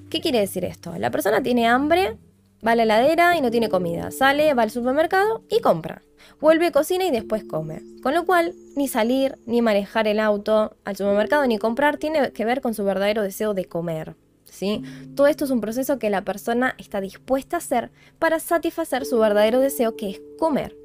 ¿Qué 0.09 0.21
quiere 0.21 0.39
decir 0.39 0.63
esto? 0.65 0.93
La 0.99 1.09
persona 1.09 1.41
tiene 1.41 1.67
hambre, 1.67 2.17
va 2.65 2.71
a 2.71 2.75
la 2.75 2.83
heladera 2.83 3.35
y 3.35 3.41
no 3.41 3.49
tiene 3.49 3.69
comida, 3.69 4.11
sale, 4.11 4.53
va 4.53 4.63
al 4.63 4.71
supermercado 4.71 5.43
y 5.49 5.61
compra. 5.61 6.03
Vuelve, 6.39 6.71
cocina 6.71 7.05
y 7.05 7.11
después 7.11 7.43
come. 7.43 7.81
Con 8.03 8.13
lo 8.13 8.25
cual, 8.25 8.53
ni 8.75 8.87
salir, 8.87 9.37
ni 9.45 9.61
manejar 9.61 10.07
el 10.07 10.19
auto 10.19 10.75
al 10.83 10.95
supermercado, 10.95 11.47
ni 11.47 11.57
comprar 11.57 11.97
tiene 11.97 12.31
que 12.31 12.45
ver 12.45 12.61
con 12.61 12.73
su 12.73 12.83
verdadero 12.83 13.21
deseo 13.21 13.53
de 13.53 13.65
comer. 13.65 14.15
¿sí? 14.43 14.83
Todo 15.15 15.27
esto 15.27 15.45
es 15.45 15.51
un 15.51 15.61
proceso 15.61 15.99
que 15.99 16.09
la 16.09 16.23
persona 16.23 16.75
está 16.77 17.01
dispuesta 17.01 17.57
a 17.57 17.59
hacer 17.59 17.91
para 18.19 18.39
satisfacer 18.39 19.05
su 19.05 19.19
verdadero 19.19 19.59
deseo, 19.59 19.95
que 19.95 20.09
es 20.09 20.21
comer. 20.37 20.75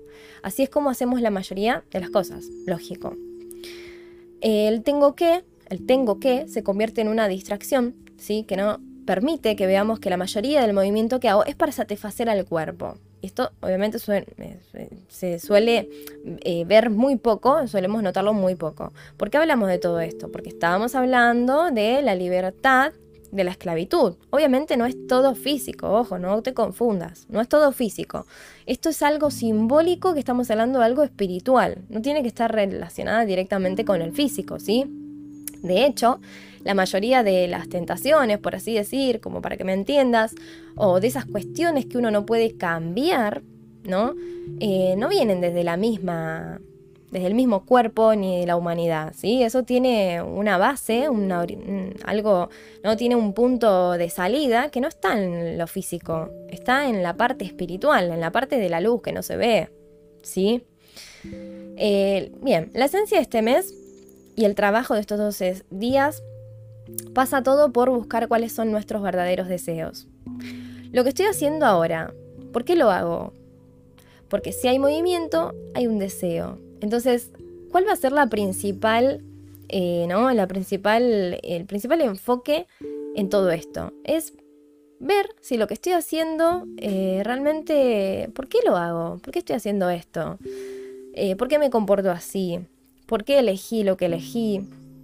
Así 0.43 0.63
es 0.63 0.71
como 0.71 0.91
hacemos 0.91 1.21
la 1.21 1.31
mayoría 1.31 1.85
de 1.91 2.01
las 2.01 2.11
cosas, 2.11 2.47
lógico. 2.67 3.17
El 4.41 4.83
tengo 4.83 5.15
que, 5.15 5.45
el 5.69 5.87
tengo 5.87 6.19
que 6.19 6.49
se 6.49 6.63
convierte 6.63 7.01
en 7.01 7.09
una 7.09 7.29
distracción, 7.29 7.95
¿sí? 8.17 8.45
que 8.45 8.57
no 8.57 8.81
permite 9.07 9.57
que 9.57 9.67
veamos 9.67 9.99
que 9.99 10.11
la 10.11 10.17
mayoría 10.17 10.63
del 10.63 10.73
movimiento 10.73 11.21
que 11.21 11.29
hago 11.29 11.45
es 11.45 11.57
para 11.57 11.73
satisfacer 11.73 12.29
al 12.31 12.45
cuerpo. 12.45 12.97
Esto 13.23 13.51
obviamente 13.61 13.99
se 13.99 15.39
suele 15.39 15.91
eh, 16.25 16.65
ver 16.65 16.89
muy 16.89 17.17
poco, 17.17 17.67
solemos 17.67 18.03
notarlo 18.03 18.33
muy 18.33 18.55
poco. 18.55 18.93
¿Por 19.19 19.29
qué 19.29 19.37
hablamos 19.37 19.69
de 19.69 19.79
todo 19.79 20.01
esto? 20.01 20.31
Porque 20.31 20.49
estábamos 20.49 20.95
hablando 20.95 21.71
de 21.71 22.01
la 22.01 22.15
libertad 22.15 22.93
de 23.33 23.45
la 23.45 23.53
esclavitud. 23.53 24.15
Obviamente 24.31 24.77
no 24.77 24.87
es 24.87 24.97
todo 25.07 25.35
físico, 25.35 25.91
ojo, 25.91 26.19
no 26.19 26.43
te 26.43 26.55
confundas, 26.55 27.27
no 27.29 27.41
es 27.41 27.49
todo 27.49 27.73
físico. 27.73 28.27
Esto 28.67 28.89
es 28.89 29.03
algo 29.03 29.31
simbólico 29.31 30.15
que 30.15 30.21
estamos 30.21 30.51
hablando 30.51 30.79
de 30.79 30.85
algo 30.85 31.03
espiritual, 31.03 31.79
no 31.89 32.03
tiene 32.03 32.23
que 32.23 32.29
estar 32.29 32.53
relacionada 32.53 33.25
directamente 33.25 33.85
con 33.85 34.03
el 34.03 34.13
físico, 34.13 34.59
¿sí? 34.59 34.85
De 35.63 35.85
hecho, 35.85 36.21
la 36.65 36.75
mayoría 36.75 37.23
de 37.23 37.49
las 37.49 37.69
tentaciones, 37.69 38.39
por 38.39 38.55
así 38.55 38.75
decir, 38.75 39.21
como 39.21 39.43
para 39.43 39.57
que 39.57 39.65
me 39.65 39.73
entiendas, 39.73 40.35
o 40.75 41.01
de 41.01 41.09
esas 41.09 41.27
cuestiones 41.27 41.87
que 41.87 41.99
uno 41.99 42.11
no 42.11 42.27
puede 42.27 42.57
cambiar, 42.57 43.43
¿no? 43.85 44.15
Eh, 44.61 44.95
no 44.97 45.09
vienen 45.09 45.41
desde 45.41 45.65
la 45.65 45.77
misma 45.77 46.61
desde 47.11 47.27
el 47.27 47.35
mismo 47.35 47.65
cuerpo 47.65 48.15
ni 48.15 48.41
de 48.41 48.47
la 48.47 48.57
humanidad, 48.57 49.13
¿sí? 49.17 49.43
Eso 49.43 49.65
tiene 49.65 50.23
una 50.23 50.59
base, 50.59 51.09
algo, 52.05 52.49
no 52.85 52.97
tiene 52.97 53.17
un 53.17 53.35
punto 53.35 53.93
de 53.93 54.11
salida 54.11 54.71
que 54.71 54.81
no 54.81 54.89
está 54.89 55.19
en 55.19 55.59
lo 55.59 55.67
físico, 55.67 56.31
está 56.49 56.89
en 56.89 57.03
la 57.03 57.17
parte 57.17 57.45
espiritual, 57.45 58.11
en 58.11 58.21
la 58.21 58.31
parte 58.31 58.59
de 58.59 58.69
la 58.69 58.81
luz 58.81 59.03
que 59.03 59.13
no 59.13 59.23
se 59.23 59.37
ve, 59.37 59.71
¿sí? 60.23 60.63
Eh, 61.77 62.33
bien, 62.41 62.71
la 62.75 62.85
esencia 62.85 63.19
de 63.19 63.23
este 63.23 63.43
mes 63.43 63.75
y 64.37 64.45
el 64.45 64.55
trabajo 64.55 64.95
de 64.95 65.01
estos 65.01 65.19
12 65.19 65.65
días 65.71 66.23
pasa 67.13 67.43
todo 67.43 67.73
por 67.73 67.91
buscar 67.91 68.29
cuáles 68.29 68.53
son 68.53 68.71
nuestros 68.71 69.03
verdaderos 69.03 69.49
deseos. 69.49 70.07
Lo 70.93 71.03
que 71.03 71.11
estoy 71.11 71.27
haciendo 71.27 71.67
ahora, 71.67 72.15
¿por 72.53 72.65
qué 72.65 72.77
lo 72.77 72.91
hago? 72.91 73.33
Porque 74.29 74.53
si 74.53 74.69
hay 74.69 74.79
movimiento, 74.79 75.55
hay 75.75 75.87
un 75.87 75.99
deseo. 75.99 76.59
Entonces, 76.81 77.31
¿cuál 77.71 77.87
va 77.87 77.93
a 77.93 77.97
ser 77.97 78.13
la 78.13 78.27
principal, 78.27 79.23
eh, 79.69 80.07
¿no? 80.09 80.33
La 80.33 80.47
principal, 80.47 81.39
el 81.43 81.67
principal 81.67 82.01
enfoque 82.01 82.67
en 83.15 83.29
todo 83.29 83.51
esto? 83.51 83.93
Es 84.05 84.33
ver 84.99 85.31
si 85.41 85.57
lo 85.57 85.67
que 85.67 85.75
estoy 85.75 85.93
haciendo 85.93 86.67
eh, 86.77 87.23
realmente, 87.25 88.31
¿por 88.35 88.49
qué 88.49 88.59
lo 88.65 88.77
hago? 88.77 89.19
¿Por 89.19 89.33
qué 89.33 89.39
estoy 89.41 89.57
haciendo 89.57 89.91
esto? 89.91 90.39
Eh, 91.15 91.37
¿Por 91.37 91.49
qué 91.49 91.59
me 91.59 91.71
comporto 91.71 92.11
así? 92.11 92.61
¿Por 93.07 93.25
qué 93.25 93.39
elegí 93.39 93.83
lo 93.83 93.97
que 93.97 94.07
elegí? 94.07 94.61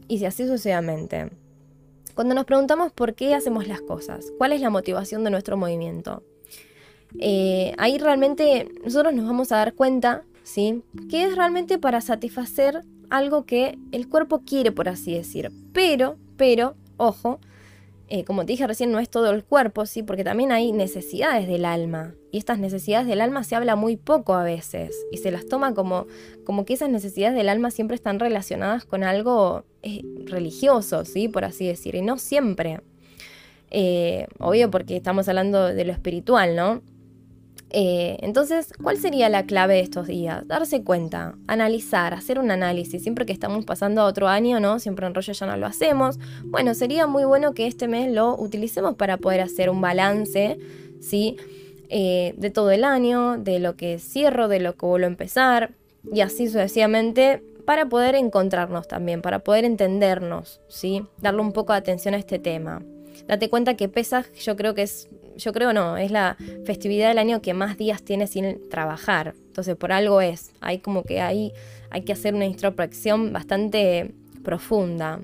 Y 0.08 0.24
así 0.24 0.46
sucesivamente. 0.46 1.30
Cuando 2.14 2.34
nos 2.34 2.46
preguntamos 2.46 2.92
por 2.92 3.14
qué 3.14 3.34
hacemos 3.34 3.66
las 3.66 3.82
cosas, 3.82 4.32
cuál 4.38 4.52
es 4.52 4.60
la 4.62 4.70
motivación 4.70 5.24
de 5.24 5.30
nuestro 5.30 5.56
movimiento, 5.58 6.22
ahí 7.76 7.98
realmente 7.98 8.70
nosotros 8.82 9.12
nos 9.12 9.26
vamos 9.26 9.52
a 9.52 9.56
dar 9.56 9.74
cuenta 9.74 10.24
¿sí? 10.46 10.84
Que 11.10 11.24
es 11.24 11.36
realmente 11.36 11.76
para 11.76 12.00
satisfacer 12.00 12.82
algo 13.10 13.44
que 13.44 13.78
el 13.90 14.08
cuerpo 14.08 14.42
quiere, 14.46 14.70
por 14.70 14.88
así 14.88 15.12
decir. 15.12 15.50
Pero, 15.72 16.16
pero, 16.36 16.76
ojo, 16.96 17.40
eh, 18.08 18.24
como 18.24 18.46
te 18.46 18.52
dije 18.52 18.66
recién, 18.66 18.92
no 18.92 19.00
es 19.00 19.10
todo 19.10 19.32
el 19.32 19.42
cuerpo, 19.42 19.86
¿sí? 19.86 20.04
Porque 20.04 20.22
también 20.22 20.52
hay 20.52 20.70
necesidades 20.70 21.48
del 21.48 21.64
alma. 21.64 22.14
Y 22.30 22.38
estas 22.38 22.60
necesidades 22.60 23.08
del 23.08 23.20
alma 23.20 23.42
se 23.42 23.56
habla 23.56 23.74
muy 23.74 23.96
poco 23.96 24.34
a 24.34 24.44
veces. 24.44 24.94
Y 25.10 25.16
se 25.16 25.32
las 25.32 25.46
toma 25.46 25.74
como, 25.74 26.06
como 26.44 26.64
que 26.64 26.74
esas 26.74 26.90
necesidades 26.90 27.36
del 27.36 27.48
alma 27.48 27.72
siempre 27.72 27.96
están 27.96 28.20
relacionadas 28.20 28.84
con 28.84 29.02
algo 29.02 29.64
eh, 29.82 30.02
religioso, 30.26 31.04
¿sí? 31.04 31.26
Por 31.28 31.44
así 31.44 31.66
decir. 31.66 31.96
Y 31.96 32.02
no 32.02 32.18
siempre. 32.18 32.80
Eh, 33.72 34.28
obvio 34.38 34.70
porque 34.70 34.96
estamos 34.96 35.28
hablando 35.28 35.64
de 35.64 35.84
lo 35.84 35.92
espiritual, 35.92 36.54
¿no? 36.54 36.82
Eh, 37.78 38.16
entonces, 38.22 38.72
¿cuál 38.82 38.96
sería 38.96 39.28
la 39.28 39.44
clave 39.44 39.74
de 39.74 39.80
estos 39.80 40.06
días? 40.06 40.48
Darse 40.48 40.82
cuenta, 40.82 41.34
analizar, 41.46 42.14
hacer 42.14 42.38
un 42.38 42.50
análisis. 42.50 43.02
Siempre 43.02 43.26
que 43.26 43.34
estamos 43.34 43.66
pasando 43.66 44.00
a 44.00 44.06
otro 44.06 44.28
año, 44.28 44.60
¿no? 44.60 44.78
Siempre 44.78 45.06
en 45.06 45.12
rollo 45.12 45.34
ya 45.34 45.46
no 45.46 45.58
lo 45.58 45.66
hacemos. 45.66 46.18
Bueno, 46.44 46.72
sería 46.72 47.06
muy 47.06 47.24
bueno 47.24 47.52
que 47.52 47.66
este 47.66 47.86
mes 47.86 48.10
lo 48.10 48.34
utilicemos 48.34 48.94
para 48.94 49.18
poder 49.18 49.42
hacer 49.42 49.68
un 49.68 49.82
balance, 49.82 50.56
¿sí? 51.02 51.36
Eh, 51.90 52.32
de 52.38 52.48
todo 52.48 52.70
el 52.70 52.82
año, 52.82 53.36
de 53.36 53.58
lo 53.58 53.76
que 53.76 53.98
cierro, 53.98 54.48
de 54.48 54.60
lo 54.60 54.74
que 54.74 54.86
vuelvo 54.86 55.04
a 55.04 55.08
empezar, 55.08 55.72
y 56.10 56.22
así 56.22 56.46
sucesivamente, 56.46 57.42
para 57.66 57.90
poder 57.90 58.14
encontrarnos 58.14 58.88
también, 58.88 59.20
para 59.20 59.40
poder 59.40 59.66
entendernos, 59.66 60.62
¿sí? 60.68 61.04
Darle 61.18 61.42
un 61.42 61.52
poco 61.52 61.74
de 61.74 61.80
atención 61.80 62.14
a 62.14 62.16
este 62.16 62.38
tema. 62.38 62.82
Date 63.28 63.50
cuenta 63.50 63.74
que 63.74 63.90
Pesaj 63.90 64.32
yo 64.32 64.56
creo 64.56 64.74
que 64.74 64.82
es 64.82 65.10
yo 65.36 65.52
creo 65.52 65.72
no, 65.72 65.96
es 65.96 66.10
la 66.10 66.36
festividad 66.64 67.08
del 67.08 67.18
año 67.18 67.42
que 67.42 67.54
más 67.54 67.76
días 67.76 68.02
tiene 68.02 68.26
sin 68.26 68.68
trabajar. 68.68 69.34
Entonces 69.46 69.76
por 69.76 69.92
algo 69.92 70.20
es. 70.20 70.52
Hay 70.60 70.78
como 70.78 71.02
que 71.04 71.20
hay, 71.20 71.52
hay 71.90 72.02
que 72.02 72.12
hacer 72.12 72.34
una 72.34 72.46
introspección 72.46 73.32
bastante 73.32 74.14
profunda. 74.42 75.20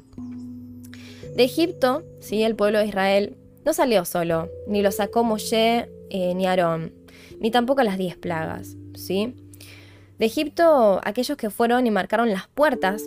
De 1.36 1.44
Egipto, 1.44 2.02
¿sí? 2.20 2.42
el 2.42 2.56
pueblo 2.56 2.78
de 2.78 2.86
Israel 2.86 3.36
no 3.64 3.72
salió 3.72 4.04
solo, 4.04 4.48
ni 4.66 4.82
lo 4.82 4.90
sacó 4.90 5.24
Moshe 5.24 5.88
eh, 6.10 6.34
ni 6.34 6.46
Aarón, 6.46 6.92
ni 7.40 7.50
tampoco 7.50 7.82
las 7.82 7.96
diez 7.96 8.16
plagas. 8.16 8.76
¿sí? 8.94 9.34
De 10.18 10.26
Egipto, 10.26 11.00
aquellos 11.04 11.36
que 11.36 11.50
fueron 11.50 11.86
y 11.86 11.90
marcaron 11.90 12.30
las 12.30 12.48
puertas, 12.48 13.04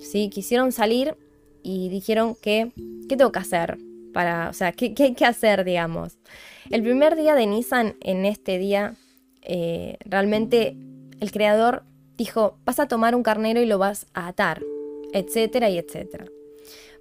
¿sí? 0.00 0.28
quisieron 0.28 0.72
salir 0.72 1.16
y 1.62 1.88
dijeron 1.88 2.36
que, 2.40 2.72
¿qué 3.08 3.16
tengo 3.16 3.32
que 3.32 3.40
hacer? 3.40 3.78
Para, 4.16 4.48
o 4.48 4.54
sea, 4.54 4.72
¿qué, 4.72 4.94
hay 4.98 5.12
que 5.12 5.26
hacer, 5.26 5.62
digamos? 5.62 6.16
El 6.70 6.82
primer 6.82 7.16
día 7.16 7.34
de 7.34 7.46
Nissan, 7.46 7.96
en 8.00 8.24
este 8.24 8.56
día, 8.56 8.94
eh, 9.42 9.98
realmente 10.06 10.74
el 11.20 11.30
creador 11.30 11.82
dijo, 12.16 12.56
vas 12.64 12.80
a 12.80 12.88
tomar 12.88 13.14
un 13.14 13.22
carnero 13.22 13.60
y 13.60 13.66
lo 13.66 13.76
vas 13.76 14.06
a 14.14 14.28
atar, 14.28 14.62
etcétera 15.12 15.68
y 15.68 15.76
etcétera. 15.76 16.24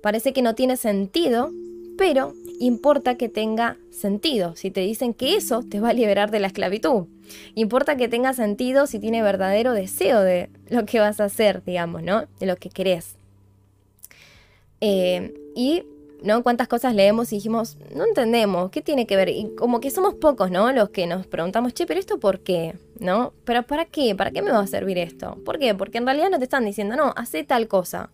Parece 0.03 0.33
que 0.33 0.41
no 0.41 0.55
tiene 0.55 0.75
sentido, 0.75 1.53
pero 1.97 2.33
importa 2.59 3.15
que 3.15 3.29
tenga 3.29 3.77
sentido. 3.91 4.57
Si 4.57 4.69
te 4.69 4.81
dicen 4.81 5.13
que 5.13 5.37
eso 5.37 5.63
te 5.63 5.79
va 5.79 5.91
a 5.91 5.93
liberar 5.93 6.31
de 6.31 6.41
la 6.41 6.47
esclavitud. 6.47 7.05
Importa 7.53 7.95
que 7.95 8.09
tenga 8.09 8.33
sentido 8.33 8.87
si 8.87 8.99
tiene 8.99 9.21
verdadero 9.21 9.71
deseo 9.71 10.19
de 10.19 10.49
lo 10.67 10.85
que 10.85 10.99
vas 10.99 11.21
a 11.21 11.23
hacer, 11.23 11.63
digamos, 11.63 12.03
¿no? 12.03 12.25
De 12.41 12.45
lo 12.45 12.57
que 12.57 12.69
querés. 12.69 13.15
Eh, 14.81 15.33
y 15.55 15.83
¿no? 16.23 16.43
Cuántas 16.43 16.67
cosas 16.67 16.95
leemos 16.95 17.31
y 17.31 17.35
dijimos, 17.35 17.77
no 17.93 18.05
entendemos, 18.05 18.71
¿qué 18.71 18.81
tiene 18.81 19.05
que 19.05 19.15
ver? 19.15 19.29
Y 19.29 19.51
como 19.57 19.79
que 19.79 19.91
somos 19.91 20.15
pocos, 20.15 20.51
¿no? 20.51 20.71
Los 20.71 20.89
que 20.89 21.07
nos 21.07 21.27
preguntamos, 21.27 21.73
che, 21.73 21.85
pero 21.85 21.99
esto 21.99 22.19
por 22.19 22.39
qué, 22.39 22.75
¿no? 22.99 23.33
¿Pero 23.43 23.63
para 23.63 23.85
qué? 23.85 24.15
¿Para 24.15 24.31
qué 24.31 24.41
me 24.41 24.51
va 24.51 24.59
a 24.59 24.67
servir 24.67 24.97
esto? 24.97 25.37
¿Por 25.45 25.59
qué? 25.59 25.75
Porque 25.75 25.97
en 25.97 26.05
realidad 26.05 26.29
no 26.29 26.37
te 26.37 26.45
están 26.45 26.65
diciendo, 26.65 26.95
no, 26.95 27.13
hace 27.15 27.43
tal 27.43 27.67
cosa 27.67 28.09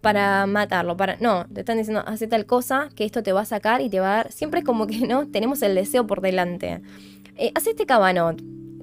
para 0.00 0.46
matarlo, 0.46 0.96
para... 0.96 1.16
No, 1.20 1.46
te 1.52 1.60
están 1.60 1.76
diciendo, 1.76 2.02
hace 2.06 2.26
tal 2.26 2.46
cosa 2.46 2.88
que 2.94 3.04
esto 3.04 3.22
te 3.22 3.32
va 3.32 3.42
a 3.42 3.44
sacar 3.44 3.80
y 3.80 3.90
te 3.90 4.00
va 4.00 4.12
a 4.12 4.16
dar... 4.16 4.32
Siempre 4.32 4.60
es 4.60 4.66
como 4.66 4.86
que, 4.86 5.06
¿no? 5.06 5.26
Tenemos 5.28 5.62
el 5.62 5.74
deseo 5.74 6.06
por 6.06 6.20
delante. 6.20 6.80
Eh, 7.36 7.52
hace 7.54 7.70
este 7.70 7.86
cabanot. 7.86 8.40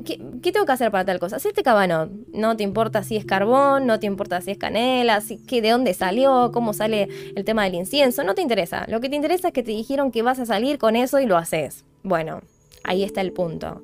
¿Qué, 0.08 0.52
tengo 0.52 0.66
que 0.66 0.72
hacer 0.72 0.92
para 0.92 1.06
tal 1.06 1.20
cosa? 1.20 1.40
Si 1.40 1.48
este 1.50 1.64
cabanot, 1.64 2.10
no 2.34 2.56
te 2.56 2.64
importa 2.64 3.04
si 3.04 3.18
es 3.18 3.26
carbón, 3.26 3.86
no 3.86 4.00
te 4.00 4.08
importa 4.08 4.42
si 4.42 4.52
es 4.52 4.58
canela, 4.58 5.22
de 5.22 5.70
dónde 5.70 5.94
salió, 5.94 6.52
cómo 6.54 6.74
sale 6.74 7.10
el 7.36 7.44
tema 7.44 7.66
del 7.66 7.76
incienso, 7.76 8.24
no 8.24 8.34
te 8.34 8.42
interesa. 8.42 8.86
Lo 8.88 9.02
que 9.02 9.10
te 9.10 9.16
interesa 9.16 9.50
es 9.50 9.54
que 9.54 9.64
te 9.64 9.72
dijeron 9.72 10.12
que 10.12 10.22
vas 10.22 10.40
a 10.40 10.46
salir 10.46 10.78
con 10.78 10.96
eso 10.96 11.20
y 11.20 11.26
lo 11.26 11.38
haces. 11.38 11.84
Bueno, 12.04 12.42
ahí 12.84 13.04
está 13.04 13.22
el 13.22 13.34
punto. 13.34 13.82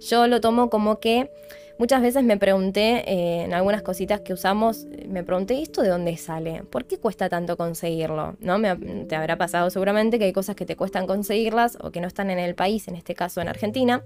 Yo 0.00 0.26
lo 0.26 0.40
tomo 0.40 0.68
como 0.68 1.00
que 1.00 1.30
Muchas 1.76 2.02
veces 2.02 2.22
me 2.22 2.36
pregunté 2.36 3.02
eh, 3.10 3.42
en 3.42 3.52
algunas 3.52 3.82
cositas 3.82 4.20
que 4.20 4.32
usamos, 4.32 4.86
me 5.08 5.24
pregunté, 5.24 5.60
¿esto 5.60 5.82
de 5.82 5.88
dónde 5.88 6.16
sale? 6.16 6.62
¿Por 6.62 6.84
qué 6.84 6.98
cuesta 6.98 7.28
tanto 7.28 7.56
conseguirlo? 7.56 8.36
¿No? 8.38 8.60
Te 9.08 9.16
habrá 9.16 9.36
pasado 9.36 9.70
seguramente 9.70 10.20
que 10.20 10.26
hay 10.26 10.32
cosas 10.32 10.54
que 10.54 10.66
te 10.66 10.76
cuestan 10.76 11.08
conseguirlas 11.08 11.76
o 11.80 11.90
que 11.90 12.00
no 12.00 12.06
están 12.06 12.30
en 12.30 12.38
el 12.38 12.54
país, 12.54 12.86
en 12.86 12.94
este 12.94 13.16
caso 13.16 13.40
en 13.40 13.48
Argentina. 13.48 14.04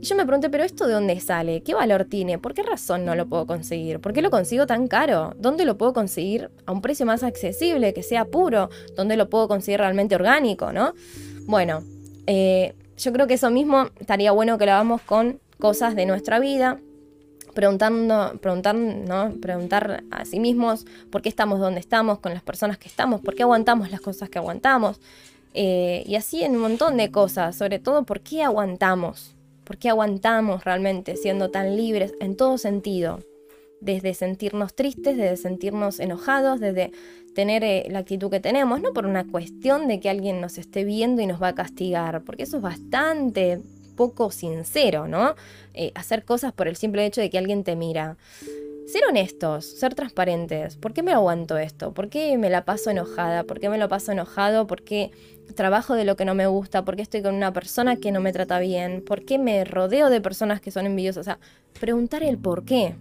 Y 0.00 0.06
yo 0.06 0.16
me 0.16 0.24
pregunté, 0.24 0.48
¿pero 0.48 0.64
esto 0.64 0.86
de 0.86 0.94
dónde 0.94 1.20
sale? 1.20 1.62
¿Qué 1.62 1.74
valor 1.74 2.06
tiene? 2.06 2.38
¿Por 2.38 2.54
qué 2.54 2.62
razón 2.62 3.04
no 3.04 3.14
lo 3.14 3.26
puedo 3.26 3.46
conseguir? 3.46 4.00
¿Por 4.00 4.14
qué 4.14 4.22
lo 4.22 4.30
consigo 4.30 4.66
tan 4.66 4.88
caro? 4.88 5.34
¿Dónde 5.36 5.66
lo 5.66 5.76
puedo 5.76 5.92
conseguir 5.92 6.50
a 6.64 6.72
un 6.72 6.80
precio 6.80 7.04
más 7.04 7.22
accesible, 7.22 7.92
que 7.92 8.02
sea 8.02 8.24
puro? 8.24 8.70
¿Dónde 8.96 9.18
lo 9.18 9.28
puedo 9.28 9.46
conseguir 9.46 9.80
realmente 9.80 10.14
orgánico, 10.14 10.72
no? 10.72 10.94
Bueno, 11.46 11.84
eh, 12.26 12.74
yo 12.96 13.12
creo 13.12 13.26
que 13.26 13.34
eso 13.34 13.50
mismo 13.50 13.90
estaría 13.98 14.32
bueno 14.32 14.56
que 14.56 14.64
lo 14.64 14.72
hagamos 14.72 15.02
con 15.02 15.38
cosas 15.58 15.94
de 15.94 16.06
nuestra 16.06 16.38
vida, 16.38 16.78
preguntando, 17.52 18.38
preguntar, 18.40 18.74
¿no? 18.76 19.34
preguntar 19.42 20.04
a 20.10 20.24
sí 20.24 20.40
mismos 20.40 20.86
por 21.10 21.20
qué 21.20 21.28
estamos 21.28 21.60
donde 21.60 21.80
estamos, 21.80 22.20
con 22.20 22.32
las 22.32 22.42
personas 22.42 22.78
que 22.78 22.88
estamos, 22.88 23.20
por 23.20 23.34
qué 23.34 23.42
aguantamos 23.42 23.90
las 23.90 24.00
cosas 24.00 24.30
que 24.30 24.38
aguantamos. 24.38 24.98
Eh, 25.52 26.04
y 26.06 26.14
así 26.14 26.42
en 26.42 26.52
un 26.52 26.62
montón 26.62 26.96
de 26.96 27.10
cosas, 27.10 27.54
sobre 27.54 27.78
todo 27.80 28.04
por 28.04 28.20
qué 28.20 28.42
aguantamos, 28.42 29.34
por 29.70 29.78
qué 29.78 29.88
aguantamos 29.88 30.64
realmente 30.64 31.14
siendo 31.14 31.52
tan 31.52 31.76
libres 31.76 32.12
en 32.18 32.36
todo 32.36 32.58
sentido, 32.58 33.20
desde 33.80 34.14
sentirnos 34.14 34.74
tristes, 34.74 35.16
desde 35.16 35.36
sentirnos 35.36 36.00
enojados, 36.00 36.58
desde 36.58 36.90
tener 37.36 37.62
eh, 37.62 37.86
la 37.88 38.00
actitud 38.00 38.32
que 38.32 38.40
tenemos, 38.40 38.80
no 38.80 38.92
por 38.92 39.06
una 39.06 39.28
cuestión 39.28 39.86
de 39.86 40.00
que 40.00 40.10
alguien 40.10 40.40
nos 40.40 40.58
esté 40.58 40.82
viendo 40.82 41.22
y 41.22 41.26
nos 41.28 41.40
va 41.40 41.46
a 41.46 41.54
castigar, 41.54 42.24
porque 42.24 42.42
eso 42.42 42.56
es 42.56 42.64
bastante 42.64 43.60
poco 43.94 44.32
sincero, 44.32 45.06
¿no? 45.06 45.36
Eh, 45.72 45.92
hacer 45.94 46.24
cosas 46.24 46.52
por 46.52 46.66
el 46.66 46.74
simple 46.74 47.06
hecho 47.06 47.20
de 47.20 47.30
que 47.30 47.38
alguien 47.38 47.62
te 47.62 47.76
mira. 47.76 48.16
Ser 48.90 49.02
honestos, 49.08 49.66
ser 49.66 49.94
transparentes. 49.94 50.76
¿Por 50.76 50.92
qué 50.92 51.04
me 51.04 51.12
aguanto 51.12 51.56
esto? 51.56 51.94
¿Por 51.94 52.08
qué 52.08 52.36
me 52.36 52.50
la 52.50 52.64
paso 52.64 52.90
enojada? 52.90 53.44
¿Por 53.44 53.60
qué 53.60 53.68
me 53.68 53.78
lo 53.78 53.88
paso 53.88 54.10
enojado? 54.10 54.66
¿Por 54.66 54.82
qué 54.82 55.12
trabajo 55.54 55.94
de 55.94 56.04
lo 56.04 56.16
que 56.16 56.24
no 56.24 56.34
me 56.34 56.48
gusta? 56.48 56.84
¿Por 56.84 56.96
qué 56.96 57.02
estoy 57.02 57.22
con 57.22 57.36
una 57.36 57.52
persona 57.52 57.94
que 57.94 58.10
no 58.10 58.20
me 58.20 58.32
trata 58.32 58.58
bien? 58.58 59.04
¿Por 59.04 59.24
qué 59.24 59.38
me 59.38 59.64
rodeo 59.64 60.10
de 60.10 60.20
personas 60.20 60.60
que 60.60 60.72
son 60.72 60.86
envidiosas? 60.86 61.20
O 61.20 61.22
sea, 61.24 61.38
preguntar 61.78 62.24
el 62.24 62.36
por 62.36 62.64
qué. 62.64 62.96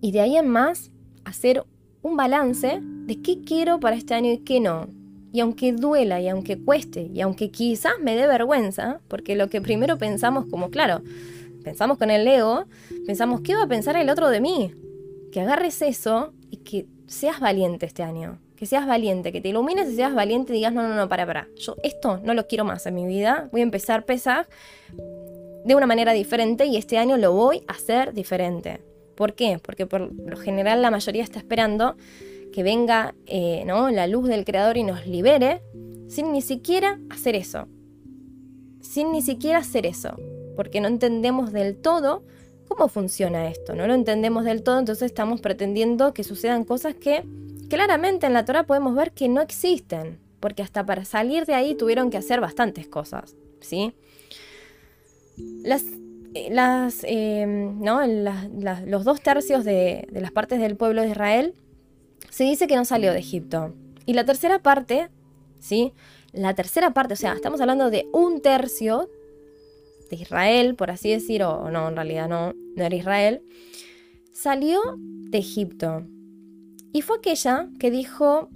Y 0.00 0.12
de 0.12 0.20
ahí 0.20 0.36
en 0.36 0.46
más, 0.46 0.92
hacer 1.24 1.64
un 2.02 2.16
balance 2.16 2.78
de 2.80 3.20
qué 3.20 3.40
quiero 3.40 3.80
para 3.80 3.96
este 3.96 4.14
año 4.14 4.30
y 4.30 4.38
qué 4.38 4.60
no. 4.60 4.86
Y 5.32 5.40
aunque 5.40 5.72
duela 5.72 6.20
y 6.20 6.28
aunque 6.28 6.56
cueste 6.56 7.10
y 7.12 7.20
aunque 7.20 7.50
quizás 7.50 7.94
me 8.00 8.14
dé 8.14 8.28
vergüenza, 8.28 9.00
porque 9.08 9.34
lo 9.34 9.48
que 9.48 9.60
primero 9.60 9.98
pensamos 9.98 10.44
como, 10.48 10.70
claro, 10.70 11.02
pensamos 11.62 11.98
con 11.98 12.10
el 12.10 12.26
ego, 12.26 12.64
pensamos, 13.06 13.40
¿qué 13.42 13.54
va 13.54 13.64
a 13.64 13.68
pensar 13.68 13.96
el 13.96 14.10
otro 14.10 14.28
de 14.28 14.40
mí? 14.40 14.72
Que 15.32 15.40
agarres 15.40 15.82
eso 15.82 16.32
y 16.50 16.58
que 16.58 16.86
seas 17.06 17.40
valiente 17.40 17.86
este 17.86 18.02
año. 18.02 18.38
Que 18.56 18.66
seas 18.66 18.86
valiente, 18.86 19.30
que 19.30 19.40
te 19.40 19.50
ilumines 19.50 19.88
y 19.88 19.94
seas 19.94 20.14
valiente 20.14 20.52
y 20.52 20.56
digas, 20.56 20.72
no, 20.72 20.86
no, 20.86 20.94
no, 20.94 21.08
para, 21.08 21.24
para. 21.26 21.48
Yo 21.56 21.76
esto 21.82 22.20
no 22.24 22.34
lo 22.34 22.46
quiero 22.48 22.64
más 22.64 22.86
en 22.86 22.94
mi 22.94 23.06
vida. 23.06 23.48
Voy 23.52 23.60
a 23.60 23.64
empezar 23.64 24.04
pesar 24.04 24.48
de 25.64 25.74
una 25.74 25.86
manera 25.86 26.12
diferente 26.12 26.66
y 26.66 26.76
este 26.76 26.98
año 26.98 27.16
lo 27.16 27.32
voy 27.32 27.62
a 27.68 27.72
hacer 27.72 28.14
diferente. 28.14 28.80
¿Por 29.14 29.34
qué? 29.34 29.60
Porque 29.62 29.86
por 29.86 30.12
lo 30.12 30.36
general 30.36 30.82
la 30.82 30.90
mayoría 30.90 31.22
está 31.22 31.38
esperando 31.38 31.96
que 32.52 32.62
venga 32.62 33.14
eh, 33.26 33.64
¿no? 33.66 33.90
la 33.90 34.06
luz 34.06 34.28
del 34.28 34.44
Creador 34.44 34.76
y 34.76 34.84
nos 34.84 35.06
libere, 35.06 35.60
sin 36.08 36.32
ni 36.32 36.40
siquiera 36.40 36.98
hacer 37.10 37.36
eso. 37.36 37.68
Sin 38.80 39.12
ni 39.12 39.22
siquiera 39.22 39.58
hacer 39.58 39.86
eso. 39.86 40.16
Porque 40.58 40.80
no 40.80 40.88
entendemos 40.88 41.52
del 41.52 41.76
todo 41.76 42.24
cómo 42.66 42.88
funciona 42.88 43.46
esto. 43.48 43.76
No 43.76 43.86
lo 43.86 43.94
entendemos 43.94 44.44
del 44.44 44.64
todo, 44.64 44.80
entonces 44.80 45.06
estamos 45.06 45.40
pretendiendo 45.40 46.12
que 46.12 46.24
sucedan 46.24 46.64
cosas 46.64 46.96
que 46.96 47.24
claramente 47.68 48.26
en 48.26 48.32
la 48.32 48.44
Torah 48.44 48.64
podemos 48.64 48.96
ver 48.96 49.12
que 49.12 49.28
no 49.28 49.40
existen. 49.40 50.18
Porque 50.40 50.64
hasta 50.64 50.84
para 50.84 51.04
salir 51.04 51.46
de 51.46 51.54
ahí 51.54 51.76
tuvieron 51.76 52.10
que 52.10 52.16
hacer 52.16 52.40
bastantes 52.40 52.88
cosas. 52.88 53.36
¿sí? 53.60 53.94
Las 55.62 55.84
eh, 56.34 56.48
las, 56.50 57.04
eh, 57.04 57.46
¿no? 57.46 58.00
los 58.84 59.04
dos 59.04 59.20
tercios 59.20 59.64
de, 59.64 60.08
de, 60.10 60.20
las 60.20 60.32
partes 60.32 60.58
del 60.58 60.76
pueblo 60.76 61.02
de 61.02 61.10
Israel 61.10 61.54
se 62.30 62.42
dice 62.42 62.66
que 62.66 62.74
no 62.74 62.84
salió 62.84 63.12
de 63.12 63.20
Egipto. 63.20 63.76
Y 64.06 64.14
la 64.14 64.24
tercera 64.24 64.58
parte, 64.58 65.08
¿sí? 65.60 65.92
La 66.32 66.54
tercera 66.54 66.92
parte, 66.92 67.14
o 67.14 67.16
sea, 67.16 67.34
estamos 67.34 67.60
hablando 67.60 67.90
de 67.90 68.08
un 68.12 68.42
tercio 68.42 69.08
de 70.08 70.16
Israel, 70.16 70.74
por 70.74 70.90
así 70.90 71.10
decir, 71.10 71.42
o 71.42 71.70
no, 71.70 71.88
en 71.88 71.96
realidad 71.96 72.28
no, 72.28 72.54
era 72.76 72.94
Israel, 72.94 73.42
salió 74.32 74.80
de 74.98 75.38
Egipto. 75.38 76.06
Y 76.92 77.02
fue 77.02 77.18
aquella 77.18 77.68
que 77.78 77.90
dijo, 77.90 78.48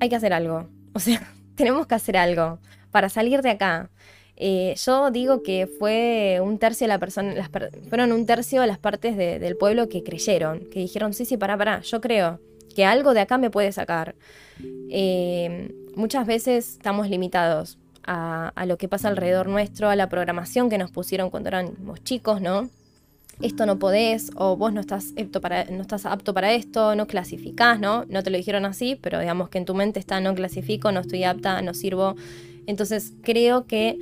hay 0.00 0.08
que 0.08 0.16
hacer 0.16 0.32
algo. 0.32 0.68
O 0.94 1.00
sea, 1.00 1.32
tenemos 1.54 1.86
que 1.86 1.94
hacer 1.94 2.16
algo 2.16 2.58
para 2.90 3.08
salir 3.08 3.40
de 3.40 3.50
acá. 3.50 3.90
Eh, 4.34 4.74
yo 4.84 5.12
digo 5.12 5.44
que 5.44 5.68
fue 5.78 6.40
un 6.42 6.58
tercio 6.58 6.86
de 6.86 6.88
la 6.88 6.98
persona, 6.98 7.48
fueron 7.88 8.10
un 8.10 8.26
tercio 8.26 8.62
de 8.62 8.66
las 8.66 8.78
partes 8.78 9.16
del 9.16 9.56
pueblo 9.56 9.88
que 9.88 10.02
creyeron, 10.02 10.68
que 10.70 10.80
dijeron, 10.80 11.12
sí, 11.12 11.24
sí, 11.24 11.36
pará, 11.36 11.56
pará, 11.56 11.82
yo 11.82 12.00
creo, 12.00 12.40
que 12.74 12.84
algo 12.84 13.14
de 13.14 13.20
acá 13.20 13.38
me 13.38 13.50
puede 13.50 13.70
sacar. 13.70 14.16
Eh, 14.90 15.72
muchas 15.94 16.26
veces 16.26 16.72
estamos 16.72 17.08
limitados 17.08 17.78
a, 18.08 18.64
lo 18.66 18.78
que 18.78 18.88
pasa 18.88 19.08
alrededor 19.08 19.48
nuestro, 19.48 19.90
a 19.90 19.96
la 19.96 20.08
programación 20.08 20.70
que 20.70 20.78
nos 20.78 20.90
pusieron 20.90 21.28
cuando 21.28 21.48
éramos 21.48 22.02
chicos, 22.04 22.40
¿no? 22.40 22.70
Esto 23.42 23.66
no 23.66 23.78
podés, 23.78 24.30
o 24.34 24.56
vos 24.56 24.72
no 24.72 24.80
estás, 24.80 25.12
apto 25.16 25.40
para, 25.40 25.64
no 25.66 25.82
estás 25.82 26.06
apto 26.06 26.34
para 26.34 26.52
esto, 26.54 26.96
no 26.96 27.06
clasificás, 27.06 27.78
¿no? 27.78 28.04
No 28.06 28.22
te 28.22 28.30
lo 28.30 28.38
dijeron 28.38 28.64
así, 28.64 28.96
pero 29.00 29.20
digamos 29.20 29.50
que 29.50 29.58
en 29.58 29.64
tu 29.64 29.74
mente 29.74 30.00
está 30.00 30.20
no 30.20 30.34
clasifico, 30.34 30.90
no 30.90 31.00
estoy 31.00 31.24
apta, 31.24 31.60
no 31.62 31.74
sirvo. 31.74 32.16
Entonces 32.66 33.12
creo 33.22 33.66
que, 33.66 33.96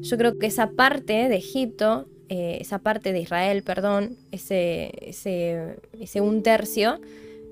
yo 0.00 0.16
creo 0.16 0.38
que 0.38 0.46
esa 0.46 0.70
parte 0.70 1.28
de 1.28 1.36
Egipto, 1.36 2.06
eh, 2.28 2.58
esa 2.60 2.78
parte 2.78 3.12
de 3.12 3.20
Israel, 3.20 3.62
perdón, 3.62 4.16
ese, 4.30 4.92
ese, 5.02 5.80
ese 6.00 6.20
un 6.20 6.42
tercio, 6.42 7.00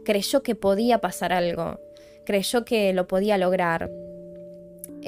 creyó 0.04 0.42
que 0.42 0.54
podía 0.54 0.98
pasar 1.00 1.32
algo, 1.32 1.80
creyó 2.24 2.64
que 2.64 2.92
lo 2.92 3.08
podía 3.08 3.36
lograr. 3.36 3.90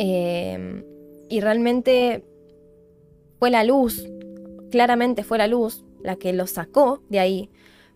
Em, 0.01 0.84
y 1.28 1.40
realmente 1.40 2.24
fue 3.40 3.51
la 3.51 3.64
luz, 3.64 4.09
claramente 4.70 5.24
fue 5.24 5.38
la 5.38 5.49
luz 5.49 5.84
la 6.01 6.14
que 6.14 6.32
lo 6.32 6.46
sacó 6.46 7.03
de 7.09 7.18
ahí, 7.18 7.51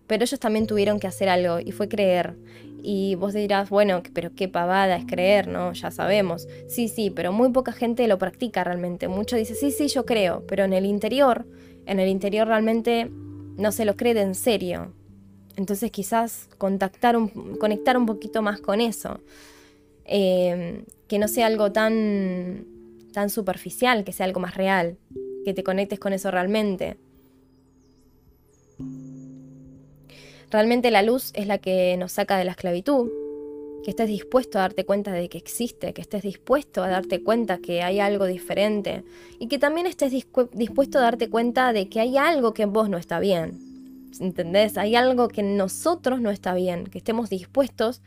pero 0.05 0.25
ellos 0.25 0.39
también 0.41 0.67
tuvieron 0.67 0.99
que 0.99 1.07
hacer 1.07 1.29
algo 1.29 1.61
y 1.61 1.71
fue 1.71 1.87
creer. 1.87 2.35
Y 2.81 3.15
vos 3.15 3.33
dirás, 3.33 3.69
bueno, 3.69 4.03
pero 4.13 4.35
qué 4.35 4.49
pavada 4.49 4.97
es 4.97 5.05
creer, 5.05 5.47
¿no? 5.47 5.71
Ya 5.71 5.91
sabemos. 5.91 6.45
Sí, 6.67 6.89
sí, 6.89 7.09
pero 7.09 7.31
muy 7.31 7.49
poca 7.53 7.71
gente 7.71 8.05
lo 8.09 8.17
practica 8.17 8.65
realmente. 8.65 9.07
Mucho 9.07 9.37
dice, 9.37 9.55
sí, 9.55 9.71
sí, 9.71 9.87
yo 9.87 10.05
creo, 10.05 10.43
pero 10.45 10.65
en 10.65 10.73
el 10.73 10.85
interior, 10.85 11.47
en 11.85 12.01
el 12.01 12.09
interior 12.09 12.49
realmente 12.49 13.09
no 13.09 13.71
se 13.71 13.85
lo 13.85 13.95
cree 13.95 14.13
de 14.13 14.23
en 14.23 14.35
serio. 14.35 14.93
Entonces 15.55 15.89
quizás 15.89 16.49
contactar 16.57 17.15
un, 17.15 17.29
conectar 17.57 17.97
un 17.97 18.05
poquito 18.05 18.41
más 18.41 18.59
con 18.59 18.81
eso. 18.81 19.21
Eh, 20.05 20.83
que 21.07 21.19
no 21.19 21.27
sea 21.27 21.47
algo 21.47 21.71
tan, 21.71 22.65
tan 23.13 23.29
superficial, 23.29 24.03
que 24.03 24.11
sea 24.11 24.25
algo 24.25 24.39
más 24.39 24.55
real, 24.55 24.97
que 25.45 25.53
te 25.53 25.63
conectes 25.63 25.99
con 25.99 26.13
eso 26.13 26.31
realmente. 26.31 26.97
Realmente 30.49 30.91
la 30.91 31.01
luz 31.01 31.31
es 31.33 31.47
la 31.47 31.57
que 31.57 31.97
nos 31.97 32.11
saca 32.13 32.37
de 32.37 32.45
la 32.45 32.51
esclavitud, 32.51 33.09
que 33.83 33.89
estés 33.89 34.07
dispuesto 34.07 34.57
a 34.57 34.61
darte 34.61 34.85
cuenta 34.85 35.11
de 35.11 35.29
que 35.29 35.37
existe, 35.37 35.93
que 35.93 36.01
estés 36.01 36.21
dispuesto 36.21 36.83
a 36.83 36.87
darte 36.87 37.21
cuenta 37.23 37.57
que 37.57 37.81
hay 37.81 37.99
algo 37.99 38.25
diferente 38.25 39.03
y 39.39 39.47
que 39.47 39.59
también 39.59 39.87
estés 39.87 40.11
dispuesto 40.11 40.99
a 40.99 41.01
darte 41.01 41.29
cuenta 41.29 41.73
de 41.73 41.89
que 41.89 41.99
hay 41.99 42.17
algo 42.17 42.53
que 42.53 42.63
en 42.63 42.73
vos 42.73 42.89
no 42.89 42.97
está 42.97 43.19
bien. 43.19 43.73
¿entendés? 44.19 44.77
Hay 44.77 44.95
algo 44.95 45.27
que 45.27 45.41
en 45.41 45.57
nosotros 45.57 46.21
no 46.21 46.31
está 46.31 46.53
bien, 46.53 46.85
que 46.85 46.97
estemos 46.97 47.29
dispuestos 47.29 48.01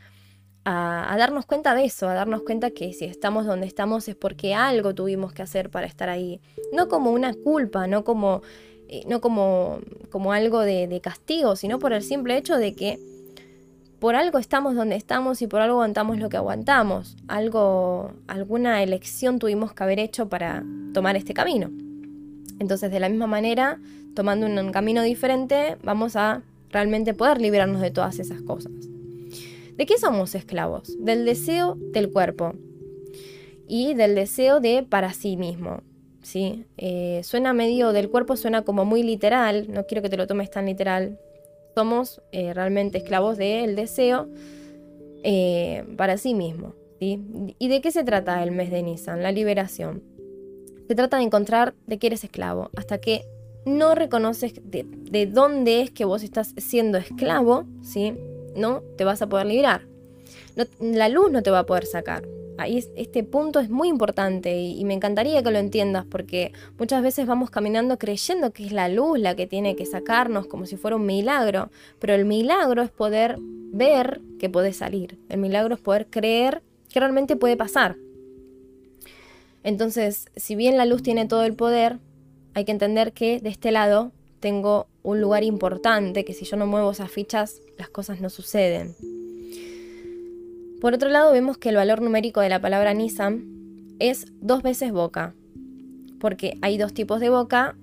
darnos 0.71 1.45
cuenta 1.45 1.75
de 1.75 1.85
eso, 1.85 2.09
a 2.09 2.13
darnos 2.13 2.43
cuenta 2.43 2.71
que 2.71 2.93
si 2.93 3.05
estamos 3.05 3.45
donde 3.45 3.67
estamos 3.67 4.07
es 4.07 4.15
porque 4.15 4.53
algo 4.53 4.93
tuvimos 4.93 5.33
que 5.33 5.41
hacer 5.41 5.69
para 5.69 5.87
estar 5.87 6.09
ahí. 6.09 6.41
No 6.73 6.87
como 6.87 7.11
una 7.11 7.33
culpa, 7.33 7.87
no 7.87 8.03
como, 8.03 8.41
eh, 8.87 9.03
no 9.07 9.21
como, 9.21 9.79
como 10.09 10.33
algo 10.33 10.61
de, 10.61 10.87
de 10.87 10.99
castigo, 11.01 11.55
sino 11.55 11.79
por 11.79 11.93
el 11.93 12.03
simple 12.03 12.37
hecho 12.37 12.57
de 12.57 12.73
que 12.75 12.99
por 13.99 14.15
algo 14.15 14.37
estamos 14.37 14.75
donde 14.75 14.95
estamos 14.95 15.41
y 15.41 15.47
por 15.47 15.61
algo 15.61 15.75
aguantamos 15.75 16.19
lo 16.19 16.29
que 16.29 16.37
aguantamos. 16.37 17.15
Algo, 17.27 18.11
alguna 18.27 18.83
elección 18.83 19.39
tuvimos 19.39 19.73
que 19.73 19.83
haber 19.83 19.99
hecho 19.99 20.29
para 20.29 20.63
tomar 20.93 21.15
este 21.15 21.33
camino. 21.33 21.71
Entonces, 22.59 22.91
de 22.91 22.99
la 22.99 23.09
misma 23.09 23.27
manera, 23.27 23.79
tomando 24.15 24.45
un 24.47 24.71
camino 24.71 25.01
diferente, 25.01 25.77
vamos 25.83 26.15
a 26.15 26.41
realmente 26.71 27.13
poder 27.13 27.39
liberarnos 27.39 27.81
de 27.81 27.91
todas 27.91 28.19
esas 28.19 28.41
cosas. 28.41 28.71
¿De 29.77 29.85
qué 29.85 29.97
somos 29.97 30.35
esclavos? 30.35 30.97
Del 30.99 31.23
deseo 31.23 31.77
del 31.77 32.11
cuerpo 32.11 32.53
y 33.67 33.93
del 33.93 34.15
deseo 34.15 34.59
de 34.59 34.83
para 34.83 35.13
sí 35.13 35.37
mismo. 35.37 35.83
¿sí? 36.21 36.65
Eh, 36.77 37.21
suena 37.23 37.53
medio 37.53 37.93
del 37.93 38.09
cuerpo, 38.09 38.35
suena 38.35 38.63
como 38.63 38.85
muy 38.85 39.03
literal, 39.03 39.67
no 39.71 39.85
quiero 39.85 40.01
que 40.01 40.09
te 40.09 40.17
lo 40.17 40.27
tomes 40.27 40.49
tan 40.49 40.65
literal. 40.65 41.19
Somos 41.75 42.21
eh, 42.31 42.53
realmente 42.53 42.97
esclavos 42.97 43.37
del 43.37 43.75
deseo 43.75 44.27
eh, 45.23 45.85
para 45.95 46.17
sí 46.17 46.33
mismo. 46.33 46.73
¿Y 46.99 47.67
de 47.67 47.79
qué 47.79 47.91
se 47.91 48.03
trata 48.03 48.41
el 48.41 48.51
mes 48.51 48.71
de 48.71 48.81
Nissan? 48.81 49.21
La 49.21 49.31
liberación. 49.31 50.01
Se 50.87 50.95
trata 50.95 51.17
de 51.17 51.23
encontrar 51.23 51.75
de 51.85 51.99
qué 51.99 52.07
eres 52.07 52.23
esclavo, 52.23 52.71
hasta 52.75 52.97
que 52.97 53.21
no 53.65 53.93
reconoces 53.93 54.53
de, 54.63 55.27
dónde 55.27 55.81
es 55.81 55.91
que 55.91 56.05
vos 56.05 56.23
estás 56.23 56.55
siendo 56.57 56.97
esclavo, 56.97 57.65
¿sí? 57.83 58.15
No 58.57 58.81
te 58.97 59.05
vas 59.05 59.21
a 59.21 59.29
poder 59.29 59.45
liberar. 59.45 59.87
la 60.79 61.09
luz 61.09 61.31
no 61.31 61.43
te 61.43 61.51
va 61.51 61.59
a 61.59 61.65
poder 61.65 61.85
sacar. 61.85 62.23
Ahí 62.57 62.83
este 62.95 63.23
punto 63.23 63.59
es 63.59 63.69
muy 63.69 63.87
importante 63.87 64.57
y, 64.57 64.79
y, 64.79 64.83
me 64.83 64.95
encantaría 64.95 65.43
que 65.43 65.51
lo 65.51 65.59
entiendas 65.59 66.05
porque 66.09 66.53
muchas 66.79 67.03
veces 67.03 67.27
vamos 67.27 67.51
caminando 67.51 67.99
creyendo 67.99 68.51
que 68.51 68.65
es 68.65 68.71
la 68.71 68.89
luz 68.89 69.19
la 69.19 69.35
que 69.35 69.45
tiene 69.45 69.75
que 69.75 69.85
sacarnos 69.85 70.47
como 70.47 70.65
si 70.65 70.75
fuera 70.75 70.95
un 70.95 71.05
milagro, 71.05 71.69
pero 71.99 72.15
el 72.15 72.25
milagro 72.25 72.81
es 72.81 72.89
poder 72.89 73.37
ver 73.39 74.21
que 74.39 74.49
puede 74.49 74.73
salir, 74.73 75.19
el 75.29 75.39
milagro 75.39 75.75
es 75.75 75.81
poder 75.81 76.07
creer 76.07 76.63
que 76.91 76.99
realmente 76.99 77.35
puede 77.35 77.57
pasar. 77.57 77.95
Entonces, 79.63 80.27
si 80.35 80.55
bien 80.55 80.77
la 80.77 80.85
luz 80.85 81.03
tiene 81.03 81.27
todo 81.27 81.43
el 81.43 81.53
poder, 81.53 81.99
hay 82.53 82.65
que 82.65 82.71
entender 82.71 83.13
que 83.13 83.39
de 83.39 83.49
este 83.49 83.71
lado 83.71 84.11
tengo 84.39 84.87
un 85.03 85.21
lugar 85.21 85.43
importante, 85.43 86.25
que 86.25 86.33
si 86.33 86.45
yo 86.45 86.57
no 86.57 86.67
muevo 86.67 86.91
esas 86.91 87.11
fichas, 87.11 87.61
las 87.77 87.89
cosas 87.89 88.21
no 88.21 88.29
suceden. 88.29 88.95
Por 90.81 90.93
otro 90.93 91.09
lado, 91.09 91.31
vemos 91.31 91.57
que 91.57 91.69
el 91.69 91.75
valor 91.75 92.01
numérico 92.01 92.41
de 92.41 92.49
la 92.49 92.61
palabra 92.61 92.93
Nissan 92.93 93.95
es 93.99 94.27
dos 94.41 94.61
veces 94.61 94.91
boca, 94.91 95.33
porque 96.19 96.57
hay 96.61 96.77
dos 96.77 96.93
tipos 96.93 97.19
de 97.19 97.29
boca 97.29 97.75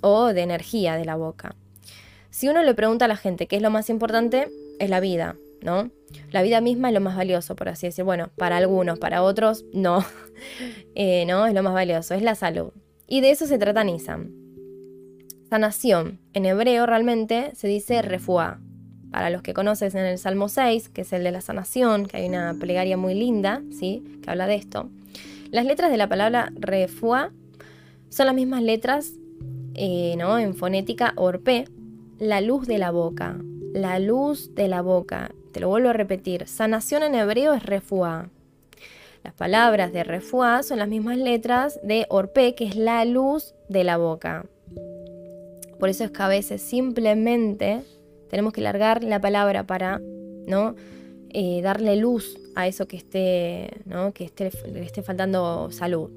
o 0.00 0.26
de 0.26 0.42
energía 0.42 0.96
de 0.96 1.04
la 1.04 1.16
boca. 1.16 1.56
Si 2.30 2.48
uno 2.48 2.62
le 2.62 2.74
pregunta 2.74 3.06
a 3.06 3.08
la 3.08 3.16
gente 3.16 3.46
qué 3.46 3.56
es 3.56 3.62
lo 3.62 3.70
más 3.70 3.90
importante, 3.90 4.48
es 4.78 4.90
la 4.90 5.00
vida, 5.00 5.36
¿no? 5.62 5.90
La 6.30 6.42
vida 6.42 6.60
misma 6.60 6.88
es 6.88 6.94
lo 6.94 7.00
más 7.00 7.16
valioso, 7.16 7.56
por 7.56 7.68
así 7.68 7.88
decir. 7.88 8.04
Bueno, 8.04 8.30
para 8.36 8.56
algunos, 8.56 8.98
para 8.98 9.22
otros, 9.22 9.64
no. 9.72 10.04
Eh, 10.94 11.24
no, 11.26 11.46
es 11.46 11.54
lo 11.54 11.64
más 11.64 11.74
valioso, 11.74 12.14
es 12.14 12.22
la 12.22 12.36
salud. 12.36 12.70
Y 13.08 13.20
de 13.20 13.30
eso 13.30 13.46
se 13.46 13.58
trata 13.58 13.82
Nisan. 13.82 14.47
Sanación. 15.50 16.18
En 16.34 16.44
hebreo 16.44 16.84
realmente 16.84 17.52
se 17.54 17.68
dice 17.68 18.02
refuá. 18.02 18.58
Para 19.10 19.30
los 19.30 19.40
que 19.40 19.54
conocen 19.54 19.96
en 19.96 20.04
el 20.04 20.18
Salmo 20.18 20.50
6, 20.50 20.90
que 20.90 21.00
es 21.00 21.12
el 21.14 21.24
de 21.24 21.30
la 21.30 21.40
sanación, 21.40 22.04
que 22.04 22.18
hay 22.18 22.28
una 22.28 22.54
plegaria 22.60 22.98
muy 22.98 23.14
linda, 23.14 23.62
¿sí? 23.70 24.04
Que 24.22 24.30
habla 24.30 24.46
de 24.46 24.56
esto. 24.56 24.90
Las 25.50 25.64
letras 25.64 25.90
de 25.90 25.96
la 25.96 26.06
palabra 26.06 26.52
refuá 26.54 27.32
son 28.10 28.26
las 28.26 28.34
mismas 28.34 28.62
letras, 28.62 29.14
eh, 29.72 30.16
¿no? 30.18 30.38
En 30.38 30.54
fonética 30.54 31.14
orpe, 31.16 31.64
la 32.18 32.42
luz 32.42 32.66
de 32.66 32.76
la 32.76 32.90
boca. 32.90 33.38
La 33.72 33.98
luz 33.98 34.54
de 34.54 34.68
la 34.68 34.82
boca. 34.82 35.30
Te 35.52 35.60
lo 35.60 35.68
vuelvo 35.68 35.88
a 35.88 35.94
repetir. 35.94 36.46
Sanación 36.46 37.02
en 37.02 37.14
hebreo 37.14 37.54
es 37.54 37.62
refuá. 37.62 38.28
Las 39.24 39.32
palabras 39.32 39.94
de 39.94 40.04
refuá 40.04 40.62
son 40.62 40.78
las 40.78 40.88
mismas 40.88 41.16
letras 41.16 41.80
de 41.82 42.04
orpe, 42.10 42.54
que 42.54 42.66
es 42.66 42.76
la 42.76 43.02
luz 43.06 43.54
de 43.70 43.84
la 43.84 43.96
boca. 43.96 44.44
Por 45.78 45.88
eso 45.88 46.04
es 46.04 46.10
que 46.10 46.22
a 46.22 46.28
veces 46.28 46.62
simplemente 46.62 47.82
tenemos 48.28 48.52
que 48.52 48.60
largar 48.60 49.04
la 49.04 49.20
palabra 49.20 49.66
para 49.66 50.00
¿no? 50.46 50.74
Eh, 51.30 51.60
darle 51.62 51.96
luz 51.96 52.38
a 52.54 52.66
eso 52.66 52.88
que 52.88 52.96
esté, 52.96 53.70
¿no? 53.84 54.12
que 54.12 54.24
esté, 54.24 54.50
le 54.72 54.82
esté 54.82 55.02
faltando 55.02 55.70
salud. 55.70 56.10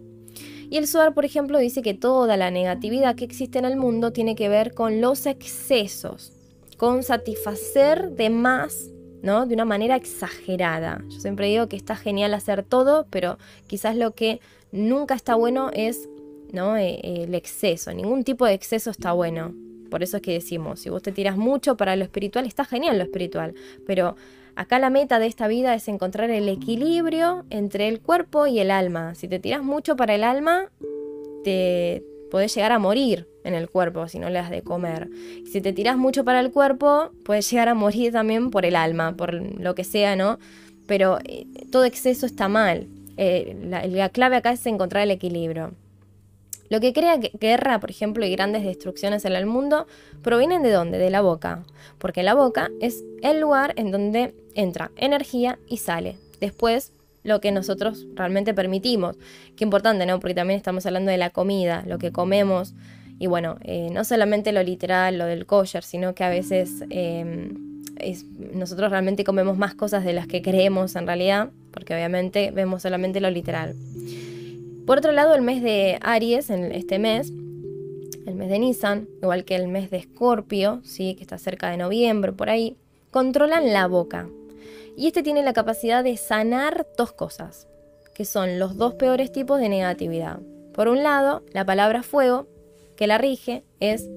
Y 0.70 0.78
el 0.78 0.88
Suar, 0.88 1.14
por 1.14 1.26
ejemplo, 1.26 1.59
dice 1.59 1.82
que 1.82 1.93
toda 1.93 2.38
la 2.38 2.49
negatividad 2.49 3.16
que 3.16 3.26
existe 3.26 3.59
en 3.59 3.66
el 3.66 3.76
mundo 3.76 4.14
tiene 4.14 4.36
que 4.36 4.47
ver 4.47 4.74
con 4.74 5.01
los 5.01 5.26
excesos, 5.26 6.32
con 6.78 7.03
satisfacer 7.03 8.12
de 8.12 8.30
más 8.30 8.91
¿no? 9.22 9.45
De 9.45 9.53
una 9.53 9.66
manera 9.66 9.95
exagerada. 9.95 11.03
Yo 11.09 11.20
siempre 11.20 11.47
digo 11.47 11.68
que 11.68 11.76
está 11.76 11.95
genial 11.95 12.34
hacer 12.34 12.64
todo, 12.64 13.05
pero 13.09 13.38
quizás 13.68 13.95
lo 13.95 14.12
que 14.12 14.39
nunca 14.72 15.16
está 15.16 15.36
bueno 15.36 15.70
es 15.74 16.09
¿no? 16.52 16.78
Eh, 16.78 16.99
el 17.04 17.36
exceso. 17.36 17.93
Ningún 17.93 18.24
tipo 18.24 18.45
de 18.45 18.54
exceso 18.54 18.89
está 18.89 19.12
bueno. 19.12 19.54
Por 19.89 20.04
eso 20.04 20.18
es 20.18 20.24
que 20.24 20.34
decimos, 20.34 20.80
si 20.80 20.89
vos 20.89 21.02
te 21.02 21.12
tiras 21.12 21.36
mucho 21.38 21.76
para 21.76 21.95
lo 21.95 22.04
espiritual, 22.04 22.45
está 22.45 22.64
genial 22.64 22.97
lo 22.97 23.04
espiritual. 23.04 23.54
Pero 23.86 24.16
acá 24.56 24.80
la 24.80 24.89
meta 24.89 25.20
de 25.20 25.28
esta 25.28 25.47
vida 25.47 25.76
es 25.76 25.88
encontrar 25.88 26.30
el 26.30 26.47
equilibrio 26.47 27.45
entre 27.49 27.88
el 27.88 27.99
cuerpo 27.99 28.47
y 28.47 28.60
el 28.60 28.72
alma. 28.72 29.16
Si 29.16 29.28
te 29.28 29.39
tiras 29.39 29.64
mucho 29.64 29.95
para 29.95 30.16
el 30.16 30.24
alma, 30.24 30.70
te 31.43 32.04
podés 32.32 32.56
llegar 32.56 32.72
a 32.72 32.80
morir 32.80 33.28
en 33.43 33.54
el 33.54 33.70
cuerpo 33.70 34.08
si 34.08 34.18
no 34.18 34.30
le 34.30 34.36
das 34.36 34.49
de 34.49 34.62
comer. 34.62 35.10
si 35.52 35.62
te 35.62 35.74
tiras 35.74 35.97
mucho 35.97 36.24
para 36.24 36.39
el 36.39 36.52
cuerpo, 36.52 37.12
puedes 37.26 37.49
llegar 37.52 37.68
a 37.68 37.74
morir 37.74 38.14
también 38.14 38.49
por 38.49 38.66
el 38.66 38.76
alma, 38.76 39.16
por 39.16 39.34
lo 39.34 39.76
que 39.76 39.84
sea, 39.84 40.16
¿no? 40.16 40.39
Pero 40.88 41.20
eh, 41.26 41.45
todo 41.72 41.84
exceso 41.84 42.26
está 42.26 42.47
mal. 42.47 42.88
Eh, 43.18 43.56
la, 43.64 44.10
clave 44.10 44.38
acá 44.38 44.52
es 44.52 44.66
encontrar 44.66 45.04
el 45.04 45.12
equilibrio. 45.12 45.74
Lo 46.72 46.80
que 46.80 46.93
crea 46.93 47.17
guerra, 47.17 47.82
por 47.82 47.91
ejemplo, 47.91 48.26
y 48.26 48.32
grandes 48.32 48.63
destrucciones 48.63 49.26
en 49.26 49.34
el 49.34 49.45
mundo, 49.45 49.88
provienen 50.22 50.63
de 50.63 50.72
dónde? 50.72 50.97
De 50.99 51.09
la 51.09 51.19
boca. 51.19 51.65
Porque 51.97 52.24
la 52.24 52.34
boca 52.34 52.72
es 52.80 53.03
el 53.22 53.41
lugar 53.41 53.74
en 53.76 53.91
donde 53.91 54.34
entra 54.55 54.89
energía 54.95 55.59
y 55.67 55.78
sale. 55.80 56.15
Después 56.39 56.93
lo 57.24 57.41
que 57.41 57.51
nosotros 57.51 58.07
realmente 58.15 58.53
permitimos. 58.53 59.17
Qué 59.57 59.65
importante, 59.65 60.05
¿no? 60.05 60.22
Porque 60.22 60.34
también 60.34 60.55
estamos 60.55 60.86
hablando 60.86 61.11
de 61.11 61.17
la 61.17 61.30
comida, 61.30 61.84
lo 61.86 61.97
que 61.97 62.13
comemos, 62.13 62.74
y 63.19 63.28
bueno, 63.28 63.57
eh, 63.65 63.89
no 63.91 64.05
solamente 64.05 64.53
lo 64.53 64.63
literal, 64.63 65.17
lo 65.17 65.26
del 65.26 65.45
kosher, 65.45 65.84
sino 65.84 66.15
que 66.15 66.24
a 66.24 66.30
veces 66.30 66.86
em, 66.89 67.84
nosotros 68.53 68.89
realmente 68.89 69.26
comemos 69.26 69.57
más 69.57 69.76
cosas 69.76 70.05
de 70.05 70.13
las 70.13 70.26
que 70.26 70.41
creemos 70.41 70.95
en 70.95 71.05
realidad, 71.05 71.49
porque 71.72 71.93
obviamente 71.93 72.51
vemos 72.51 72.82
solamente 72.82 73.19
lo 73.19 73.30
literal. 73.30 73.76
Por 74.86 74.97
otro 74.97 75.11
lado, 75.11 75.36
el 75.36 75.41
mes 75.41 75.61
de 75.61 75.97
Aries, 76.01 76.49
en 76.49 76.71
este 76.71 76.99
mes, 76.99 77.32
el 78.25 78.36
mes 78.36 78.49
de 78.49 78.59
Nisan, 78.59 79.07
igual 79.21 79.45
que 79.45 79.55
el 79.55 79.67
mes 79.67 79.91
de 79.91 79.97
Escorpio, 79.97 80.82
¿sí? 80.84 81.15
que 81.15 81.21
está 81.21 81.38
cerca 81.38 81.69
de 81.69 81.77
noviembre, 81.77 82.32
por 82.34 82.49
ahí, 82.49 82.77
controlan 83.11 83.73
la 83.73 83.88
boca. 83.88 84.27
Y 84.97 85.07
este 85.07 85.23
tiene 85.23 85.43
la 85.43 85.53
capacidad 85.53 86.03
de 86.03 86.17
sanar 86.17 86.88
dos 86.97 87.11
cosas, 87.11 87.67
que 88.13 88.25
son 88.25 88.59
los 88.59 88.77
dos 88.77 88.95
peores 88.95 89.32
tipos 89.32 89.59
de 89.59 89.69
negatividad. 89.69 90.39
Por 90.73 90.88
un 90.88 91.03
lado, 91.03 91.43
la 91.53 91.65
palabra 91.65 92.03
fuego, 92.03 92.47
que 92.95 93.07
la 93.07 93.17
rige 93.17 93.63
es 93.79 94.09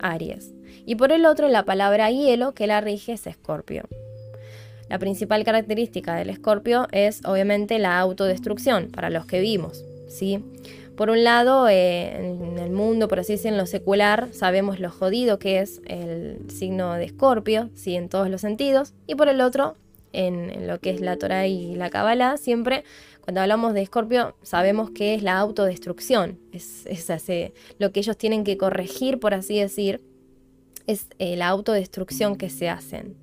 Aries. 0.00 0.52
Y 0.84 0.94
por 0.94 1.12
el 1.12 1.26
otro, 1.26 1.48
la 1.48 1.64
palabra 1.64 2.10
hielo 2.10 2.54
que 2.54 2.66
la 2.66 2.80
rige 2.80 3.12
es 3.12 3.26
Escorpio. 3.26 3.84
La 4.88 4.98
principal 4.98 5.44
característica 5.44 6.14
del 6.14 6.30
Escorpio 6.30 6.86
es 6.92 7.24
obviamente 7.24 7.78
la 7.78 7.98
autodestrucción, 7.98 8.90
para 8.90 9.10
los 9.10 9.26
que 9.26 9.40
vimos. 9.40 9.84
¿Sí? 10.06 10.44
Por 10.96 11.10
un 11.10 11.24
lado, 11.24 11.68
eh, 11.68 12.16
en 12.16 12.58
el 12.58 12.70
mundo, 12.70 13.06
por 13.06 13.20
así 13.20 13.34
decirlo, 13.34 13.56
en 13.56 13.58
lo 13.58 13.66
secular, 13.66 14.28
sabemos 14.32 14.80
lo 14.80 14.90
jodido 14.90 15.38
que 15.38 15.60
es 15.60 15.82
el 15.86 16.50
signo 16.50 16.94
de 16.94 17.04
Escorpio, 17.04 17.68
¿sí? 17.74 17.96
en 17.96 18.08
todos 18.08 18.30
los 18.30 18.40
sentidos. 18.40 18.94
Y 19.06 19.14
por 19.14 19.28
el 19.28 19.42
otro, 19.42 19.76
en, 20.14 20.66
lo 20.66 20.80
que 20.80 20.90
es 20.90 21.00
la 21.00 21.16
Torah 21.16 21.46
y 21.46 21.74
la 21.74 21.90
Kabbalah, 21.90 22.38
siempre 22.38 22.84
cuando 23.26 23.40
hablamos 23.40 23.74
de 23.74 23.82
Escorpio 23.82 24.36
sabemos 24.42 24.90
que 24.90 25.14
es 25.14 25.22
la 25.24 25.36
autodestrucción, 25.38 26.38
es, 26.52 26.86
lo 27.78 27.90
que 27.90 28.00
ellos 28.00 28.16
tienen 28.16 28.44
que 28.44 28.56
corregir, 28.56 29.18
por 29.18 29.34
así 29.34 29.58
decir, 29.58 30.00
es 30.86 31.08
eh, 31.18 31.36
la 31.36 31.48
autodestrucción 31.48 32.36
que 32.36 32.48
se 32.50 32.68
hacen. 32.68 33.16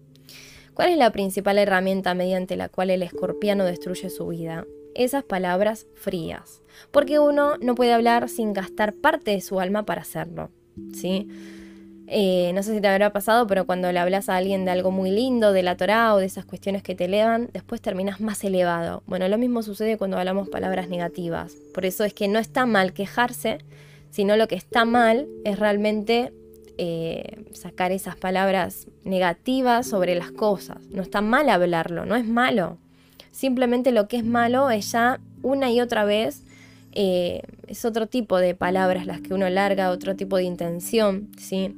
¿Cuál 0.73 0.89
es 0.89 0.97
la 0.97 1.11
principal 1.11 1.57
herramienta 1.57 2.15
mediante 2.15 2.57
la 2.57 2.67
cual 2.67 2.89
el 2.89 3.01
escorpiano 3.01 3.63
destruye 3.63 4.09
su 4.09 4.27
vida? 4.27 4.65
Esas 4.93 5.23
palabras 5.23 5.87
frías, 5.95 6.62
porque 6.91 7.19
uno 7.19 7.57
no 7.61 7.75
puede 7.75 7.93
hablar 7.93 8.29
sin 8.29 8.53
gastar 8.53 8.93
parte 8.93 9.31
de 9.31 9.41
su 9.41 9.59
alma 9.59 9.83
para 9.83 10.01
hacerlo, 10.01 10.49
¿sí? 10.93 11.27
Eh, 12.07 12.51
no 12.53 12.61
sé 12.63 12.75
si 12.75 12.81
te 12.81 12.87
habrá 12.87 13.13
pasado, 13.13 13.47
pero 13.47 13.65
cuando 13.65 13.91
le 13.91 13.97
hablas 13.97 14.29
a 14.29 14.35
alguien 14.35 14.65
de 14.65 14.71
algo 14.71 14.91
muy 14.91 15.09
lindo, 15.09 15.53
de 15.53 15.63
la 15.63 15.77
Torah 15.77 16.13
o 16.13 16.17
de 16.17 16.25
esas 16.25 16.45
cuestiones 16.45 16.83
que 16.83 16.95
te 16.95 17.05
elevan, 17.05 17.49
después 17.53 17.81
terminas 17.81 18.19
más 18.19 18.43
elevado. 18.43 19.03
Bueno, 19.07 19.27
lo 19.29 19.37
mismo 19.37 19.63
sucede 19.63 19.97
cuando 19.97 20.17
hablamos 20.17 20.49
palabras 20.49 20.89
negativas. 20.89 21.55
Por 21.73 21.85
eso 21.85 22.03
es 22.03 22.13
que 22.13 22.27
no 22.27 22.39
está 22.39 22.65
mal 22.65 22.93
quejarse, 22.93 23.59
sino 24.11 24.35
lo 24.35 24.47
que 24.47 24.55
está 24.55 24.85
mal 24.85 25.27
es 25.45 25.57
realmente 25.57 26.33
eh, 26.77 27.45
sacar 27.53 27.91
esas 27.91 28.15
palabras 28.15 28.87
negativas 29.03 29.87
sobre 29.87 30.15
las 30.15 30.31
cosas. 30.31 30.85
No 30.91 31.01
está 31.01 31.21
mal 31.21 31.49
hablarlo, 31.49 32.05
no 32.05 32.15
es 32.15 32.25
malo. 32.25 32.77
Simplemente 33.31 33.91
lo 33.91 34.07
que 34.07 34.17
es 34.17 34.25
malo 34.25 34.69
es 34.69 34.91
ya 34.91 35.19
una 35.41 35.71
y 35.71 35.81
otra 35.81 36.03
vez 36.05 36.43
eh, 36.93 37.41
es 37.67 37.85
otro 37.85 38.07
tipo 38.07 38.37
de 38.37 38.55
palabras 38.55 39.05
las 39.05 39.21
que 39.21 39.33
uno 39.33 39.49
larga, 39.49 39.91
otro 39.91 40.15
tipo 40.15 40.37
de 40.37 40.43
intención, 40.43 41.29
¿sí? 41.37 41.75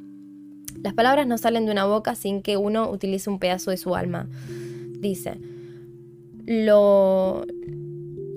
Las 0.81 0.93
palabras 0.93 1.25
no 1.25 1.37
salen 1.37 1.65
de 1.65 1.71
una 1.71 1.85
boca 1.85 2.15
sin 2.15 2.41
que 2.41 2.57
uno 2.57 2.89
utilice 2.89 3.29
un 3.29 3.39
pedazo 3.39 3.71
de 3.71 3.77
su 3.77 3.95
alma. 3.95 4.27
Dice, 4.99 5.37
lo, 6.45 7.45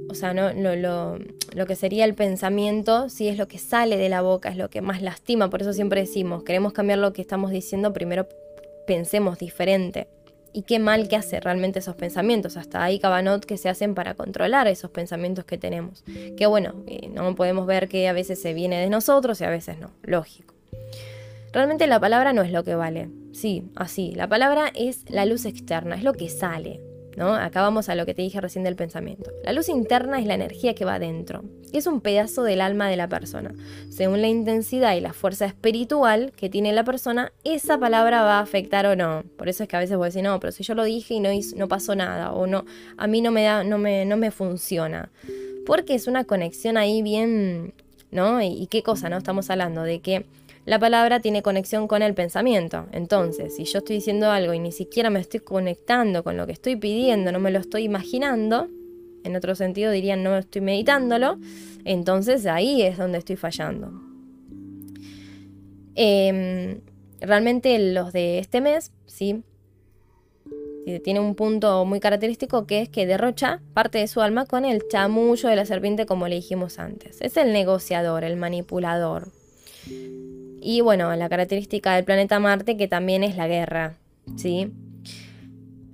o 0.09 0.15
sea, 0.15 0.33
no, 0.35 0.53
lo, 0.53 1.19
lo, 1.55 1.67
que 1.67 1.77
sería 1.77 2.05
el 2.05 2.15
pensamiento, 2.15 3.09
si 3.09 3.29
es 3.29 3.37
lo 3.37 3.49
que 3.49 3.59
sale 3.59 3.97
de 3.97 4.09
la 4.09 4.23
boca, 4.23 4.49
es 4.49 4.57
lo 4.57 4.71
que 4.71 4.81
más 4.81 5.03
lastima, 5.03 5.51
por 5.51 5.63
eso 5.63 5.73
siempre 5.73 6.01
decimos, 6.01 6.45
queremos 6.45 6.73
cambiar 6.73 6.99
lo 6.99 7.13
que 7.13 7.23
estamos 7.23 7.51
diciendo, 7.51 7.93
primero 7.93 8.29
pensemos 8.87 9.39
diferente. 9.39 10.09
Y 10.53 10.63
qué 10.63 10.79
mal 10.79 11.09
que 11.09 11.17
hace 11.17 11.41
realmente 11.41 11.79
esos 11.79 11.95
pensamientos. 11.97 12.57
Hasta 12.57 12.83
hay 12.83 12.99
cabanot 12.99 13.45
que 13.45 13.59
se 13.59 13.69
hacen 13.69 13.95
para 13.95 14.15
controlar 14.15 14.67
esos 14.67 14.91
pensamientos 14.91 15.45
que 15.45 15.59
tenemos. 15.59 16.05
Que 16.37 16.47
bueno, 16.47 16.75
eh, 16.87 17.09
no 17.09 17.35
podemos 17.35 17.67
ver 17.67 17.89
que 17.89 18.09
a 18.09 18.13
veces 18.13 18.41
se 18.41 18.55
viene 18.55 18.81
de 18.81 18.89
nosotros 18.89 19.41
y 19.41 19.45
a 19.45 19.51
veces 19.51 19.79
no. 19.79 19.91
Lógico. 20.03 20.55
Realmente 21.53 21.87
la 21.87 22.01
palabra 22.01 22.33
no 22.33 22.43
es 22.43 22.53
lo 22.53 22.65
que 22.65 22.75
vale. 22.75 23.09
Sí, 23.33 23.71
así. 23.77 24.13
La 24.15 24.29
palabra 24.29 24.71
es 24.75 25.09
la 25.11 25.25
luz 25.25 25.45
externa, 25.45 25.97
es 25.97 26.03
lo 26.03 26.13
que 26.13 26.29
sale. 26.29 26.81
¿No? 27.19 27.35
Acá 27.35 27.63
vamos 27.63 27.89
a 27.89 27.97
lo 27.97 28.07
que 28.07 28.15
te 28.15 28.23
dije 28.23 28.41
recién 28.41 28.63
del 28.65 28.77
pensamiento. 28.77 29.31
La 29.45 29.53
luz 29.53 29.69
interna 29.69 30.21
es 30.21 30.27
la 30.27 30.35
energía 30.35 30.75
que 30.75 30.85
va 30.85 30.95
adentro, 30.95 31.43
es 31.73 31.89
un 31.89 32.01
pedazo 32.01 32.45
del 32.45 32.61
alma 32.61 32.89
de 32.89 32.97
la 32.97 33.09
persona. 33.09 33.53
Según 33.91 34.23
la 34.23 34.29
intensidad 34.29 34.95
y 34.95 35.01
la 35.01 35.13
fuerza 35.13 35.45
espiritual 35.45 36.33
que 36.37 36.49
tiene 36.49 36.73
la 36.73 36.85
persona, 36.85 37.33
esa 37.43 37.77
palabra 37.77 38.23
va 38.23 38.39
a 38.39 38.43
afectar 38.43 38.87
o 38.87 38.95
no. 38.95 39.25
Por 39.37 39.49
eso 39.49 39.65
es 39.65 39.69
que 39.69 39.77
a 39.77 39.81
veces 39.81 39.97
voy 39.97 40.07
a 40.07 40.11
decir, 40.11 40.23
no, 40.23 40.39
pero 40.39 40.53
si 40.53 40.63
yo 40.63 40.75
lo 40.75 40.85
dije 40.85 41.15
y 41.15 41.21
no, 41.21 41.31
no 41.57 41.67
pasó 41.67 41.97
nada, 41.97 42.33
o 42.33 42.47
no, 42.47 42.65
a 42.97 43.07
mí 43.09 43.21
no 43.21 43.33
me, 43.33 43.43
da, 43.43 43.65
no 43.65 43.79
me, 43.79 44.05
no 44.05 44.17
me 44.17 44.31
funciona. 44.31 45.11
Porque 45.67 45.97
es 45.97 46.07
una 46.07 46.23
conexión 46.23 46.77
ahí 46.77 47.03
bien, 47.03 47.75
¿no? 48.13 48.41
y 48.41 48.69
qué 48.69 48.85
cosa, 48.85 49.09
¿no? 49.11 49.19
Estamos 49.19 49.51
hablando 49.51 49.83
de 49.83 49.99
que 50.01 50.25
la 50.69 50.79
palabra 50.79 51.21
tiene 51.21 51.41
conexión 51.41 51.89
con 51.89 52.03
el 52.03 52.13
pensamiento. 52.13 52.89
Entonces, 52.93 53.57
si 53.57 53.65
yo 53.65 53.79
estoy 53.79 53.97
diciendo 53.97 54.31
algo 54.31 54.53
y 54.53 54.59
ni 54.59 54.71
siquiera 54.71 55.09
me 55.09 55.19
estoy 55.19 55.41
conectando 55.41 56.23
con 56.23 56.37
lo 56.37 56.45
que 56.45 56.53
estoy 56.53 56.77
pidiendo, 56.77 57.33
no 57.33 57.41
me 57.41 57.51
lo 57.51 57.59
estoy 57.59 57.85
imaginando, 57.85 58.69
en 59.25 59.35
otro 59.35 59.55
sentido 59.55 59.91
dirían 59.91 60.23
no 60.23 60.37
estoy 60.37 60.61
meditándolo, 60.61 61.39
entonces 61.87 62.45
ahí 62.45 62.83
es 62.83 62.99
donde 62.99 63.17
estoy 63.17 63.37
fallando. 63.37 63.93
Em, 65.95 66.83
realmente 67.23 67.79
los 67.95 68.13
de 68.13 68.39
este 68.39 68.61
mes, 68.61 68.93
sí, 69.07 69.43
tiene 71.03 71.21
un 71.21 71.35
punto 71.35 71.87
muy 71.87 71.99
característico 71.99 72.67
que 72.67 72.83
es 72.83 72.91
que 72.91 73.07
derrocha 73.07 73.63
parte 73.73 73.97
de 73.97 74.07
su 74.07 74.21
alma 74.21 74.45
con 74.45 74.67
el 74.67 74.87
chamullo 74.87 75.49
de 75.49 75.57
la 75.57 75.65
serpiente 75.65 76.05
como 76.05 76.29
le 76.29 76.35
dijimos 76.35 76.79
antes. 76.79 77.23
Es 77.23 77.39
el 77.39 77.55
negociador, 77.55 78.23
el 78.23 78.37
manipulador. 78.37 79.33
Y 80.61 80.81
bueno, 80.81 81.15
la 81.15 81.29
característica 81.29 81.95
del 81.95 82.05
planeta 82.05 82.41
Marte 82.41 82.77
que 82.77 82.89
también 82.89 83.25
es 83.25 83.37
la 83.37 83.49
guerra, 83.49 83.95
¿sí? 84.37 84.73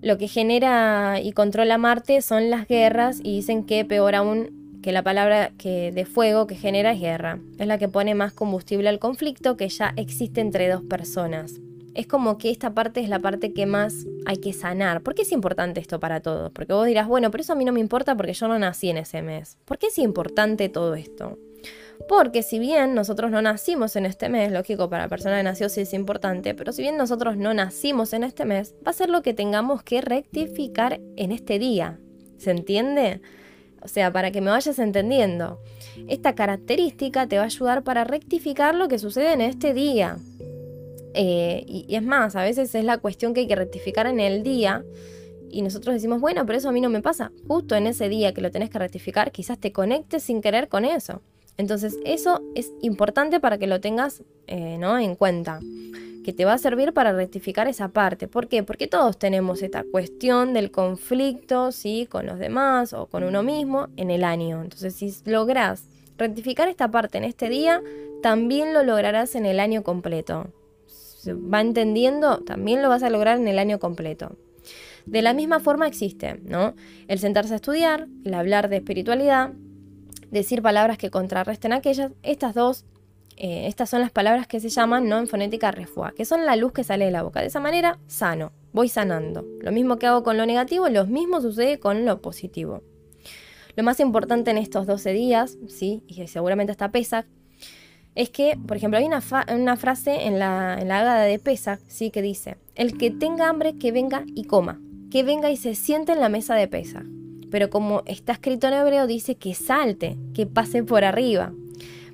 Lo 0.01 0.19
que 0.19 0.29
genera 0.29 1.21
y 1.23 1.33
controla 1.33 1.79
Marte 1.79 2.21
son 2.21 2.51
las 2.51 2.69
guerras 2.69 3.21
y 3.23 3.37
dicen 3.37 3.65
que 3.65 3.85
peor 3.85 4.15
aún 4.15 4.81
que 4.83 4.93
la 4.93 5.03
palabra 5.03 5.53
que 5.57 5.93
de 5.93 6.05
fuego 6.05 6.47
que 6.47 6.57
genera 6.57 6.93
es 6.93 7.01
guerra. 7.01 7.39
Es 7.59 7.67
la 7.67 7.79
que 7.79 7.89
pone 7.89 8.15
más 8.15 8.35
combustible 8.35 8.91
al 8.91 8.99
conflicto 8.99 9.57
que 9.57 9.67
ya 9.71 9.95
existe 9.97 10.43
entre 10.43 10.69
dos 10.69 10.83
personas. 10.83 11.55
Es 11.95 12.07
como 12.07 12.37
que 12.37 12.51
esta 12.51 12.75
parte 12.75 13.01
es 13.01 13.09
la 13.09 13.19
parte 13.19 13.55
que 13.55 13.65
más 13.65 13.95
hay 14.27 14.37
que 14.37 14.53
sanar. 14.53 15.01
¿Por 15.01 15.15
qué 15.15 15.23
es 15.23 15.33
importante 15.33 15.81
esto 15.81 16.01
para 16.01 16.21
todos? 16.21 16.51
Porque 16.51 16.75
vos 16.75 16.87
dirás, 16.87 17.09
bueno, 17.09 17.31
pero 17.31 17.41
eso 17.41 17.55
a 17.55 17.57
mí 17.57 17.65
no 17.65 17.73
me 17.73 17.81
importa 17.81 18.15
porque 18.15 18.35
yo 18.35 18.47
no 18.47 18.59
nací 18.59 18.91
en 18.91 18.99
ese 18.99 19.23
mes. 19.23 19.57
¿Por 19.65 19.79
qué 19.79 19.87
es 19.87 19.97
importante 19.97 20.69
todo 20.69 20.95
esto? 20.97 21.39
Porque 22.09 22.43
si 22.43 22.59
bien 22.59 22.95
nosotros 22.95 23.31
no 23.31 23.41
nacimos 23.43 23.97
en 23.97 24.07
este 24.07 24.29
mes, 24.29 24.53
lógico, 24.53 24.91
para 24.91 25.05
la 25.05 25.09
persona 25.09 25.37
que 25.39 25.43
nació 25.43 25.69
sí 25.69 25.83
es 25.83 25.95
importante, 25.95 26.55
pero 26.55 26.73
si 26.73 26.83
bien 26.83 26.97
nosotros 26.97 27.37
no 27.37 27.55
nacimos 27.55 28.13
en 28.13 28.25
este 28.25 28.45
mes, 28.45 28.75
va 28.87 28.91
a 28.91 28.95
ser 28.95 29.09
lo 29.09 29.23
que 29.23 29.35
tengamos 29.35 29.83
que 29.83 30.01
rectificar 30.01 31.01
en 31.17 31.33
este 31.33 31.59
día. 31.59 31.99
¿Se 32.39 32.51
entiende? 32.51 33.21
O 33.83 33.89
sea, 33.89 34.13
para 34.13 34.31
que 34.31 34.41
me 34.41 34.51
vayas 34.51 34.79
entendiendo. 34.79 35.61
Esta 36.09 36.35
característica 36.35 37.27
te 37.27 37.37
va 37.37 37.43
a 37.43 37.47
ayudar 37.47 37.85
para 37.85 38.05
rectificar 38.05 38.75
lo 38.75 38.89
que 38.89 38.99
sucede 38.99 39.33
en 39.33 39.41
este 39.41 39.75
día. 39.75 40.19
Eh, 41.15 41.65
y, 41.67 41.87
y 41.89 41.95
es 41.95 42.03
más, 42.03 42.35
a 42.35 42.43
veces 42.43 42.75
es 42.75 42.85
la 42.85 42.99
cuestión 42.99 43.35
que 43.35 43.41
hay 43.41 43.47
que 43.47 43.55
rectificar 43.55 44.07
en 44.07 44.21
el 44.21 44.43
día 44.43 44.85
y 45.55 45.63
nosotros 45.63 45.95
decimos, 45.95 46.21
bueno, 46.21 46.45
pero 46.47 46.59
eso 46.59 46.69
a 46.69 46.73
mí 46.73 46.81
no 46.81 46.89
me 46.89 47.01
pasa. 47.01 47.31
Justo 47.47 47.77
en 47.77 47.87
ese 47.87 48.09
día 48.09 48.35
que 48.35 48.41
lo 48.41 48.51
tenés 48.51 48.71
que 48.71 48.79
rectificar, 48.81 49.31
quizás 49.31 49.57
te 49.59 49.71
conectes 49.71 50.25
sin 50.25 50.43
querer 50.43 50.69
con 50.69 50.85
eso. 50.85 51.23
Entonces 51.57 51.99
eso 52.05 52.43
es 52.55 52.73
importante 52.83 53.41
para 53.41 53.59
que 53.59 53.67
lo 53.67 53.81
tengas 53.81 54.23
eh, 54.47 54.77
¿no? 54.79 54.99
en 54.99 55.15
cuenta, 55.15 55.61
que 56.25 56.33
te 56.33 56.45
va 56.45 56.55
a 56.55 56.59
servir 56.59 56.93
para 56.93 57.13
rectificar 57.13 57.69
esa 57.69 57.89
parte. 57.89 58.27
¿Por 58.29 58.49
qué? 58.49 58.63
Porque 58.63 58.87
todos 58.87 59.19
tenemos 59.19 59.63
esta 59.63 59.85
cuestión 59.85 60.53
del 60.53 60.71
conflicto 60.71 61.71
¿sí? 61.71 62.07
con 62.11 62.27
los 62.27 62.39
demás 62.39 62.93
o 62.93 63.07
con 63.07 63.25
uno 63.25 63.43
mismo 63.43 63.89
en 63.97 64.11
el 64.11 64.25
año. 64.25 64.63
Entonces 64.63 64.95
si 64.95 65.15
logras 65.31 65.85
rectificar 66.19 66.69
esta 66.69 66.91
parte 66.91 67.19
en 67.19 67.25
este 67.25 67.49
día, 67.49 67.83
también 68.23 68.73
lo 68.73 68.83
lograrás 68.83 69.35
en 69.35 69.47
el 69.47 69.61
año 69.61 69.83
completo. 69.83 70.49
¿Se 70.87 71.35
va 71.35 71.61
entendiendo? 71.61 72.39
También 72.39 72.83
lo 72.83 72.89
vas 72.89 73.03
a 73.03 73.11
lograr 73.11 73.39
en 73.39 73.49
el 73.49 73.59
año 73.59 73.79
completo. 73.79 74.37
De 75.07 75.23
la 75.23 75.35
misma 75.35 75.61
forma 75.61 75.87
existe, 75.87 76.41
¿no? 76.45 76.75
El 77.09 77.19
sentarse 77.19 77.53
a 77.53 77.57
estudiar, 77.57 78.09
el 78.25 78.35
hablar 78.35 78.69
de 78.69 78.77
espiritualidad, 78.77 79.53
decir 80.31 80.63
palabras 80.63 80.99
que 80.99 81.11
contrarresten 81.11 81.73
aquellas, 81.73 82.13
estas 82.23 82.55
dos, 82.55 82.85
eh, 83.37 83.67
estas 83.67 83.91
son 83.91 84.01
las 84.01 84.13
palabras 84.13 84.47
que 84.47 84.61
se 84.61 84.69
llaman 84.69 85.09
no 85.09 85.19
en 85.19 85.27
fonética 85.27 85.71
refuá, 85.71 86.13
que 86.17 86.25
son 86.25 86.47
la 86.47 86.57
luz 86.57 86.73
que 86.73 86.85
sale 86.85 87.05
de 87.05 87.11
la 87.11 87.23
boca. 87.23 87.41
De 87.41 87.47
esa 87.47 87.61
manera, 87.61 87.99
sano, 88.07 88.53
voy 88.73 88.89
sanando. 88.89 89.45
Lo 89.61 89.73
mismo 89.73 89.99
que 89.99 90.07
hago 90.07 90.23
con 90.23 90.37
lo 90.37 90.47
negativo, 90.47 90.89
lo 90.89 91.07
mismo 91.07 91.41
sucede 91.41 91.79
con 91.79 92.05
lo 92.05 92.21
positivo. 92.21 92.83
Lo 93.77 93.83
más 93.83 93.99
importante 93.99 94.53
en 94.53 94.59
estos 94.59 94.87
12 94.87 95.13
días, 95.13 95.59
sí, 95.69 96.03
y 96.07 96.27
seguramente 96.29 96.71
hasta 96.71 96.93
Pesach, 96.93 97.27
es 98.15 98.31
que, 98.31 98.57
por 98.69 98.77
ejemplo, 98.77 98.99
hay 98.99 99.05
una, 99.07 99.21
una 99.53 99.77
frase 99.77 100.27
en 100.27 100.39
la, 100.39 100.79
en 100.81 100.87
la 100.87 101.21
de 101.23 101.41
Pesach, 101.41 101.81
sí, 101.89 102.11
que 102.11 102.23
dice, 102.23 102.57
el 102.77 102.97
que 102.97 103.11
tenga 103.11 103.49
hambre, 103.49 103.77
que 103.77 103.91
venga 103.91 104.25
y 104.27 104.45
coma, 104.45 104.81
que 105.11 105.25
venga 105.25 105.51
y 105.51 105.57
se 105.57 105.75
siente 105.75 106.13
en 106.13 106.21
la 106.21 106.29
mesa 106.29 106.55
de 106.55 106.69
Pesach 106.69 107.05
pero 107.55 107.71
como 107.71 108.03
está 108.05 108.33
escrito 108.33 108.67
en 108.67 108.73
hebreo 108.73 109.07
dice 109.07 109.37
que 109.37 109.55
salte, 109.55 110.19
que 110.35 110.45
pase 110.45 110.83
por 110.83 111.05
arriba. 111.05 111.53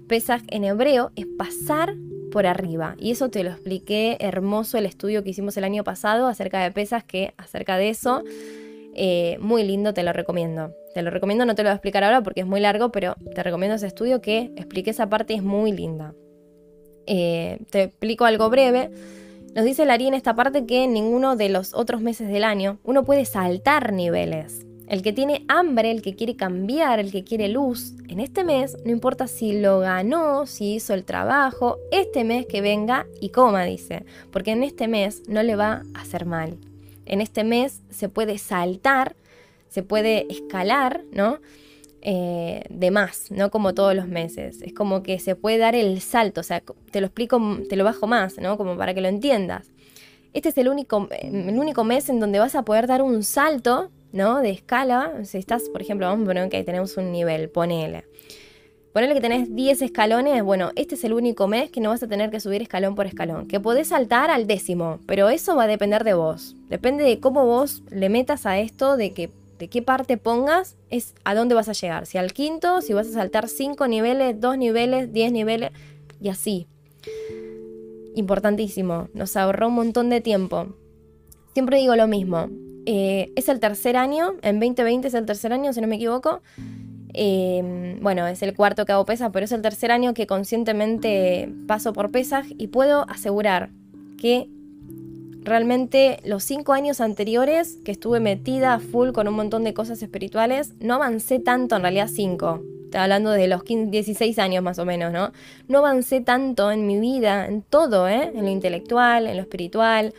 Pesach 0.07 0.43
en 0.49 0.65
hebreo 0.65 1.13
es 1.17 1.25
pasar 1.39 1.95
por 2.31 2.47
arriba. 2.47 2.95
Y 2.99 3.11
eso 3.11 3.31
te 3.31 3.43
lo 3.43 3.49
expliqué 3.49 4.19
hermoso 4.21 4.77
el 4.77 4.85
estudio 4.85 5.25
que 5.25 5.31
hicimos 5.31 5.57
el 5.57 5.65
año 5.65 5.83
pasado 5.83 6.27
acerca 6.27 6.63
de 6.63 6.71
pesas, 6.73 7.05
que 7.05 7.33
acerca 7.39 7.79
de 7.79 7.89
eso, 7.89 8.23
eh, 8.95 9.39
muy 9.41 9.63
lindo, 9.63 9.95
te 9.95 10.03
lo 10.03 10.13
recomiendo. 10.13 10.75
Te 10.93 11.01
lo 11.01 11.11
recomiendo, 11.11 11.47
no 11.47 11.55
te 11.55 11.63
lo 11.63 11.69
voy 11.69 11.73
a 11.73 11.77
explicar 11.77 12.05
ahora 12.05 12.23
porque 12.23 12.41
es 12.43 12.47
muy 12.47 12.61
largo, 12.61 12.93
pero 12.93 13.17
te 13.35 13.43
recomiendo 13.43 13.77
ese 13.77 13.87
estudio 13.87 14.21
que 14.21 14.53
explique 14.57 14.91
esa 14.91 15.09
parte, 15.09 15.33
es 15.33 15.43
muy 15.43 15.73
linda. 15.73 16.13
Eh, 17.07 17.61
te 17.71 17.85
explico 17.85 18.27
algo 18.27 18.51
breve. 18.51 18.91
Nos 19.55 19.65
dice 19.65 19.87
Larí 19.87 20.07
en 20.07 20.13
esta 20.13 20.37
parte 20.37 20.67
que 20.67 20.85
en 20.85 20.93
ninguno 20.93 21.35
de 21.35 21.49
los 21.49 21.73
otros 21.73 22.03
meses 22.03 22.29
del 22.29 22.45
año 22.45 22.79
uno 22.85 23.07
puede 23.07 23.25
saltar 23.25 23.95
niveles. 23.95 24.67
El 24.91 25.03
que 25.03 25.13
tiene 25.13 25.45
hambre, 25.47 25.93
el 25.93 26.03
que 26.03 26.17
quiere 26.17 26.35
cambiar, 26.35 26.99
el 26.99 27.13
que 27.13 27.23
quiere 27.23 27.47
luz, 27.47 27.95
en 28.09 28.19
este 28.19 28.43
mes, 28.43 28.77
no 28.85 28.91
importa 28.91 29.29
si 29.29 29.61
lo 29.61 29.79
ganó, 29.79 30.47
si 30.47 30.75
hizo 30.75 30.95
el 30.95 31.05
trabajo, 31.05 31.79
este 31.93 32.25
mes 32.25 32.45
que 32.47 32.61
venga 32.61 33.07
y 33.21 33.29
coma, 33.29 33.63
dice, 33.63 34.05
porque 34.33 34.51
en 34.51 34.65
este 34.65 34.89
mes 34.89 35.23
no 35.29 35.45
le 35.45 35.55
va 35.55 35.85
a 35.95 36.01
hacer 36.01 36.27
mal. 36.27 36.59
En 37.07 37.21
este 37.21 37.45
mes 37.45 37.83
se 37.89 38.09
puede 38.09 38.37
saltar, 38.39 39.15
se 39.69 39.85
puede 39.85 40.27
escalar, 40.29 41.05
¿no? 41.13 41.39
Eh, 42.03 42.65
de 42.69 42.91
más, 42.91 43.31
no 43.31 43.53
como 43.53 43.75
todos 43.75 43.95
los 43.95 44.09
meses. 44.09 44.61
Es 44.61 44.73
como 44.73 45.05
que 45.05 45.21
se 45.21 45.37
puede 45.37 45.59
dar 45.59 45.77
el 45.77 46.01
salto, 46.01 46.41
o 46.41 46.45
sea, 46.45 46.65
te 46.91 47.01
lo 47.01 47.07
explico, 47.07 47.41
te 47.69 47.77
lo 47.77 47.85
bajo 47.85 48.09
más, 48.09 48.39
¿no? 48.39 48.57
Como 48.57 48.77
para 48.77 48.93
que 48.93 49.03
lo 49.03 49.09
entiendas. 49.09 49.71
Este 50.33 50.49
es 50.49 50.59
el 50.59 50.69
único, 50.69 51.07
el 51.13 51.57
único 51.57 51.85
mes 51.85 52.09
en 52.09 52.19
donde 52.19 52.41
vas 52.41 52.57
a 52.57 52.65
poder 52.65 52.89
dar 52.89 53.03
un 53.03 53.23
salto 53.23 53.93
¿no? 54.13 54.41
De 54.41 54.51
escala, 54.51 55.25
si 55.25 55.39
estás, 55.39 55.69
por 55.69 55.83
ejemplo, 55.83 56.07
vamos 56.07 56.25
a 56.25 56.27
poner 56.27 56.49
que 56.49 56.65
tenemos 56.65 56.97
un 56.97 57.13
nivel, 57.13 57.49
ponele. 57.49 58.05
Ponele 58.93 59.15
que 59.15 59.21
tenés 59.21 59.55
10 59.55 59.83
escalones, 59.83 60.43
bueno, 60.43 60.73
este 60.75 60.97
es 60.97 61.05
el 61.05 61.13
único 61.13 61.47
mes 61.47 61.71
que 61.71 61.81
no 61.81 61.91
vas 61.91 62.03
a 62.03 62.09
tener 62.09 62.31
que 62.31 62.41
subir 62.41 62.61
escalón 62.61 62.97
por 62.97 63.07
escalón, 63.07 63.47
que 63.47 63.61
podés 63.61 63.89
saltar 63.89 64.31
al 64.31 64.49
décimo, 64.49 64.99
pero 65.07 65.29
eso 65.29 65.55
va 65.55 65.65
a 65.65 65.69
depender 65.69 66.03
de 66.03 66.15
vos. 66.15 66.57
Depende 66.69 67.05
de 67.05 67.21
cómo 67.21 67.47
vos 67.47 67.85
le 67.91 68.09
metas 68.09 68.47
a 68.47 68.59
esto, 68.59 68.97
de 68.97 69.13
que 69.13 69.31
de 69.61 69.69
qué 69.69 69.83
parte 69.83 70.17
pongas, 70.17 70.77
es 70.89 71.15
a 71.23 71.35
dónde 71.35 71.55
vas 71.55 71.69
a 71.69 71.73
llegar. 71.73 72.07
Si 72.07 72.17
al 72.17 72.33
quinto, 72.33 72.81
si 72.81 72.95
vas 72.95 73.07
a 73.09 73.13
saltar 73.13 73.47
5 73.47 73.87
niveles, 73.89 74.41
2 74.41 74.57
niveles, 74.57 75.13
10 75.13 75.33
niveles, 75.33 75.71
y 76.19 76.31
así. 76.31 76.67
Importantísimo, 78.17 79.09
nos 79.13 79.37
ahorró 79.37 79.69
un 79.69 79.75
montón 79.75 80.09
de 80.09 80.21
tiempo. 80.21 80.67
Siempre 81.53 81.77
digo 81.77 81.95
lo 81.95 82.09
mismo, 82.09 82.49
eh, 82.87 83.33
es 83.37 83.49
el 83.49 83.61
tercer 83.61 83.97
año, 83.97 84.35
en 84.43 84.61
2020 84.61 85.09
es 85.09 85.15
el 85.15 85.27
tercer 85.27 85.53
año, 85.53 85.73
si 85.73 85.81
no 85.81 85.87
me 85.87 85.97
equivoco, 85.97 86.43
Em, 87.13 88.01
bueno, 88.01 88.27
es 88.27 88.43
el 88.43 88.55
cuarto 88.55 88.87
que 88.87 88.93
hago 88.93 89.05
pesas, 89.05 89.31
pero 89.33 89.45
es 89.45 89.53
el 89.53 89.63
tercer 89.63 89.91
año 89.91 90.15
que 90.15 90.27
conscientemente 90.27 91.53
paso 91.67 91.93
por 91.93 92.11
pesas 92.11 92.47
y 92.57 92.69
puedo 92.69 93.09
asegurar 93.09 93.71
que 94.19 94.49
realmente 95.43 96.21
los 96.25 96.45
cinco 96.45 96.73
años 96.73 97.01
anteriores 97.01 97.79
que 97.85 97.93
estuve 97.93 98.21
metida 98.21 98.79
full 98.79 99.11
con 99.11 99.27
un 99.27 99.35
montón 99.35 99.65
de 99.65 99.75
cosas 99.75 100.03
espirituales, 100.03 100.75
no 100.81 100.95
avancé 100.95 101.41
tanto, 101.41 101.77
en 101.77 101.83
realidad 101.83 102.09
cinco. 102.13 102.63
Estoy 102.85 103.01
hablando 103.01 103.31
de 103.31 103.47
los 103.47 103.63
15, 103.63 103.91
16 103.91 104.39
años 104.41 104.65
más 104.65 104.79
o 104.81 104.85
menos, 104.85 105.13
¿no? 105.13 105.33
No 105.69 105.79
avancé 105.79 106.21
tanto 106.21 106.73
en 106.73 106.87
mi 106.89 106.99
vida, 106.99 107.47
en 107.47 107.63
todo, 107.63 108.09
¿eh? 108.09 108.33
En 108.35 108.45
lo 108.45 108.51
intelectual, 108.51 109.29
en 109.29 109.37
lo 109.37 109.43
espiritual, 109.43 110.13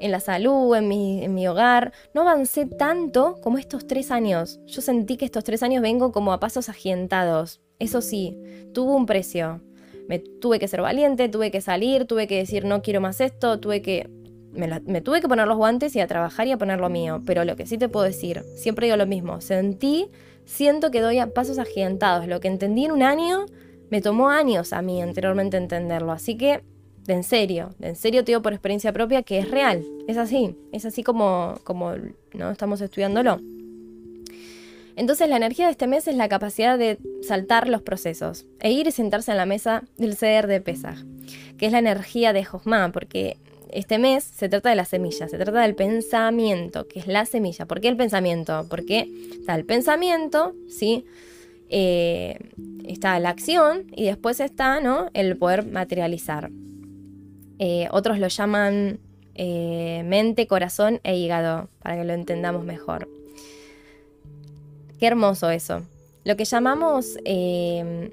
en 0.00 0.10
la 0.10 0.20
salud, 0.20 0.74
en 0.76 0.88
mi, 0.88 1.24
en 1.24 1.34
mi 1.34 1.46
hogar. 1.48 1.92
No 2.14 2.22
avancé 2.22 2.66
tanto 2.66 3.38
como 3.42 3.58
estos 3.58 3.86
tres 3.86 4.10
años. 4.10 4.60
Yo 4.66 4.82
sentí 4.82 5.16
que 5.16 5.24
estos 5.24 5.44
tres 5.44 5.62
años 5.62 5.82
vengo 5.82 6.12
como 6.12 6.32
a 6.32 6.40
pasos 6.40 6.68
agientados. 6.68 7.60
Eso 7.78 8.00
sí, 8.00 8.38
tuvo 8.72 8.96
un 8.96 9.06
precio. 9.06 9.60
Me 10.08 10.18
tuve 10.18 10.58
que 10.58 10.68
ser 10.68 10.82
valiente, 10.82 11.28
tuve 11.28 11.50
que 11.50 11.60
salir, 11.60 12.06
tuve 12.06 12.26
que 12.26 12.36
decir 12.36 12.64
no 12.64 12.82
quiero 12.82 13.00
más 13.00 13.20
esto, 13.20 13.60
tuve 13.60 13.82
que... 13.82 14.08
Me, 14.52 15.02
tuve 15.02 15.20
que 15.20 15.28
poner 15.28 15.46
los 15.46 15.58
guantes 15.58 15.94
y 15.96 16.00
a 16.00 16.06
trabajar 16.06 16.46
y 16.46 16.52
a 16.52 16.56
poner 16.56 16.80
lo 16.80 16.88
mío. 16.88 17.22
Pero 17.26 17.44
lo 17.44 17.56
que 17.56 17.66
sí 17.66 17.76
te 17.76 17.90
puedo 17.90 18.06
decir, 18.06 18.42
siempre 18.56 18.86
digo 18.86 18.96
lo 18.96 19.06
mismo, 19.06 19.42
sentí, 19.42 20.08
siento 20.46 20.90
que 20.90 21.02
doy 21.02 21.18
a 21.18 21.34
pasos 21.34 21.58
agigantados. 21.58 22.26
Lo 22.26 22.40
que 22.40 22.48
entendí 22.48 22.86
en 22.86 22.92
un 22.92 23.02
año, 23.02 23.44
me 23.90 24.00
tomó 24.00 24.30
años 24.30 24.72
a 24.72 24.80
mí 24.80 25.02
anteriormente 25.02 25.58
entenderlo. 25.58 26.12
Así 26.12 26.38
que 26.38 26.62
de 27.06 27.14
en 27.14 27.24
serio, 27.24 27.74
de 27.78 27.88
en 27.88 27.96
serio 27.96 28.24
te 28.24 28.32
digo 28.32 28.42
por 28.42 28.52
experiencia 28.52 28.92
propia 28.92 29.22
que 29.22 29.38
es 29.38 29.50
real, 29.50 29.84
es 30.08 30.16
así, 30.16 30.56
es 30.72 30.84
así 30.84 31.02
como, 31.02 31.58
como 31.64 31.94
¿no? 32.32 32.50
estamos 32.50 32.80
estudiándolo. 32.80 33.40
Entonces 34.96 35.28
la 35.28 35.36
energía 35.36 35.66
de 35.66 35.72
este 35.72 35.86
mes 35.86 36.08
es 36.08 36.16
la 36.16 36.28
capacidad 36.28 36.78
de 36.78 36.98
saltar 37.22 37.68
los 37.68 37.82
procesos 37.82 38.46
e 38.60 38.72
ir 38.72 38.86
y 38.86 38.92
sentarse 38.92 39.30
en 39.30 39.36
la 39.36 39.46
mesa 39.46 39.84
del 39.98 40.16
ceder 40.16 40.46
de 40.46 40.60
Pesaj, 40.60 40.98
que 41.58 41.66
es 41.66 41.72
la 41.72 41.80
energía 41.80 42.32
de 42.32 42.44
Josma, 42.44 42.90
porque 42.92 43.36
este 43.70 43.98
mes 43.98 44.24
se 44.24 44.48
trata 44.48 44.70
de 44.70 44.76
la 44.76 44.86
semilla, 44.86 45.28
se 45.28 45.36
trata 45.36 45.60
del 45.60 45.74
pensamiento, 45.74 46.86
que 46.88 47.00
es 47.00 47.06
la 47.06 47.26
semilla. 47.26 47.66
¿Por 47.66 47.80
qué 47.80 47.88
el 47.88 47.96
pensamiento? 47.96 48.66
Porque 48.70 49.06
está 49.32 49.54
el 49.54 49.66
pensamiento, 49.66 50.54
¿sí? 50.68 51.04
Eh, 51.68 52.38
está 52.86 53.18
la 53.18 53.30
acción 53.30 53.86
y 53.94 54.04
después 54.04 54.40
está 54.40 54.80
¿no? 54.80 55.10
el 55.14 55.36
poder 55.36 55.66
materializar. 55.66 56.50
Eh, 57.58 57.88
otros 57.90 58.18
lo 58.18 58.28
llaman 58.28 59.00
eh, 59.34 60.02
mente, 60.04 60.46
corazón 60.46 61.00
e 61.04 61.16
hígado, 61.16 61.68
para 61.82 61.96
que 61.96 62.04
lo 62.04 62.12
entendamos 62.12 62.64
mejor. 62.64 63.08
Qué 64.98 65.06
hermoso 65.06 65.50
eso. 65.50 65.82
Lo 66.24 66.36
que 66.36 66.44
llamamos, 66.44 67.18
eh, 67.24 68.10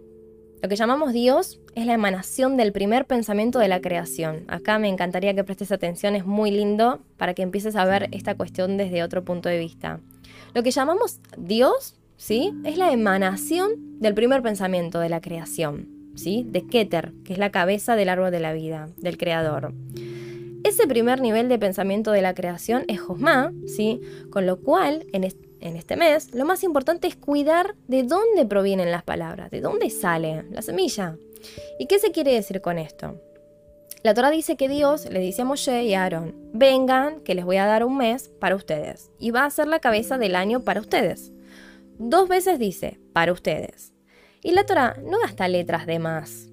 lo 0.62 0.70
que 0.70 0.76
llamamos 0.76 1.14
Dios 1.14 1.60
es 1.76 1.86
la 1.86 1.94
emanación 1.94 2.58
del 2.58 2.72
primer 2.72 3.06
pensamiento 3.06 3.60
de 3.60 3.68
la 3.68 3.82
creación. 3.82 4.44
Acá 4.48 4.80
me 4.80 4.90
encantaría 4.90 5.34
que 5.34 5.44
prestes 5.44 5.72
atención, 5.72 6.16
es 6.16 6.26
muy 6.26 6.52
lindo 6.52 7.02
para 7.18 7.34
que 7.34 7.42
empieces 7.42 7.76
a 7.76 7.86
ver 7.86 8.10
esta 8.12 8.36
cuestión 8.36 8.78
desde 8.78 9.04
otro 9.04 9.24
punto 9.24 9.50
de 9.50 9.60
vista. 9.60 10.00
Lo 10.54 10.62
que 10.62 10.72
llamamos 10.72 11.20
Dios, 11.38 11.96
¿sí? 12.18 12.54
Es 12.66 12.78
la 12.78 12.92
emanación 12.92 14.00
del 14.00 14.14
primer 14.14 14.42
pensamiento 14.42 15.00
de 15.00 15.10
la 15.10 15.22
creación. 15.22 16.03
De 16.16 16.66
Keter, 16.70 17.12
que 17.26 17.34
es 17.34 17.40
la 17.40 17.52
cabeza 17.52 17.96
del 17.96 18.08
árbol 18.08 18.32
de 18.32 18.40
la 18.40 18.54
vida, 18.54 18.90
del 18.98 19.18
creador. 19.18 19.74
Ese 20.64 20.88
primer 20.88 21.20
nivel 21.20 21.50
de 21.50 21.60
pensamiento 21.60 22.12
de 22.12 22.22
la 22.22 22.34
creación 22.34 22.86
es 22.88 23.02
Josma, 23.02 23.52
¿sí? 23.68 24.00
Con 24.30 24.46
lo 24.46 24.62
cual, 24.62 25.06
en, 25.12 25.24
en 25.24 25.76
este 25.76 25.98
mes, 25.98 26.34
lo 26.34 26.46
más 26.46 26.64
importante 26.64 27.08
es 27.08 27.16
cuidar 27.16 27.76
de 27.88 28.04
dónde 28.04 28.46
provienen 28.46 28.92
las 28.92 29.04
palabras, 29.04 29.52
de 29.52 29.60
dónde 29.60 29.90
sale 29.90 30.44
la 30.52 30.62
semilla. 30.62 31.18
¿Y 31.80 31.88
qué 31.88 32.00
se 32.00 32.12
quiere 32.12 32.34
decir 32.34 32.62
con 32.62 32.78
esto? 32.78 33.20
La 34.04 34.14
Torah 34.14 34.30
dice 34.30 34.56
que 34.56 34.70
Dios 34.70 35.10
le 35.10 35.20
dice 35.20 35.42
a 35.42 35.46
Moshe 35.46 35.84
y 35.84 35.94
a 35.94 36.04
Aarón, 36.04 36.36
vengan, 36.54 37.22
que 37.22 37.36
les 37.36 37.44
voy 37.44 37.58
a 37.58 37.66
dar 37.66 37.84
un 37.84 37.98
mes 37.98 38.30
para 38.40 38.56
ustedes, 38.56 39.12
y 39.20 39.32
va 39.32 39.46
a 39.46 39.50
ser 39.50 39.68
la 39.68 39.80
cabeza 39.80 40.18
del 40.18 40.36
año 40.36 40.62
para 40.62 40.80
ustedes. 40.80 41.32
Dos 41.98 42.30
veces 42.30 42.60
dice, 42.60 43.00
para 43.14 43.34
ustedes. 43.34 43.93
Y 44.44 44.52
la 44.52 44.66
Torah 44.66 44.96
no 45.04 45.20
gasta 45.20 45.48
letras 45.48 45.86
de 45.86 46.00
más. 46.00 46.50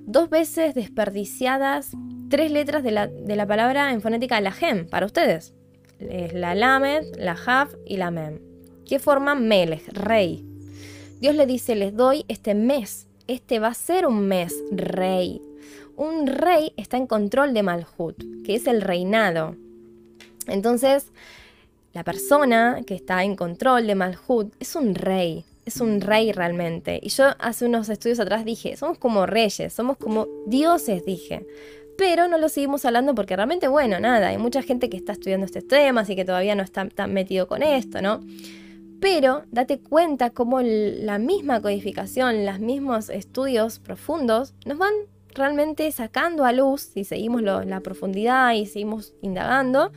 Dos 0.00 0.30
veces 0.30 0.74
desperdiciadas 0.74 1.92
tres 2.28 2.50
letras 2.50 2.82
de 2.82 2.90
la, 2.90 3.46
palabra 3.46 3.92
en 3.92 4.00
fonética 4.00 4.40
la 4.40 4.50
gem 4.50 4.88
para 4.88 5.06
ustedes. 5.06 5.54
Es 6.00 6.32
la 6.32 6.54
lamed, 6.54 7.04
la 7.16 7.36
haf 7.46 7.74
y 7.86 7.96
la 7.96 8.10
mem. 8.10 8.40
¿Qué 8.86 8.98
forman 8.98 9.46
melech, 9.46 9.86
rey. 9.92 10.44
Dios 11.20 11.34
le 11.36 11.46
dice, 11.46 11.74
les 11.74 11.94
doy 11.94 12.24
este 12.28 12.54
mes. 12.54 13.06
Este 13.28 13.60
va 13.60 13.68
a 13.68 13.74
ser 13.74 14.06
un 14.06 14.26
mes 14.26 14.52
rey. 14.72 15.40
Un 15.96 16.26
rey 16.26 16.72
está 16.76 16.96
en 16.96 17.06
control 17.06 17.54
de 17.54 17.62
Malhut, 17.62 18.16
que 18.44 18.56
es 18.56 18.66
el 18.66 18.80
reinado. 18.80 19.54
Entonces, 20.48 21.12
la 21.92 22.02
persona 22.02 22.80
que 22.84 22.96
está 22.96 23.22
en 23.22 23.36
control 23.36 23.86
de 23.86 23.94
Malhut 23.94 24.52
es 24.58 24.74
un 24.74 24.94
rey 24.94 25.44
es 25.64 25.80
un 25.80 26.00
rey 26.00 26.32
realmente. 26.32 27.00
Y 27.02 27.08
yo 27.08 27.26
hace 27.38 27.66
unos 27.66 27.88
estudios 27.88 28.20
atrás 28.20 28.44
dije, 28.44 28.76
somos 28.76 28.98
como 28.98 29.26
reyes, 29.26 29.72
somos 29.72 29.96
como 29.96 30.26
dioses, 30.46 31.04
dije. 31.04 31.46
Pero 31.96 32.26
no 32.28 32.38
lo 32.38 32.48
seguimos 32.48 32.84
hablando 32.84 33.14
porque 33.14 33.36
realmente, 33.36 33.68
bueno, 33.68 34.00
nada, 34.00 34.28
hay 34.28 34.38
mucha 34.38 34.62
gente 34.62 34.90
que 34.90 34.96
está 34.96 35.12
estudiando 35.12 35.46
estos 35.46 35.66
temas 35.66 36.10
y 36.10 36.16
que 36.16 36.24
todavía 36.24 36.54
no 36.54 36.62
está 36.62 36.88
tan 36.88 37.12
metido 37.12 37.46
con 37.46 37.62
esto, 37.62 38.02
¿no? 38.02 38.20
Pero 39.00 39.44
date 39.50 39.78
cuenta 39.78 40.30
cómo 40.30 40.60
la 40.62 41.18
misma 41.18 41.60
codificación, 41.60 42.46
los 42.46 42.58
mismos 42.58 43.10
estudios 43.10 43.78
profundos 43.78 44.54
nos 44.64 44.78
van 44.78 44.94
realmente 45.34 45.90
sacando 45.92 46.44
a 46.44 46.52
luz, 46.52 46.80
si 46.94 47.04
seguimos 47.04 47.42
la 47.42 47.80
profundidad 47.80 48.52
y 48.54 48.66
seguimos 48.66 49.12
indagando, 49.20 49.92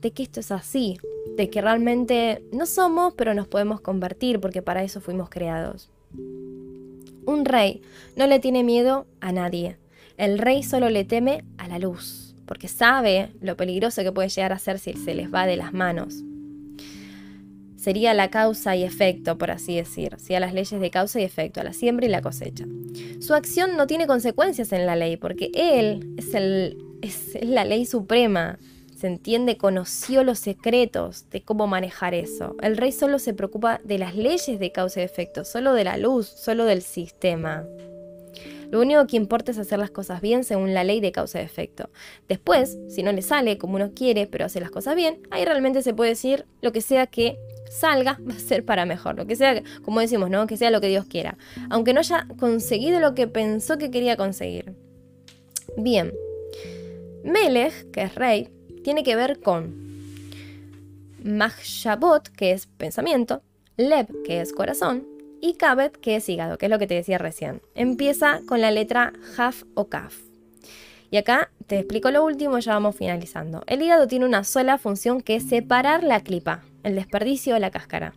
de 0.00 0.12
que 0.12 0.22
esto 0.22 0.40
es 0.40 0.50
así, 0.50 0.98
de 1.36 1.50
que 1.50 1.60
realmente 1.60 2.42
no 2.52 2.66
somos, 2.66 3.14
pero 3.14 3.34
nos 3.34 3.48
podemos 3.48 3.80
convertir, 3.80 4.40
porque 4.40 4.62
para 4.62 4.82
eso 4.82 5.00
fuimos 5.00 5.28
creados. 5.28 5.90
Un 7.26 7.44
rey 7.44 7.82
no 8.16 8.26
le 8.26 8.38
tiene 8.38 8.64
miedo 8.64 9.06
a 9.20 9.32
nadie. 9.32 9.76
El 10.16 10.38
rey 10.38 10.62
solo 10.62 10.88
le 10.90 11.04
teme 11.04 11.44
a 11.58 11.68
la 11.68 11.78
luz, 11.78 12.34
porque 12.46 12.68
sabe 12.68 13.30
lo 13.40 13.56
peligroso 13.56 14.02
que 14.02 14.12
puede 14.12 14.28
llegar 14.28 14.52
a 14.52 14.58
ser 14.58 14.78
si 14.78 14.94
se 14.94 15.14
les 15.14 15.32
va 15.32 15.46
de 15.46 15.56
las 15.56 15.72
manos. 15.72 16.24
Sería 17.76 18.12
la 18.14 18.28
causa 18.28 18.74
y 18.74 18.82
efecto, 18.82 19.38
por 19.38 19.52
así 19.52 19.76
decir, 19.76 20.16
¿sí? 20.18 20.32
las 20.38 20.52
leyes 20.52 20.80
de 20.80 20.90
causa 20.90 21.20
y 21.20 21.24
efecto, 21.24 21.60
a 21.60 21.64
la 21.64 21.72
siembra 21.72 22.06
y 22.06 22.08
la 22.08 22.22
cosecha. 22.22 22.64
Su 23.20 23.34
acción 23.34 23.76
no 23.76 23.86
tiene 23.86 24.06
consecuencias 24.06 24.72
en 24.72 24.84
la 24.86 24.96
ley, 24.96 25.16
porque 25.16 25.50
él 25.54 26.14
es, 26.16 26.34
el, 26.34 26.76
es 27.02 27.38
la 27.40 27.64
ley 27.64 27.86
suprema, 27.86 28.58
se 28.98 29.06
entiende, 29.06 29.56
conoció 29.56 30.24
los 30.24 30.40
secretos 30.40 31.30
de 31.30 31.42
cómo 31.42 31.68
manejar 31.68 32.14
eso. 32.14 32.56
El 32.60 32.76
rey 32.76 32.90
solo 32.90 33.20
se 33.20 33.32
preocupa 33.32 33.80
de 33.84 33.96
las 33.96 34.16
leyes 34.16 34.58
de 34.58 34.72
causa 34.72 35.00
y 35.00 35.04
efecto, 35.04 35.44
solo 35.44 35.72
de 35.74 35.84
la 35.84 35.96
luz, 35.98 36.26
solo 36.26 36.64
del 36.64 36.82
sistema. 36.82 37.64
Lo 38.72 38.80
único 38.80 39.06
que 39.06 39.16
importa 39.16 39.52
es 39.52 39.58
hacer 39.58 39.78
las 39.78 39.92
cosas 39.92 40.20
bien 40.20 40.42
según 40.42 40.74
la 40.74 40.82
ley 40.82 41.00
de 41.00 41.12
causa 41.12 41.40
y 41.40 41.44
efecto. 41.44 41.90
Después, 42.28 42.76
si 42.88 43.04
no 43.04 43.12
le 43.12 43.22
sale 43.22 43.56
como 43.56 43.76
uno 43.76 43.92
quiere, 43.94 44.26
pero 44.26 44.46
hace 44.46 44.58
las 44.60 44.72
cosas 44.72 44.96
bien, 44.96 45.22
ahí 45.30 45.44
realmente 45.44 45.82
se 45.82 45.94
puede 45.94 46.10
decir 46.10 46.44
lo 46.60 46.72
que 46.72 46.80
sea 46.80 47.06
que 47.06 47.38
salga 47.70 48.18
va 48.28 48.34
a 48.34 48.40
ser 48.40 48.64
para 48.64 48.84
mejor, 48.84 49.16
lo 49.16 49.26
que 49.28 49.36
sea, 49.36 49.62
como 49.84 50.00
decimos, 50.00 50.28
¿no? 50.28 50.48
Que 50.48 50.56
sea 50.56 50.72
lo 50.72 50.80
que 50.80 50.88
Dios 50.88 51.04
quiera, 51.04 51.38
aunque 51.70 51.92
no 51.92 52.00
haya 52.00 52.26
conseguido 52.36 52.98
lo 52.98 53.14
que 53.14 53.28
pensó 53.28 53.78
que 53.78 53.92
quería 53.92 54.16
conseguir. 54.16 54.74
Bien, 55.76 56.12
Melech, 57.22 57.90
que 57.92 58.02
es 58.02 58.14
rey, 58.16 58.50
tiene 58.88 59.04
que 59.04 59.16
ver 59.16 59.40
con 59.40 59.74
Mahshabot, 61.22 62.26
que 62.30 62.52
es 62.52 62.66
pensamiento, 62.66 63.42
Leb, 63.76 64.06
que 64.24 64.40
es 64.40 64.54
corazón, 64.54 65.06
y 65.42 65.58
Kabet, 65.58 65.98
que 65.98 66.16
es 66.16 66.26
hígado, 66.26 66.56
que 66.56 66.64
es 66.64 66.70
lo 66.70 66.78
que 66.78 66.86
te 66.86 66.94
decía 66.94 67.18
recién. 67.18 67.60
Empieza 67.74 68.40
con 68.48 68.62
la 68.62 68.70
letra 68.70 69.12
Haf 69.36 69.64
o 69.74 69.88
Kaf. 69.88 70.16
Y 71.10 71.18
acá 71.18 71.50
te 71.66 71.80
explico 71.80 72.10
lo 72.10 72.24
último, 72.24 72.60
ya 72.60 72.72
vamos 72.72 72.96
finalizando. 72.96 73.62
El 73.66 73.82
hígado 73.82 74.06
tiene 74.06 74.24
una 74.24 74.42
sola 74.42 74.78
función 74.78 75.20
que 75.20 75.36
es 75.36 75.46
separar 75.46 76.02
la 76.02 76.20
clipa, 76.20 76.62
el 76.82 76.94
desperdicio 76.94 77.52
de 77.52 77.60
la 77.60 77.70
cáscara, 77.70 78.14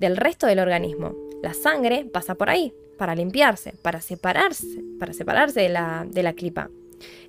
del 0.00 0.16
resto 0.16 0.48
del 0.48 0.58
organismo. 0.58 1.14
La 1.44 1.54
sangre 1.54 2.06
pasa 2.12 2.34
por 2.34 2.50
ahí 2.50 2.72
para 2.98 3.14
limpiarse, 3.14 3.74
para 3.82 4.00
separarse, 4.00 4.82
para 4.98 5.12
separarse 5.12 5.60
de 5.60 5.68
la, 5.68 6.04
de 6.10 6.24
la 6.24 6.32
clipa. 6.32 6.70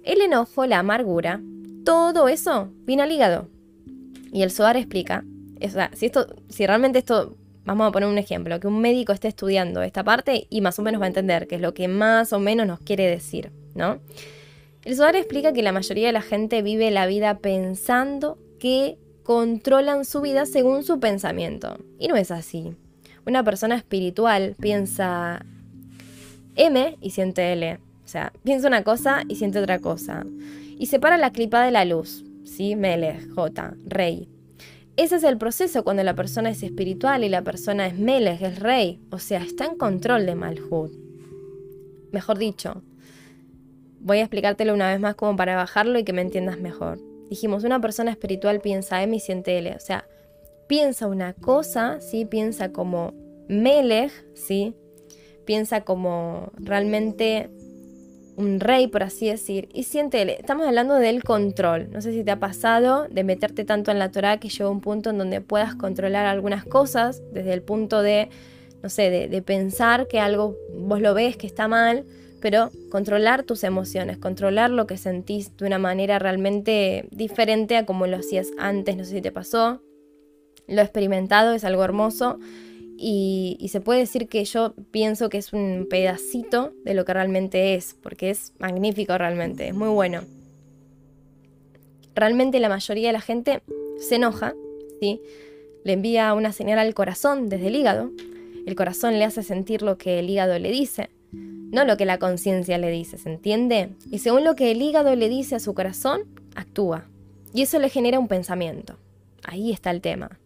El 0.03 0.21
enojo, 0.21 0.65
la 0.65 0.79
amargura, 0.79 1.39
todo 1.83 2.27
eso 2.27 2.69
viene 2.85 3.03
al 3.03 3.11
hígado. 3.11 3.47
Y 4.31 4.41
el 4.41 4.51
SOAR 4.51 4.77
explica, 4.77 5.23
si, 5.93 6.05
esto, 6.05 6.27
si 6.49 6.65
realmente 6.65 6.99
esto, 6.99 7.35
vamos 7.65 7.87
a 7.87 7.91
poner 7.91 8.09
un 8.09 8.17
ejemplo, 8.17 8.59
que 8.59 8.67
un 8.67 8.81
médico 8.81 9.13
esté 9.13 9.27
estudiando 9.27 9.81
esta 9.81 10.03
parte 10.03 10.47
y 10.49 10.61
más 10.61 10.79
o 10.79 10.81
menos 10.81 11.01
va 11.01 11.05
a 11.05 11.09
entender 11.09 11.47
qué 11.47 11.55
es 11.55 11.61
lo 11.61 11.73
que 11.73 11.87
más 11.87 12.33
o 12.33 12.39
menos 12.39 12.65
nos 12.65 12.79
quiere 12.79 13.07
decir, 13.07 13.51
¿no? 13.75 13.99
El 14.83 14.95
SOAR 14.95 15.15
explica 15.15 15.53
que 15.53 15.63
la 15.63 15.71
mayoría 15.71 16.07
de 16.07 16.13
la 16.13 16.21
gente 16.21 16.61
vive 16.61 16.91
la 16.91 17.05
vida 17.05 17.37
pensando 17.37 18.37
que 18.59 18.97
controlan 19.23 20.03
su 20.03 20.21
vida 20.21 20.45
según 20.45 20.83
su 20.83 20.99
pensamiento. 20.99 21.77
Y 21.99 22.07
no 22.09 22.17
es 22.17 22.31
así. 22.31 22.75
Una 23.25 23.43
persona 23.43 23.75
espiritual 23.75 24.55
piensa 24.59 25.45
M 26.55 26.97
y 26.99 27.09
siente 27.11 27.53
L. 27.53 27.79
O 28.03 28.07
sea, 28.07 28.33
piensa 28.43 28.67
una 28.67 28.83
cosa 28.83 29.23
y 29.29 29.35
siente 29.35 29.59
otra 29.59 29.79
cosa. 29.79 30.25
Y 30.77 30.87
separa 30.87 31.17
la 31.17 31.31
clipa 31.31 31.63
de 31.63 31.71
la 31.71 31.85
luz. 31.85 32.25
¿Sí? 32.43 32.75
Mele, 32.75 33.19
J, 33.35 33.75
rey. 33.85 34.27
Ese 34.95 35.15
es 35.15 35.23
el 35.23 35.39
proceso 35.39 35.83
cuando 35.83 36.03
la 36.03 36.13
persona 36.13 36.51
es 36.51 36.61
espiritual 36.61 37.23
y 37.23 37.29
la 37.29 37.41
persona 37.41 37.87
es 37.87 37.97
Melech, 37.97 38.41
es 38.43 38.59
rey. 38.59 38.99
O 39.09 39.17
sea, 39.17 39.41
está 39.41 39.65
en 39.65 39.75
control 39.75 40.27
de 40.27 40.35
Malhut. 40.35 40.91
Mejor 42.11 42.37
dicho, 42.37 42.83
voy 43.99 44.19
a 44.19 44.21
explicártelo 44.21 44.71
una 44.71 44.91
vez 44.91 44.99
más 44.99 45.15
como 45.15 45.35
para 45.35 45.55
bajarlo 45.55 45.97
y 45.97 46.03
que 46.03 46.13
me 46.13 46.21
entiendas 46.21 46.59
mejor. 46.59 46.99
Dijimos, 47.27 47.63
una 47.63 47.81
persona 47.81 48.11
espiritual 48.11 48.61
piensa 48.61 49.01
M 49.01 49.15
y 49.15 49.19
siente 49.19 49.57
L. 49.57 49.75
O 49.75 49.79
sea, 49.79 50.05
piensa 50.67 51.07
una 51.07 51.33
cosa, 51.33 51.99
¿sí? 51.99 52.25
Piensa 52.25 52.71
como 52.71 53.13
Melech, 53.47 54.11
¿sí? 54.35 54.75
Piensa 55.45 55.81
como 55.81 56.51
realmente 56.55 57.49
un 58.35 58.59
rey, 58.59 58.87
por 58.87 59.03
así 59.03 59.27
decir, 59.27 59.69
y 59.73 59.83
siente, 59.83 60.39
estamos 60.39 60.67
hablando 60.67 60.95
del 60.95 61.23
control. 61.23 61.89
No 61.91 62.01
sé 62.01 62.11
si 62.11 62.23
te 62.23 62.31
ha 62.31 62.39
pasado 62.39 63.07
de 63.09 63.23
meterte 63.23 63.65
tanto 63.65 63.91
en 63.91 63.99
la 63.99 64.11
Torah 64.11 64.39
que 64.39 64.49
llega 64.49 64.69
un 64.69 64.81
punto 64.81 65.09
en 65.09 65.17
donde 65.17 65.41
puedas 65.41 65.75
controlar 65.75 66.25
algunas 66.25 66.65
cosas 66.65 67.21
desde 67.31 67.53
el 67.53 67.61
punto 67.61 68.01
de, 68.01 68.29
no 68.81 68.89
sé, 68.89 69.09
de, 69.09 69.41
pensar 69.41 70.07
que 70.07 70.19
algo 70.19 70.55
vos 70.75 71.01
lo 71.01 71.13
ves 71.13 71.37
que 71.37 71.47
está 71.47 71.67
mal, 71.67 72.05
pero 72.41 72.71
controlar 72.89 73.43
tus 73.43 73.63
emociones, 73.63 74.17
controlar 74.17 74.69
lo 74.69 74.87
que 74.87 74.97
sentís 74.97 75.55
de 75.57 75.65
una 75.65 75.77
manera 75.77 76.19
realmente 76.19 77.07
diferente 77.11 77.77
a 77.77 77.85
como 77.85 78.07
lo 78.07 78.17
hacías 78.17 78.49
antes, 78.57 78.97
no 78.97 79.05
sé 79.05 79.11
si 79.11 79.21
te 79.21 79.31
pasó. 79.31 79.81
Lo 80.67 80.81
experimentado, 80.81 81.53
es 81.53 81.65
algo 81.65 81.83
hermoso 81.83 82.39
y, 83.05 83.67
se 83.67 83.81
puede 83.81 83.99
decir 83.99 84.29
que 84.29 84.45
yo 84.45 84.73
pienso 84.91 85.27
que 85.27 85.37
es 85.37 85.51
un 85.51 85.87
pedacito 85.89 86.71
de 86.85 86.93
lo 86.93 87.03
que 87.03 87.13
realmente 87.13 87.75
es, 87.75 87.95
porque 88.01 88.29
es 88.29 88.53
magnífico 88.59 89.17
realmente, 89.17 89.67
es 89.67 89.75
muy 89.75 89.89
bueno. 89.89 90.21
Realmente 92.15 92.59
la 92.59 92.69
mayoría 92.69 93.07
de 93.07 93.13
la 93.13 93.19
gente 93.19 93.61
se 93.97 94.15
enoja, 94.15 94.53
¿sí? 95.01 95.19
le 95.83 95.93
envía 95.93 96.33
una 96.33 96.53
señal 96.53 96.79
al 96.79 96.93
corazón 96.93 97.49
desde 97.49 97.67
el 97.67 97.75
hígado, 97.75 98.09
el 98.65 98.75
corazón 98.75 99.19
le 99.19 99.25
hace 99.25 99.43
sentir 99.43 99.81
lo 99.81 99.97
que 99.97 100.19
el 100.19 100.29
hígado 100.29 100.57
le 100.57 100.71
dice, 100.71 101.09
no 101.33 101.83
lo 101.83 101.97
que 101.97 102.05
la 102.05 102.19
conciencia 102.19 102.77
le 102.77 102.89
dice, 102.89 103.17
¿se 103.17 103.29
entiende? 103.29 103.89
Y 104.11 104.19
según 104.19 104.45
lo 104.45 104.55
que 104.55 104.71
el 104.71 104.81
hígado 104.81 105.13
le 105.15 105.27
dice 105.27 105.55
a 105.55 105.59
su 105.59 105.73
corazón, 105.73 106.21
actúa. 106.55 107.05
Y 107.53 107.63
eso 107.63 107.79
le 107.79 107.89
genera 107.89 108.19
un 108.19 108.29
pensamiento. 108.29 108.97
Ahí 109.43 109.71
está 109.71 109.91
el 109.91 109.99
tema 109.99 110.39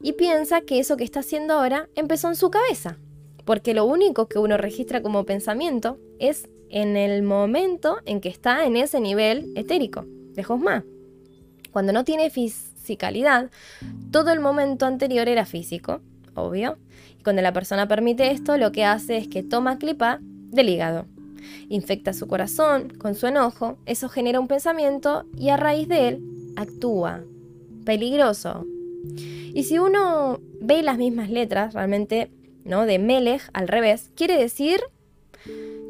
y 0.00 0.12
piensa 0.12 0.60
que 0.60 0.78
eso 0.78 0.96
que 0.96 1.04
está 1.04 1.20
haciendo 1.20 1.54
ahora 1.54 1.88
empezó 1.94 2.28
en 2.28 2.36
su 2.36 2.50
cabeza, 2.50 2.98
porque 3.44 3.74
lo 3.74 3.84
único 3.84 4.28
que 4.28 4.38
uno 4.38 4.56
registra 4.56 5.02
como 5.02 5.24
pensamiento 5.24 5.98
es 6.18 6.48
en 6.68 6.96
el 6.96 7.22
momento 7.22 7.98
en 8.04 8.20
que 8.20 8.28
está 8.28 8.66
en 8.66 8.76
ese 8.76 9.00
nivel 9.00 9.52
etérico 9.56 10.04
de 10.32 10.42
Josma. 10.42 10.84
Cuando 11.70 11.92
no 11.92 12.04
tiene 12.04 12.30
fisicalidad, 12.30 13.50
todo 14.10 14.30
el 14.30 14.40
momento 14.40 14.86
anterior 14.86 15.28
era 15.28 15.44
físico, 15.44 16.00
obvio. 16.34 16.78
Y 17.18 17.22
cuando 17.22 17.42
la 17.42 17.52
persona 17.52 17.88
permite 17.88 18.30
esto, 18.30 18.56
lo 18.56 18.72
que 18.72 18.84
hace 18.84 19.16
es 19.16 19.28
que 19.28 19.42
toma 19.42 19.78
clipa 19.78 20.18
del 20.22 20.68
hígado. 20.68 21.06
Infecta 21.68 22.12
su 22.12 22.26
corazón 22.26 22.90
con 22.98 23.14
su 23.14 23.26
enojo, 23.26 23.78
eso 23.86 24.08
genera 24.08 24.40
un 24.40 24.48
pensamiento 24.48 25.24
y 25.36 25.50
a 25.50 25.56
raíz 25.56 25.88
de 25.88 26.08
él 26.08 26.52
actúa. 26.56 27.22
Peligroso, 27.84 28.66
y 29.56 29.62
si 29.62 29.78
uno 29.78 30.38
ve 30.60 30.82
las 30.82 30.98
mismas 30.98 31.30
letras, 31.30 31.72
realmente, 31.72 32.30
¿no? 32.66 32.84
De 32.84 32.98
Melech 32.98 33.40
al 33.54 33.68
revés, 33.68 34.12
quiere 34.14 34.36
decir 34.36 34.80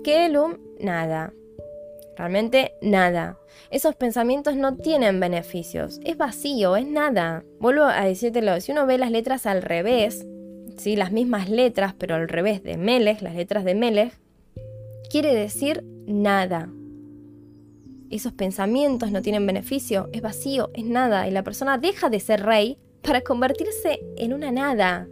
que 0.05 0.27
Elum, 0.27 0.59
nada. 0.81 1.33
Realmente 2.17 2.75
nada. 2.81 3.39
Esos 3.73 3.97
pensamientos 3.97 4.55
no 4.55 4.77
tienen 4.77 5.19
beneficios. 5.19 5.99
Es 6.05 6.17
vacío, 6.17 6.77
es 6.77 6.87
nada. 6.87 7.43
Vuelvo 7.59 7.83
a 7.83 8.05
decírtelo, 8.05 8.61
si 8.61 8.71
uno 8.71 8.87
ve 8.87 8.99
las 8.99 9.11
letras 9.11 9.47
al 9.47 9.63
revés, 9.63 10.25
¿sí? 10.77 10.95
las 10.95 11.11
mismas 11.11 11.51
letras, 11.51 11.93
pero 11.99 12.15
al 12.15 12.29
revés 12.29 12.63
de 12.63 12.77
Melech, 12.77 13.21
las 13.21 13.35
letras 13.35 13.65
de 13.65 13.75
Melech, 13.75 14.13
quiere 15.11 15.35
decir 15.35 15.83
nada. 16.07 16.71
Esos 18.11 18.33
pensamientos 18.33 19.11
no 19.11 19.23
tienen 19.23 19.45
beneficio, 19.45 20.09
es 20.13 20.23
vacío, 20.23 20.71
es 20.75 20.85
nada, 20.85 21.27
y 21.27 21.33
la 21.33 21.43
persona 21.43 21.79
deja 21.79 22.11
de 22.11 22.21
ser 22.21 22.45
rey 22.45 22.79
para 23.07 23.21
convertirse 23.21 24.01
en 24.17 24.35
una 24.35 24.51
nada. 24.51 25.09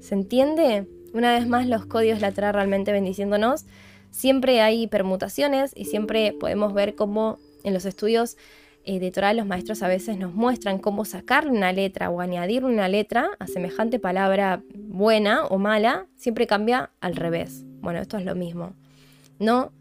¿Se 0.00 0.14
entiende? 0.14 0.86
Una 1.12 1.32
vez 1.32 1.46
más, 1.46 1.66
los 1.66 1.84
códigos 1.86 2.20
la 2.20 2.30
realmente 2.30 2.92
bendiciéndonos. 2.92 3.66
Siempre 4.10 4.60
hay 4.60 4.86
permutaciones 4.86 5.72
y 5.74 5.86
siempre 5.86 6.34
podemos 6.38 6.72
ver 6.72 6.94
cómo 6.94 7.38
en 7.64 7.74
los 7.74 7.84
estudios 7.84 8.36
eh, 8.84 9.00
de 9.00 9.10
Torah 9.10 9.32
los 9.32 9.46
maestros 9.46 9.82
a 9.82 9.88
veces 9.88 10.18
nos 10.18 10.34
muestran 10.34 10.78
cómo 10.78 11.04
sacar 11.04 11.48
una 11.48 11.72
letra 11.72 12.10
o 12.10 12.20
añadir 12.20 12.64
una 12.64 12.88
letra 12.88 13.30
a 13.38 13.46
semejante 13.46 13.98
palabra 13.98 14.62
buena 14.74 15.46
o 15.46 15.58
mala, 15.58 16.06
siempre 16.16 16.46
cambia 16.46 16.90
al 17.00 17.16
revés. 17.16 17.64
Bueno, 17.80 18.00
esto 18.00 18.18
es 18.18 18.24
lo 18.24 18.34
mismo. 18.34 18.74
No, 19.38 19.72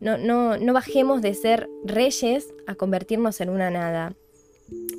no, 0.00 0.18
no, 0.18 0.58
no 0.58 0.72
bajemos 0.72 1.22
de 1.22 1.34
ser 1.34 1.68
reyes 1.84 2.52
a 2.66 2.74
convertirnos 2.74 3.40
en 3.40 3.50
una 3.50 3.70
nada 3.70 4.14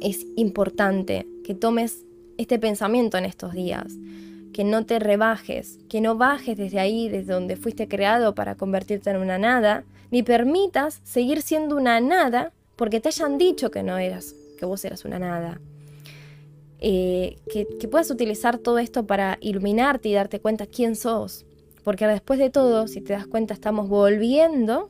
es 0.01 0.26
importante 0.36 1.28
que 1.43 1.55
tomes 1.55 2.03
este 2.38 2.59
pensamiento 2.59 3.17
en 3.17 3.26
estos 3.26 3.53
días, 3.53 3.93
que 4.53 4.63
no 4.63 4.86
te 4.86 4.99
rebajes, 4.99 5.80
que 5.89 6.01
no 6.01 6.17
bajes 6.17 6.57
desde 6.57 6.80
ahí, 6.80 7.09
desde 7.09 7.34
donde 7.34 7.55
fuiste 7.55 7.88
creado 7.88 8.36
para 8.36 8.55
convertirte 8.55 9.09
en 9.09 9.17
una 9.17 9.38
nada, 9.38 9.84
ni 10.11 10.24
permitas 10.24 11.01
seguir 11.03 11.41
siendo 11.41 11.76
una 11.76 11.99
nada 11.99 12.53
porque 12.76 12.99
te 12.99 13.09
hayan 13.09 13.38
dicho 13.38 13.71
que 13.71 13.84
no 13.84 13.97
eras, 13.97 14.36
que 14.59 14.65
vos 14.65 14.84
eras 14.86 15.05
una 15.05 15.19
nada. 15.19 15.59
Eh, 16.80 17.38
que, 17.51 17.65
que 17.80 17.88
puedas 17.88 18.11
utilizar 18.11 18.57
todo 18.57 18.78
esto 18.78 19.05
para 19.05 19.38
iluminarte 19.41 20.09
y 20.09 20.13
darte 20.13 20.39
cuenta 20.39 20.65
quién 20.65 20.95
sos. 20.95 21.45
Porque 21.84 22.07
después 22.07 22.39
de 22.39 22.49
todo, 22.49 22.88
si 22.88 23.01
te 23.01 23.13
das 23.13 23.26
cuenta, 23.26 23.53
estamos 23.53 23.88
volviendo, 23.89 24.89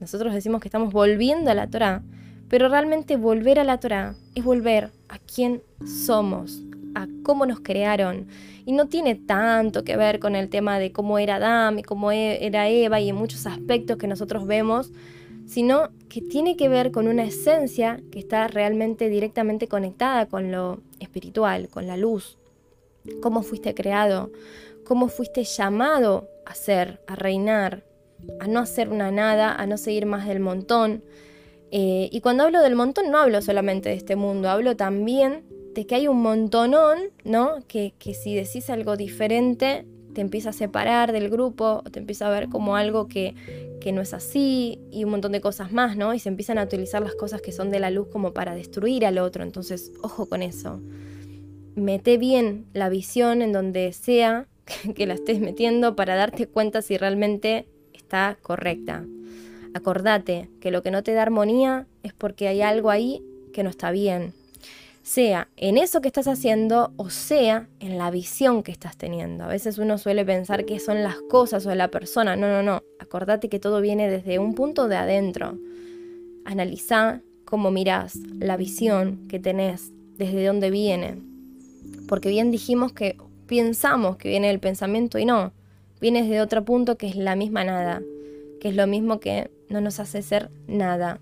nosotros 0.00 0.34
decimos 0.34 0.60
que 0.60 0.68
estamos 0.68 0.92
volviendo 0.92 1.50
a 1.50 1.54
la 1.54 1.68
Torah, 1.68 2.02
pero 2.48 2.68
realmente 2.68 3.16
volver 3.16 3.58
a 3.58 3.64
la 3.64 3.78
Torah 3.78 4.14
es 4.34 4.44
volver 4.44 4.90
a 5.08 5.18
quién 5.18 5.62
somos, 5.84 6.62
a 6.94 7.06
cómo 7.22 7.46
nos 7.46 7.60
crearon. 7.60 8.28
Y 8.64 8.72
no 8.72 8.86
tiene 8.86 9.14
tanto 9.14 9.84
que 9.84 9.96
ver 9.96 10.18
con 10.18 10.34
el 10.34 10.48
tema 10.48 10.78
de 10.78 10.92
cómo 10.92 11.18
era 11.18 11.36
Adam 11.36 11.78
y 11.78 11.82
cómo 11.82 12.12
e, 12.12 12.44
era 12.44 12.68
Eva 12.68 13.00
y 13.00 13.08
en 13.08 13.16
muchos 13.16 13.46
aspectos 13.46 13.96
que 13.96 14.06
nosotros 14.06 14.46
vemos, 14.46 14.90
sino 15.46 15.90
que 16.08 16.20
tiene 16.20 16.56
que 16.56 16.68
ver 16.68 16.90
con 16.90 17.06
una 17.06 17.24
esencia 17.24 18.00
que 18.10 18.18
está 18.18 18.48
realmente 18.48 19.08
directamente 19.08 19.68
conectada 19.68 20.26
con 20.26 20.50
lo 20.50 20.80
espiritual, 20.98 21.68
con 21.68 21.86
la 21.86 21.96
luz. 21.96 22.38
Cómo 23.22 23.42
fuiste 23.42 23.74
creado, 23.74 24.32
cómo 24.84 25.08
fuiste 25.08 25.44
llamado 25.44 26.28
a 26.44 26.54
ser, 26.54 27.00
a 27.06 27.14
reinar, 27.14 27.84
a 28.40 28.48
no 28.48 28.58
hacer 28.60 28.88
una 28.88 29.12
nada, 29.12 29.54
a 29.54 29.66
no 29.66 29.76
seguir 29.76 30.06
más 30.06 30.26
del 30.26 30.40
montón, 30.40 31.02
eh, 31.70 32.08
y 32.12 32.20
cuando 32.20 32.44
hablo 32.44 32.60
del 32.62 32.76
montón 32.76 33.10
no 33.10 33.18
hablo 33.18 33.42
solamente 33.42 33.88
de 33.88 33.96
este 33.96 34.16
mundo, 34.16 34.48
hablo 34.48 34.76
también 34.76 35.44
de 35.74 35.86
que 35.86 35.94
hay 35.94 36.08
un 36.08 36.22
montonón, 36.22 36.98
¿no? 37.24 37.56
Que, 37.68 37.92
si 38.14 38.34
decís 38.34 38.70
algo 38.70 38.96
diferente 38.96 39.86
te 40.14 40.22
empieza 40.22 40.48
a 40.48 40.52
separar 40.54 41.12
del 41.12 41.28
grupo, 41.28 41.82
o 41.84 41.90
te 41.90 41.98
empieza 41.98 42.26
a 42.26 42.30
ver 42.30 42.48
como 42.48 42.74
algo 42.74 43.06
que, 43.06 43.34
que 43.82 43.92
no 43.92 44.00
es 44.00 44.14
así, 44.14 44.80
y 44.90 45.04
un 45.04 45.10
montón 45.10 45.32
de 45.32 45.42
cosas 45.42 45.72
más, 45.72 45.98
¿no? 45.98 46.14
Y 46.14 46.18
se 46.18 46.30
empiezan 46.30 46.56
a 46.56 46.62
utilizar 46.62 47.02
las 47.02 47.14
cosas 47.14 47.42
que 47.42 47.52
son 47.52 47.70
de 47.70 47.80
la 47.80 47.90
luz 47.90 48.08
como 48.08 48.32
para 48.32 48.54
destruir 48.54 49.04
al 49.04 49.18
otro, 49.18 49.42
entonces 49.42 49.92
ojo 50.02 50.26
con 50.26 50.42
eso. 50.42 50.80
Mete 51.74 52.16
bien 52.16 52.64
la 52.72 52.88
visión 52.88 53.42
en 53.42 53.52
donde 53.52 53.92
sea 53.92 54.48
que 54.94 55.06
la 55.06 55.12
estés 55.12 55.40
metiendo 55.40 55.94
para 55.96 56.16
darte 56.16 56.46
cuenta 56.46 56.80
si 56.80 56.96
realmente 56.96 57.68
está 57.92 58.38
correcta. 58.40 59.04
Acordate 59.76 60.48
que 60.58 60.70
lo 60.70 60.82
que 60.82 60.90
no 60.90 61.02
te 61.02 61.12
da 61.12 61.20
armonía 61.20 61.86
es 62.02 62.14
porque 62.14 62.48
hay 62.48 62.62
algo 62.62 62.88
ahí 62.88 63.22
que 63.52 63.62
no 63.62 63.68
está 63.68 63.90
bien. 63.90 64.32
Sea 65.02 65.48
en 65.58 65.76
eso 65.76 66.00
que 66.00 66.08
estás 66.08 66.28
haciendo 66.28 66.92
o 66.96 67.10
sea 67.10 67.68
en 67.78 67.98
la 67.98 68.10
visión 68.10 68.62
que 68.62 68.72
estás 68.72 68.96
teniendo. 68.96 69.44
A 69.44 69.48
veces 69.48 69.76
uno 69.76 69.98
suele 69.98 70.24
pensar 70.24 70.64
que 70.64 70.80
son 70.80 71.02
las 71.02 71.16
cosas 71.28 71.66
o 71.66 71.74
la 71.74 71.88
persona. 71.88 72.36
No, 72.36 72.48
no, 72.48 72.62
no. 72.62 72.82
Acordate 72.98 73.50
que 73.50 73.58
todo 73.58 73.82
viene 73.82 74.08
desde 74.08 74.38
un 74.38 74.54
punto 74.54 74.88
de 74.88 74.96
adentro. 74.96 75.58
Analiza 76.46 77.20
cómo 77.44 77.70
mirás, 77.70 78.16
la 78.38 78.56
visión 78.56 79.28
que 79.28 79.38
tenés, 79.38 79.92
desde 80.16 80.46
dónde 80.46 80.70
viene. 80.70 81.18
Porque 82.08 82.30
bien 82.30 82.50
dijimos 82.50 82.94
que 82.94 83.18
pensamos 83.46 84.16
que 84.16 84.30
viene 84.30 84.48
del 84.48 84.58
pensamiento 84.58 85.18
y 85.18 85.26
no. 85.26 85.52
Viene 86.00 86.22
desde 86.22 86.40
otro 86.40 86.64
punto 86.64 86.96
que 86.96 87.08
es 87.08 87.16
la 87.16 87.36
misma 87.36 87.62
nada. 87.62 88.00
Que 88.58 88.70
es 88.70 88.74
lo 88.74 88.86
mismo 88.86 89.20
que 89.20 89.50
no 89.68 89.80
nos 89.80 90.00
hace 90.00 90.22
ser 90.22 90.50
nada. 90.66 91.20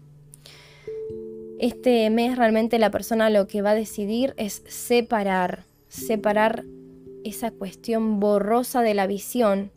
Este 1.58 2.08
mes 2.10 2.36
realmente 2.36 2.78
la 2.78 2.90
persona 2.90 3.30
lo 3.30 3.46
que 3.46 3.62
va 3.62 3.70
a 3.70 3.74
decidir 3.74 4.34
es 4.36 4.62
separar, 4.66 5.64
separar 5.88 6.64
esa 7.24 7.50
cuestión 7.50 8.20
borrosa 8.20 8.82
de 8.82 8.94
la 8.94 9.06
visión 9.06 9.70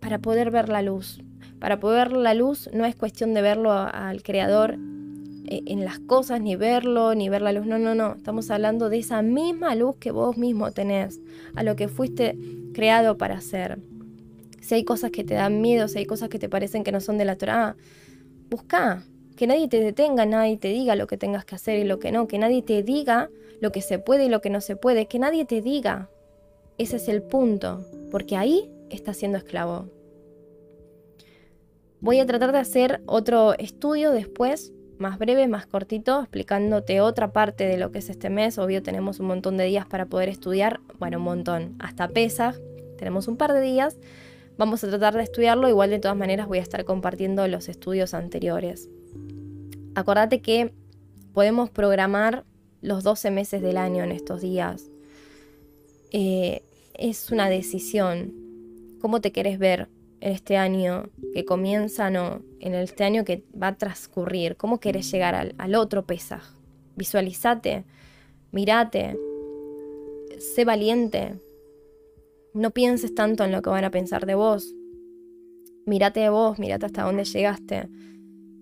para 0.00 0.18
poder 0.18 0.50
ver 0.50 0.68
la 0.68 0.82
luz. 0.82 1.20
Para 1.58 1.80
poder 1.80 2.08
ver 2.08 2.16
la 2.18 2.34
luz 2.34 2.70
no 2.72 2.84
es 2.84 2.94
cuestión 2.94 3.34
de 3.34 3.42
verlo 3.42 3.72
al 3.72 4.22
creador 4.22 4.76
eh, 5.46 5.62
en 5.66 5.84
las 5.84 5.98
cosas, 5.98 6.40
ni 6.40 6.56
verlo, 6.56 7.14
ni 7.14 7.28
ver 7.28 7.42
la 7.42 7.52
luz. 7.52 7.66
No, 7.66 7.78
no, 7.78 7.94
no. 7.94 8.14
Estamos 8.14 8.50
hablando 8.50 8.88
de 8.88 8.98
esa 8.98 9.22
misma 9.22 9.74
luz 9.74 9.96
que 9.98 10.10
vos 10.10 10.36
mismo 10.36 10.70
tenés, 10.72 11.20
a 11.56 11.62
lo 11.62 11.74
que 11.74 11.88
fuiste 11.88 12.38
creado 12.72 13.18
para 13.18 13.36
hacer. 13.38 13.78
Si 14.60 14.74
hay 14.74 14.84
cosas 14.84 15.10
que 15.10 15.24
te 15.24 15.34
dan 15.34 15.60
miedo, 15.60 15.88
si 15.88 15.98
hay 15.98 16.06
cosas 16.06 16.28
que 16.28 16.38
te 16.38 16.48
parecen 16.48 16.84
que 16.84 16.92
no 16.92 17.00
son 17.00 17.18
de 17.18 17.24
la 17.24 17.36
Torah, 17.36 17.76
busca. 18.48 19.04
Que 19.36 19.46
nadie 19.46 19.68
te 19.68 19.80
detenga, 19.80 20.26
nadie 20.26 20.56
te 20.56 20.68
diga 20.68 20.96
lo 20.96 21.06
que 21.06 21.16
tengas 21.16 21.44
que 21.44 21.54
hacer 21.54 21.78
y 21.78 21.84
lo 21.84 21.98
que 21.98 22.12
no. 22.12 22.26
Que 22.26 22.38
nadie 22.38 22.62
te 22.62 22.82
diga 22.82 23.30
lo 23.60 23.72
que 23.72 23.82
se 23.82 23.98
puede 23.98 24.24
y 24.24 24.28
lo 24.28 24.40
que 24.40 24.50
no 24.50 24.60
se 24.60 24.76
puede. 24.76 25.06
Que 25.06 25.18
nadie 25.18 25.44
te 25.44 25.62
diga. 25.62 26.10
Ese 26.76 26.96
es 26.96 27.08
el 27.08 27.22
punto. 27.22 27.84
Porque 28.10 28.36
ahí 28.36 28.70
estás 28.90 29.16
siendo 29.16 29.38
esclavo. 29.38 29.86
Voy 32.00 32.20
a 32.20 32.26
tratar 32.26 32.52
de 32.52 32.58
hacer 32.58 33.00
otro 33.06 33.54
estudio 33.58 34.12
después 34.12 34.72
más 34.98 35.18
breve, 35.18 35.48
más 35.48 35.66
cortito, 35.66 36.20
explicándote 36.20 37.00
otra 37.00 37.32
parte 37.32 37.64
de 37.66 37.78
lo 37.78 37.90
que 37.90 37.98
es 37.98 38.10
este 38.10 38.30
mes. 38.30 38.58
Obvio, 38.58 38.82
tenemos 38.82 39.20
un 39.20 39.26
montón 39.26 39.56
de 39.56 39.64
días 39.64 39.86
para 39.86 40.06
poder 40.06 40.28
estudiar. 40.28 40.80
Bueno, 40.98 41.18
un 41.18 41.24
montón. 41.24 41.76
Hasta 41.78 42.08
pesa. 42.08 42.54
Tenemos 42.98 43.28
un 43.28 43.36
par 43.36 43.52
de 43.52 43.60
días. 43.60 43.96
Vamos 44.58 44.84
a 44.84 44.88
tratar 44.88 45.14
de 45.14 45.22
estudiarlo. 45.22 45.68
Igual 45.68 45.90
de 45.90 45.98
todas 45.98 46.16
maneras 46.16 46.48
voy 46.48 46.58
a 46.58 46.62
estar 46.62 46.84
compartiendo 46.84 47.46
los 47.48 47.68
estudios 47.68 48.12
anteriores. 48.12 48.90
Acordate 49.94 50.42
que 50.42 50.74
podemos 51.32 51.70
programar 51.70 52.44
los 52.82 53.02
12 53.04 53.30
meses 53.30 53.62
del 53.62 53.78
año 53.78 54.04
en 54.04 54.12
estos 54.12 54.42
días. 54.42 54.90
Eh, 56.10 56.62
es 56.94 57.30
una 57.30 57.48
decisión. 57.48 58.34
¿Cómo 59.00 59.20
te 59.20 59.32
querés 59.32 59.58
ver? 59.58 59.88
en 60.20 60.32
este 60.32 60.56
año 60.56 61.10
que 61.32 61.44
comienza, 61.44 62.10
no, 62.10 62.42
en 62.60 62.74
este 62.74 63.04
año 63.04 63.24
que 63.24 63.44
va 63.60 63.68
a 63.68 63.78
transcurrir? 63.78 64.56
¿Cómo 64.56 64.80
querés 64.80 65.10
llegar 65.10 65.34
al, 65.34 65.74
otro 65.74 66.06
Pesaj? 66.06 66.42
Visualizate, 66.96 67.84
mirate, 68.50 69.16
sé 70.38 70.64
valiente. 70.64 71.34
No 72.54 72.70
pienses 72.70 73.14
tanto 73.14 73.44
en 73.44 73.52
lo 73.52 73.62
que 73.62 73.70
van 73.70 73.84
a 73.84 73.90
pensar 73.90 74.26
de 74.26 74.34
vos. 74.34 74.74
Mírate 75.86 76.20
de 76.20 76.28
vos, 76.30 76.58
mírate 76.58 76.86
hasta 76.86 77.04
dónde 77.04 77.24
llegaste. 77.24 77.88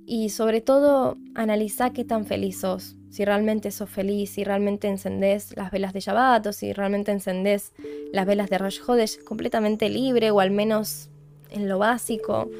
Y 0.06 0.28
sobre 0.30 0.60
todo, 0.60 1.16
analiza 1.34 1.92
qué 1.92 2.04
tan 2.04 2.26
feliz 2.26 2.60
sos. 2.60 2.96
Si 3.10 3.24
realmente 3.24 3.70
sos 3.70 3.90
feliz, 3.90 4.30
si 4.30 4.44
realmente 4.44 4.88
encendés 4.88 5.56
las 5.56 5.70
velas 5.70 5.92
de 5.92 6.00
Shabbat 6.00 6.52
si 6.52 6.72
realmente 6.72 7.12
encendés 7.12 7.72
las 8.12 8.26
velas 8.26 8.50
de 8.50 8.58
Rosh 8.58 8.80
Hodesh 8.86 9.22
completamente 9.24 9.88
libre 9.88 10.30
o 10.30 10.40
al 10.40 10.50
menos 10.50 11.08
en 11.50 11.68
lo 11.68 11.78
básico, 11.78 12.50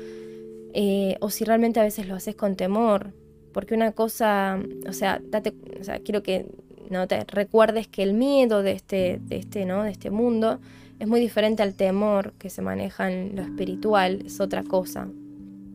eh, 0.73 1.17
o 1.21 1.31
si 1.31 1.45
realmente 1.45 1.81
a 1.81 1.85
veces 1.85 2.09
lo 2.09 2.15
haces 2.15 2.35
con 2.35 2.57
temor, 2.57 3.13
porque 3.53 3.75
una 3.75 3.93
cosa, 3.93 4.59
o 4.89 4.93
sea, 4.93 5.21
date, 5.23 5.55
o 5.81 5.85
sea, 5.85 6.01
quiero 6.01 6.23
que 6.23 6.47
no 6.91 7.07
te 7.07 7.25
recuerdes 7.25 7.89
que 7.89 8.03
el 8.03 8.15
miedo 8.15 8.63
de 8.63 8.73
este, 8.73 9.21
de 9.23 9.37
este, 9.37 9.65
¿no? 9.65 9.85
de 9.85 9.91
este 9.91 10.11
mundo 10.11 10.61
es 10.99 11.09
muy 11.09 11.21
diferente 11.21 11.63
al 11.63 11.75
temor 11.75 12.33
que 12.39 12.51
se 12.51 12.63
maneja 12.63 13.11
en 13.11 13.37
lo 13.37 13.43
espiritual, 13.43 14.23
es 14.27 14.41
otra 14.41 14.63
cosa, 14.63 15.09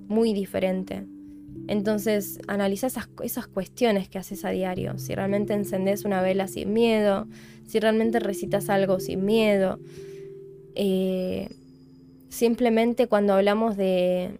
muy 0.08 0.34
diferente. 0.34 1.06
Entonces, 1.68 2.40
analiza 2.48 2.88
esas, 2.88 3.08
esas 3.24 3.48
cuestiones 3.48 4.10
que 4.10 4.18
haces 4.18 4.46
a 4.46 4.50
diario. 4.50 4.98
Si 4.98 5.14
realmente 5.14 5.54
encendes 5.54 6.06
una 6.06 6.22
vela 6.22 6.48
sin 6.48 6.74
miedo, 6.74 7.28
si 7.68 7.80
realmente 7.80 8.20
recitas 8.20 8.70
algo 8.70 9.00
sin 9.00 9.26
miedo. 9.26 9.80
Eh, 10.76 11.50
Simplemente 12.32 13.08
cuando 13.08 13.34
hablamos 13.34 13.76
de, 13.76 14.40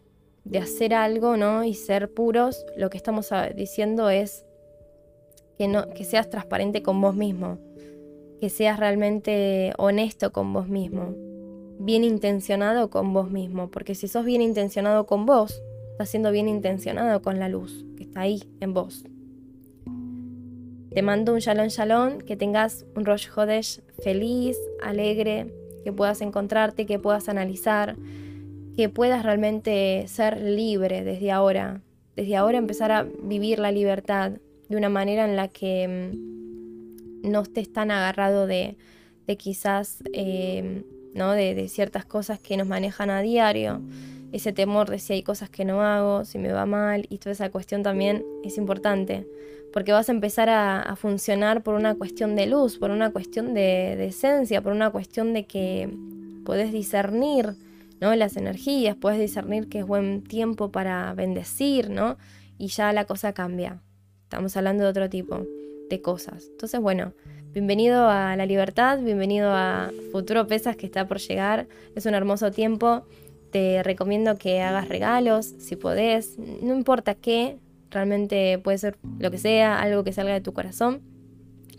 hacer 0.60 0.94
algo, 0.94 1.36
¿no? 1.36 1.66
Y 1.66 1.74
ser 1.74 2.14
puros, 2.14 2.66
lo 2.78 2.90
que 2.90 2.96
estamos 2.96 3.30
diciendo 3.54 4.10
es 4.10 4.46
que, 5.58 5.68
no, 5.68 5.90
que 5.90 6.06
seas 6.06 6.30
transparente 6.30 6.84
con 6.84 7.02
vos 7.02 7.16
mismo, 7.16 7.60
que 8.42 8.50
seas 8.50 8.80
realmente 8.80 9.72
honesto 9.78 10.32
con 10.32 10.52
vos 10.52 10.68
mismo, 10.68 11.14
bien 11.78 12.04
intencionado 12.04 12.90
con 12.90 13.14
vos 13.14 13.30
mismo, 13.30 13.70
porque 13.70 13.94
si 13.94 14.08
sos 14.08 14.26
bien 14.26 14.42
intencionado 14.42 15.06
con 15.06 15.28
vos, 15.28 15.62
estás 15.92 16.10
siendo 16.10 16.32
bien 16.32 16.48
intencionado 16.48 17.22
con 17.22 17.38
la 17.38 17.50
luz 17.50 17.86
que 17.96 18.04
está 18.04 18.22
ahí 18.22 18.42
en 18.60 18.74
vos. 18.74 19.06
Te 20.90 21.04
mando 21.04 21.34
un 21.34 21.40
shalom 21.40 21.68
shalom, 21.68 22.18
que 22.18 22.36
tengas 22.36 22.84
un 22.96 23.06
Rosh 23.06 23.28
Hodesh 23.30 23.82
feliz, 24.02 24.58
alegre, 24.82 25.54
que 25.84 25.94
puedas 25.94 26.20
encontrarte, 26.22 26.88
que 26.88 26.98
puedas 26.98 27.30
analizar, 27.30 27.96
que 28.76 28.90
puedas 28.90 29.24
realmente 29.24 30.06
ser 30.08 30.42
libre 30.42 31.04
desde 31.04 31.32
ahora, 31.32 31.82
desde 32.16 32.38
ahora 32.38 32.58
empezar 32.58 32.92
a 32.92 33.04
vivir 33.04 33.60
la 33.60 33.72
libertad 33.72 34.32
de 34.68 34.78
una 34.78 34.90
manera 34.90 35.26
en 35.26 35.36
la 35.36 35.48
que 35.48 36.12
mm, 36.16 36.31
no 37.24 37.42
estés 37.42 37.72
tan 37.72 37.92
agarrado 37.92 38.48
de, 38.48 38.78
quizás, 39.38 40.04
em, 40.14 40.84
¿no? 41.14 41.32
De, 41.32 41.56
de, 41.56 41.70
ciertas 41.70 42.04
cosas 42.04 42.40
que 42.40 42.58
nos 42.58 42.68
manejan 42.68 43.10
a 43.10 43.22
diario, 43.22 43.82
ese 44.34 44.52
temor 44.52 44.90
de 44.90 45.00
si 45.00 45.14
hay 45.14 45.24
cosas 45.24 45.50
que 45.50 45.64
no 45.64 45.82
hago, 45.82 46.26
si 46.26 46.38
me 46.38 46.52
va 46.52 46.66
mal, 46.66 47.06
y 47.10 47.18
toda 47.18 47.32
esa 47.32 47.50
cuestión 47.50 47.82
también 47.82 48.26
es 48.44 48.58
importante 48.58 49.26
porque 49.72 49.94
vas 49.94 50.10
a 50.10 50.12
empezar 50.12 50.50
a, 50.50 50.96
funcionar 50.96 51.64
por 51.64 51.76
una 51.76 51.96
cuestión 51.96 52.36
de 52.36 52.46
luz, 52.46 52.78
por 52.78 52.92
una 52.92 53.12
cuestión 53.12 53.54
de, 53.54 54.06
esencia, 54.06 54.62
por 54.62 54.74
una 54.74 54.90
cuestión 54.90 55.34
de 55.34 55.46
que 55.46 55.90
puedes 56.46 56.72
discernir 56.72 57.56
¿no? 58.00 58.14
las 58.16 58.36
energías, 58.36 58.96
puedes 58.96 59.20
discernir 59.20 59.70
que 59.70 59.80
es 59.80 59.86
buen 59.86 60.24
tiempo 60.24 60.72
para 60.72 61.14
bendecir, 61.14 61.90
¿no? 61.90 62.18
Y 62.58 62.68
ya 62.68 62.92
la 62.94 63.06
cosa 63.06 63.34
cambia. 63.34 63.82
Estamos 64.24 64.56
hablando 64.58 64.84
de 64.84 64.90
otro 64.90 65.10
tipo 65.10 65.46
de 65.92 66.02
cosas. 66.02 66.48
Entonces, 66.50 66.80
bueno, 66.80 67.14
bienvenido 67.54 68.10
a 68.10 68.36
la 68.36 68.48
libertad, 68.48 69.00
bienvenido 69.00 69.52
a 69.52 69.92
Futuro 70.12 70.48
Pesas 70.48 70.76
que 70.76 70.88
está 70.88 71.08
por 71.08 71.20
llegar. 71.20 71.68
Es 71.96 72.08
un 72.08 72.16
hermoso 72.16 72.50
tiempo. 72.50 73.04
Te 73.52 73.84
recomiendo 73.84 74.38
que 74.38 74.62
hagas 74.62 74.88
regalos, 74.88 75.46
si 75.60 75.76
podés, 75.76 76.40
no 76.40 76.74
importa 76.74 77.16
qué, 77.16 77.60
Realmente 77.92 78.58
puede 78.58 78.78
ser 78.78 78.98
lo 79.20 79.30
que 79.32 79.38
sea, 79.38 79.80
algo 79.80 80.06
que 80.06 80.14
salga 80.14 80.34
de 80.34 80.40
tu 80.40 80.54
corazón, 80.54 81.02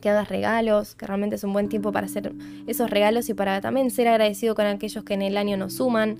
que 0.03 0.11
hagas 0.11 0.29
regalos, 0.29 0.95
que 0.95 1.07
realmente 1.07 1.37
es 1.37 1.45
un 1.45 1.55
buen 1.55 1.71
tiempo 1.71 1.91
para 1.91 2.07
hacer 2.07 2.33
esos 2.67 2.91
regalos 2.91 3.31
y 3.31 3.35
para 3.35 3.63
también 3.63 3.91
ser 3.91 4.09
agradecido 4.09 4.55
con 4.55 4.67
aquellos 4.67 5.05
que 5.05 5.15
en 5.15 5.23
el 5.23 5.39
año 5.39 5.57
nos 5.57 5.75
suman 5.75 6.19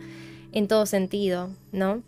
en 0.53 0.69
todo 0.69 0.87
sentido, 0.87 1.51
¿no? 1.73 2.03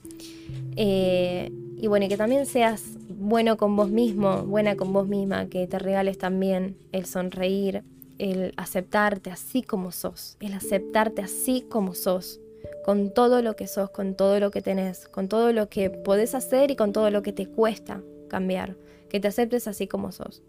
Eh, 0.77 1.51
y 1.77 1.87
bueno, 1.87 2.07
y 2.07 2.09
que 2.09 2.17
también 2.17 2.47
seas 2.47 2.83
bueno 3.09 3.57
con 3.57 3.77
vos 3.77 3.91
mismo, 3.91 4.43
buena 4.45 4.77
con 4.77 4.93
vos 4.93 5.09
misma, 5.09 5.47
que 5.47 5.67
te 5.67 5.79
regales 5.79 6.19
también 6.19 6.77
el 6.93 7.07
sonreír, 7.07 7.83
el 8.19 8.55
aceptarte 8.57 9.31
así 9.31 9.63
como 9.63 9.93
sos, 9.93 10.37
el 10.41 10.55
aceptarte 10.55 11.23
así 11.23 11.65
como 11.69 11.95
sos 11.95 12.41
con 12.85 13.13
todo 13.13 13.43
lo 13.43 13.57
que 13.57 13.67
sos, 13.67 13.91
con 13.91 14.15
todo 14.15 14.41
lo 14.41 14.51
que 14.51 14.61
tenés, 14.61 15.09
con 15.09 15.29
todo 15.29 15.53
lo 15.53 15.69
que 15.69 15.91
podés 15.91 16.35
hacer 16.35 16.71
y 16.71 16.77
con 16.77 16.93
todo 16.93 17.11
lo 17.11 17.23
que 17.23 17.33
te 17.33 17.47
cuesta 17.47 18.03
cambiar. 18.29 18.77
Que 19.09 19.21
te 19.21 19.29
aceptes 19.29 19.69
así 19.69 19.87
como 19.87 20.13
sos. 20.13 20.43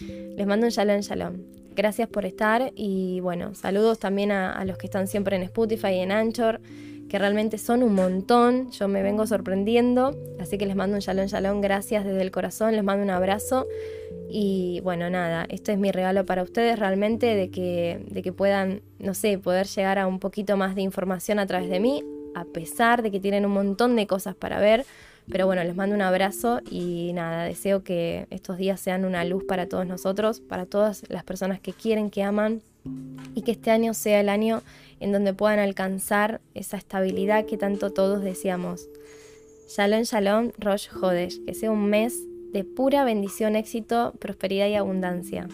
Les 0.00 0.46
mando 0.46 0.66
un 0.66 0.70
shalom 0.70 1.00
shalom. 1.00 1.36
Gracias 1.74 2.08
por 2.08 2.26
estar 2.26 2.72
y 2.74 3.20
bueno, 3.20 3.54
saludos 3.54 3.98
también 3.98 4.32
a, 4.32 4.64
los 4.64 4.76
que 4.78 4.86
están 4.86 5.06
siempre 5.06 5.36
en 5.36 5.42
Spotify 5.42 5.88
y 5.94 5.98
en 6.00 6.10
Anchor, 6.10 6.60
que 7.08 7.18
realmente 7.18 7.58
son 7.58 7.82
un 7.82 7.94
montón. 7.94 8.70
Yo 8.70 8.88
me 8.88 9.02
vengo 9.02 9.26
sorprendiendo, 9.26 10.16
así 10.40 10.58
que 10.58 10.66
les 10.66 10.76
mando 10.76 10.96
un 10.96 11.00
shalom 11.00 11.26
shalom. 11.26 11.60
Gracias 11.60 12.04
desde 12.04 12.22
el 12.22 12.30
corazón, 12.30 12.72
les 12.74 12.84
mando 12.84 13.02
un 13.02 13.10
abrazo. 13.10 13.66
Y 14.30 14.80
bueno, 14.82 15.08
nada, 15.08 15.46
este 15.48 15.72
es 15.72 15.78
mi 15.78 15.90
regalo 15.90 16.26
para 16.26 16.42
ustedes 16.42 16.78
realmente 16.78 17.34
de 17.34 17.50
que, 17.50 18.04
de 18.10 18.22
que 18.22 18.32
puedan, 18.32 18.82
no 18.98 19.14
sé, 19.14 19.38
poder 19.38 19.66
llegar 19.66 19.98
a 19.98 20.06
un 20.06 20.18
poquito 20.18 20.56
más 20.56 20.74
de 20.74 20.82
información 20.82 21.38
a 21.38 21.46
través 21.46 21.70
de 21.70 21.80
mí, 21.80 22.04
a 22.34 22.44
pesar 22.44 23.02
de 23.02 23.10
que 23.10 23.20
tienen 23.20 23.46
un 23.46 23.52
montón 23.52 23.96
de 23.96 24.06
cosas 24.06 24.34
para 24.34 24.60
ver. 24.60 24.84
Pero 25.30 25.46
bueno, 25.46 25.62
les 25.62 25.76
mando 25.76 25.94
un 25.94 26.02
abrazo 26.02 26.60
y 26.70 27.12
nada, 27.12 27.44
deseo 27.44 27.82
que 27.82 28.26
estos 28.30 28.56
días 28.56 28.80
sean 28.80 29.04
una 29.04 29.24
luz 29.24 29.44
para 29.44 29.66
todos 29.66 29.86
nosotros, 29.86 30.40
para 30.40 30.64
todas 30.64 31.04
las 31.08 31.22
personas 31.22 31.60
que 31.60 31.72
quieren, 31.72 32.10
que 32.10 32.22
aman 32.22 32.62
y 33.34 33.42
que 33.42 33.52
este 33.52 33.70
año 33.70 33.92
sea 33.92 34.20
el 34.20 34.30
año 34.30 34.62
en 35.00 35.12
donde 35.12 35.34
puedan 35.34 35.58
alcanzar 35.58 36.40
esa 36.54 36.76
estabilidad 36.76 37.46
que 37.46 37.56
tanto 37.56 37.92
todos 37.92 38.22
deseamos. 38.22 38.88
Shalom, 39.68 40.02
shalom, 40.02 40.50
Rosh 40.58 40.88
Hodesh, 40.90 41.44
que 41.44 41.54
sea 41.54 41.70
un 41.70 41.90
mes 41.90 42.14
de 42.52 42.64
pura 42.64 43.04
bendición, 43.04 43.56
éxito, 43.56 44.14
prosperidad 44.18 44.68
y 44.68 44.74
abundancia. 44.74 45.48